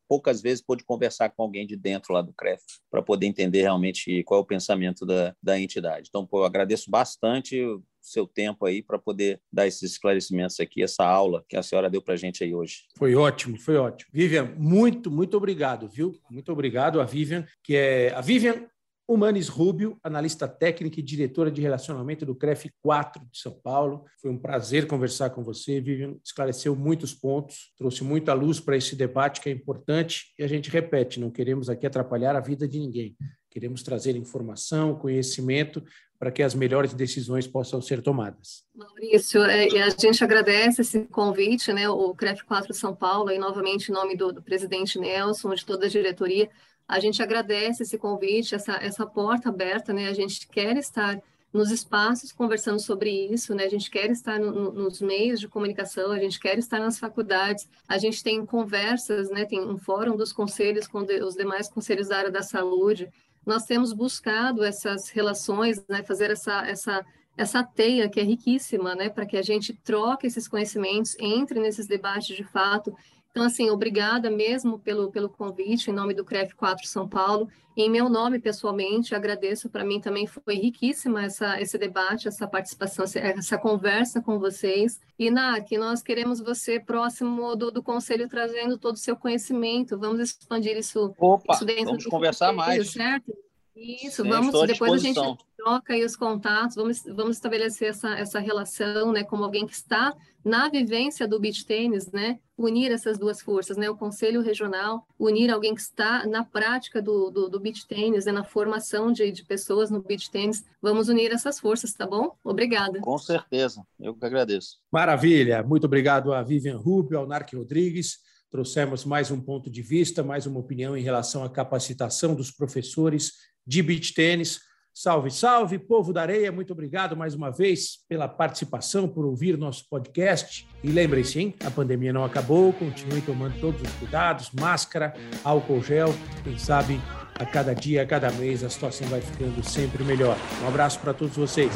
poucas 0.08 0.41
vezes 0.41 0.62
pôde 0.62 0.84
conversar 0.84 1.30
com 1.30 1.43
alguém 1.43 1.66
de 1.66 1.76
dentro 1.76 2.14
lá 2.14 2.22
do 2.22 2.34
CREF 2.34 2.62
para 2.91 3.01
poder 3.01 3.26
entender 3.26 3.62
realmente 3.62 4.24
qual 4.24 4.41
é 4.41 4.43
o 4.43 4.45
pensamento 4.45 5.06
da, 5.06 5.34
da 5.41 5.60
entidade. 5.60 6.08
Então, 6.10 6.26
pô, 6.28 6.39
eu 6.39 6.45
agradeço 6.45 6.91
bastante 6.91 7.64
seu 8.06 8.28
tempo 8.28 8.66
aí 8.66 8.82
para 8.82 8.99
poder 8.99 9.41
dar 9.51 9.68
esses 9.68 9.91
esclarecimentos 9.91 10.60
aqui, 10.60 10.84
essa 10.84 11.03
aula 11.03 11.43
que 11.49 11.58
a 11.58 11.64
senhora 11.64 11.89
deu 11.89 12.01
para 12.01 12.14
a 12.14 12.18
gente 12.18 12.43
aí 12.43 12.53
hoje. 12.53 12.84
Foi 12.97 13.16
ótimo, 13.16 13.60
foi 13.60 13.76
ótimo. 13.78 14.10
Vivian, 14.14 14.53
muito, 14.58 15.10
muito 15.10 15.36
obrigado, 15.36 15.89
viu? 15.89 16.14
Muito 16.30 16.51
obrigado 16.51 17.01
a 17.01 17.06
Vivian, 17.06 17.45
que 17.64 17.76
é 17.76 18.14
a 18.14 18.22
Vivian 18.22 18.68
Humanes 19.08 19.47
Rubio, 19.47 19.99
analista 20.03 20.47
técnica 20.47 20.99
e 20.99 21.03
diretora 21.03 21.51
de 21.51 21.62
relacionamento 21.62 22.26
do 22.26 22.34
CREF 22.34 22.72
4 22.82 23.24
de 23.32 23.38
São 23.38 23.51
Paulo. 23.51 24.03
Foi 24.20 24.32
um 24.32 24.38
prazer 24.38 24.88
conversar 24.88 25.30
com 25.30 25.43
você, 25.43 25.80
Vivian. 25.80 26.16
Esclareceu 26.24 26.76
muitos 26.76 27.14
pontos, 27.14 27.72
trouxe 27.78 28.03
muita 28.03 28.34
luz 28.34 28.60
para 28.60 28.76
esse 28.76 28.95
debate 28.95 29.41
que 29.41 29.49
é 29.49 29.51
importante 29.51 30.34
e 30.39 30.43
a 30.43 30.47
gente 30.47 30.72
repete: 30.72 31.20
não 31.20 31.30
queremos 31.30 31.70
aqui 31.70 31.86
atrapalhar 31.86 32.36
a 32.36 32.39
vida 32.39 32.68
de 32.68 32.80
ninguém. 32.80 33.16
Queremos 33.51 33.84
trazer 33.84 34.16
informação, 34.16 34.95
conhecimento 34.95 35.84
para 36.18 36.32
que 36.32 36.41
as 36.41 36.55
melhores 36.55 36.93
decisões 36.93 37.47
possam 37.47 37.82
ser 37.82 38.01
tomadas. 38.01 38.63
Maurício, 38.74 39.43
é, 39.43 39.66
a 39.82 39.89
gente 39.89 40.24
agradece 40.24 40.82
esse 40.82 41.01
convite, 41.05 41.74
né, 41.74 41.89
o 41.89 42.13
CREF 42.16 42.43
4 42.45 42.74
São 42.74 42.95
Paulo, 42.95 43.32
e 43.32 43.38
novamente 43.38 43.89
em 43.89 43.93
nome 43.93 44.16
do, 44.16 44.32
do 44.32 44.41
presidente 44.41 44.97
Nelson, 44.97 45.53
de 45.53 45.66
toda 45.66 45.86
a 45.86 45.89
diretoria, 45.89 46.49
a 46.88 46.99
gente 46.99 47.22
agradece 47.22 47.84
esse 47.84 47.97
convite, 47.97 48.55
essa, 48.55 48.74
essa 48.74 49.05
porta 49.05 49.49
aberta, 49.49 49.91
né? 49.91 50.07
A 50.07 50.13
gente 50.13 50.47
quer 50.47 50.78
estar 50.78 51.20
nos 51.51 51.72
espaços 51.72 52.32
conversando 52.32 52.80
sobre 52.80 53.09
isso, 53.09 53.55
né? 53.55 53.63
A 53.63 53.70
gente 53.70 53.89
quer 53.89 54.11
estar 54.11 54.39
no, 54.39 54.72
nos 54.72 55.01
meios 55.01 55.39
de 55.39 55.47
comunicação, 55.47 56.11
a 56.11 56.20
gente 56.20 56.39
quer 56.39 56.57
estar 56.59 56.80
nas 56.80 56.99
faculdades, 56.99 57.68
a 57.88 57.97
gente 57.97 58.22
tem 58.22 58.45
conversas, 58.45 59.30
né? 59.30 59.45
Tem 59.45 59.59
um 59.59 59.78
fórum 59.78 60.16
dos 60.16 60.32
conselhos 60.32 60.86
com 60.86 61.03
de, 61.03 61.24
os 61.24 61.36
demais 61.36 61.70
conselhos 61.70 62.09
da 62.09 62.18
área 62.18 62.32
da 62.32 62.43
saúde. 62.43 63.09
Nós 63.45 63.65
temos 63.65 63.93
buscado 63.93 64.63
essas 64.63 65.09
relações, 65.09 65.83
né? 65.87 66.03
Fazer 66.03 66.31
essa 66.31 66.65
essa 66.65 67.05
essa 67.37 67.63
teia 67.63 68.07
que 68.07 68.19
é 68.19 68.23
riquíssima, 68.23 68.95
né? 68.95 69.09
Para 69.09 69.25
que 69.25 69.37
a 69.37 69.41
gente 69.41 69.73
troque 69.73 70.25
esses 70.25 70.47
conhecimentos, 70.47 71.15
entre 71.19 71.59
nesses 71.59 71.85
debates 71.85 72.35
de 72.35 72.43
fato 72.43 72.95
então, 73.36 73.43
assim, 73.43 73.69
obrigada 73.69 74.31
mesmo 74.31 74.79
pelo, 74.79 75.11
pelo 75.11 75.27
convite, 75.27 75.91
em 75.91 75.93
nome 75.93 76.13
do 76.13 76.23
CREF 76.23 76.55
4 76.55 76.88
São 76.88 77.05
Paulo. 77.05 77.49
Em 77.75 77.89
meu 77.89 78.07
nome, 78.07 78.39
pessoalmente, 78.39 79.13
agradeço. 79.13 79.69
Para 79.69 79.83
mim 79.83 79.99
também 79.99 80.25
foi 80.25 80.55
riquíssima 80.55 81.21
essa, 81.25 81.59
esse 81.59 81.77
debate, 81.77 82.29
essa 82.29 82.47
participação, 82.47 83.03
essa 83.03 83.57
conversa 83.57 84.21
com 84.21 84.39
vocês. 84.39 85.01
E, 85.19 85.29
NAC, 85.29 85.77
nós 85.77 86.01
queremos 86.01 86.39
você 86.39 86.79
próximo 86.79 87.57
do, 87.57 87.69
do 87.71 87.83
Conselho, 87.83 88.29
trazendo 88.29 88.77
todo 88.77 88.95
o 88.95 88.99
seu 88.99 89.17
conhecimento. 89.17 89.99
Vamos 89.99 90.21
expandir 90.21 90.77
isso, 90.77 91.13
Opa, 91.19 91.55
isso 91.55 91.65
dentro 91.65 91.88
vamos 91.88 92.05
do 92.05 92.09
conversar 92.09 92.55
conselho, 92.55 92.77
mais. 92.77 92.89
Certo? 92.89 93.33
Isso, 93.76 94.23
Sim, 94.23 94.30
vamos, 94.30 94.67
depois 94.67 94.93
a 94.93 94.97
gente 94.97 95.19
troca 95.57 95.93
aí 95.93 96.05
os 96.05 96.15
contatos, 96.15 96.78
vamos, 96.78 97.03
vamos 97.03 97.36
estabelecer 97.36 97.89
essa, 97.89 98.17
essa 98.17 98.39
relação, 98.39 99.11
né, 99.11 99.23
como 99.23 99.43
alguém 99.43 99.67
que 99.67 99.73
está 99.73 100.15
na 100.45 100.69
vivência 100.69 101.28
do 101.28 101.39
beach 101.39 101.65
tênis, 101.65 102.09
né, 102.09 102.39
unir 102.57 102.89
essas 102.89 103.17
duas 103.17 103.41
forças, 103.41 103.76
né, 103.76 103.89
o 103.89 103.97
Conselho 103.97 104.41
Regional, 104.41 105.05
unir 105.19 105.51
alguém 105.51 105.76
que 105.76 105.82
está 105.82 106.26
na 106.26 106.45
prática 106.45 107.01
do, 107.01 107.30
do, 107.30 107.49
do 107.49 107.59
beach 107.59 107.86
tênis, 107.86 108.26
né, 108.26 108.32
na 108.32 108.45
formação 108.45 109.11
de, 109.11 109.30
de 109.30 109.43
pessoas 109.43 109.91
no 109.91 110.01
beach 110.01 110.32
tênis, 110.32 110.63
vamos 110.82 111.09
unir 111.09 111.34
essas 111.34 111.59
forças, 111.59 111.93
tá 111.93 112.07
bom? 112.07 112.34
Obrigada. 112.45 113.01
Com 113.01 113.17
certeza, 113.17 113.86
eu 113.99 114.15
que 114.15 114.26
agradeço. 114.26 114.78
Maravilha, 114.89 115.61
muito 115.63 115.86
obrigado 115.86 116.32
a 116.32 116.41
Vivian 116.41 116.78
Rubio, 116.78 117.17
ao 117.17 117.28
Narc 117.28 117.53
Rodrigues, 117.53 118.19
trouxemos 118.49 119.03
mais 119.03 119.32
um 119.32 119.41
ponto 119.41 119.69
de 119.69 119.82
vista, 119.82 120.23
mais 120.23 120.45
uma 120.45 120.61
opinião 120.61 120.95
em 120.95 121.01
relação 121.01 121.43
à 121.43 121.49
capacitação 121.49 122.34
dos 122.34 122.51
professores 122.51 123.34
de 123.66 123.82
beach 123.82 124.13
tênis. 124.13 124.59
Salve, 124.97 125.30
salve, 125.30 125.78
povo 125.78 126.13
da 126.13 126.22
areia, 126.22 126.53
muito 126.53 126.72
obrigado 126.72 127.18
mais 127.18 127.36
uma 127.36 127.51
vez 127.51 127.97
pela 128.07 128.30
participação, 128.30 129.09
por 129.09 129.26
ouvir 129.26 129.57
nosso 129.57 129.89
podcast. 129.89 130.66
E 130.82 130.89
lembrem-se, 130.89 131.38
hein, 131.38 131.53
a 131.66 131.70
pandemia 131.70 132.13
não 132.13 132.24
acabou, 132.24 132.72
continue 132.72 133.22
tomando 133.22 133.59
todos 133.59 133.82
os 133.82 133.91
cuidados, 133.95 134.51
máscara, 134.57 135.13
álcool 135.43 135.84
gel, 135.84 136.16
quem 136.45 136.57
sabe 136.57 137.01
a 137.38 137.45
cada 137.45 137.76
dia, 137.76 138.03
a 138.03 138.05
cada 138.05 138.32
mês, 138.32 138.63
a 138.63 138.70
situação 138.70 139.05
vai 139.07 139.20
ficando 139.20 139.61
sempre 139.68 140.01
melhor. 140.05 140.38
Um 140.63 140.68
abraço 140.70 140.97
para 141.01 141.13
todos 141.13 141.36
vocês. 141.36 141.74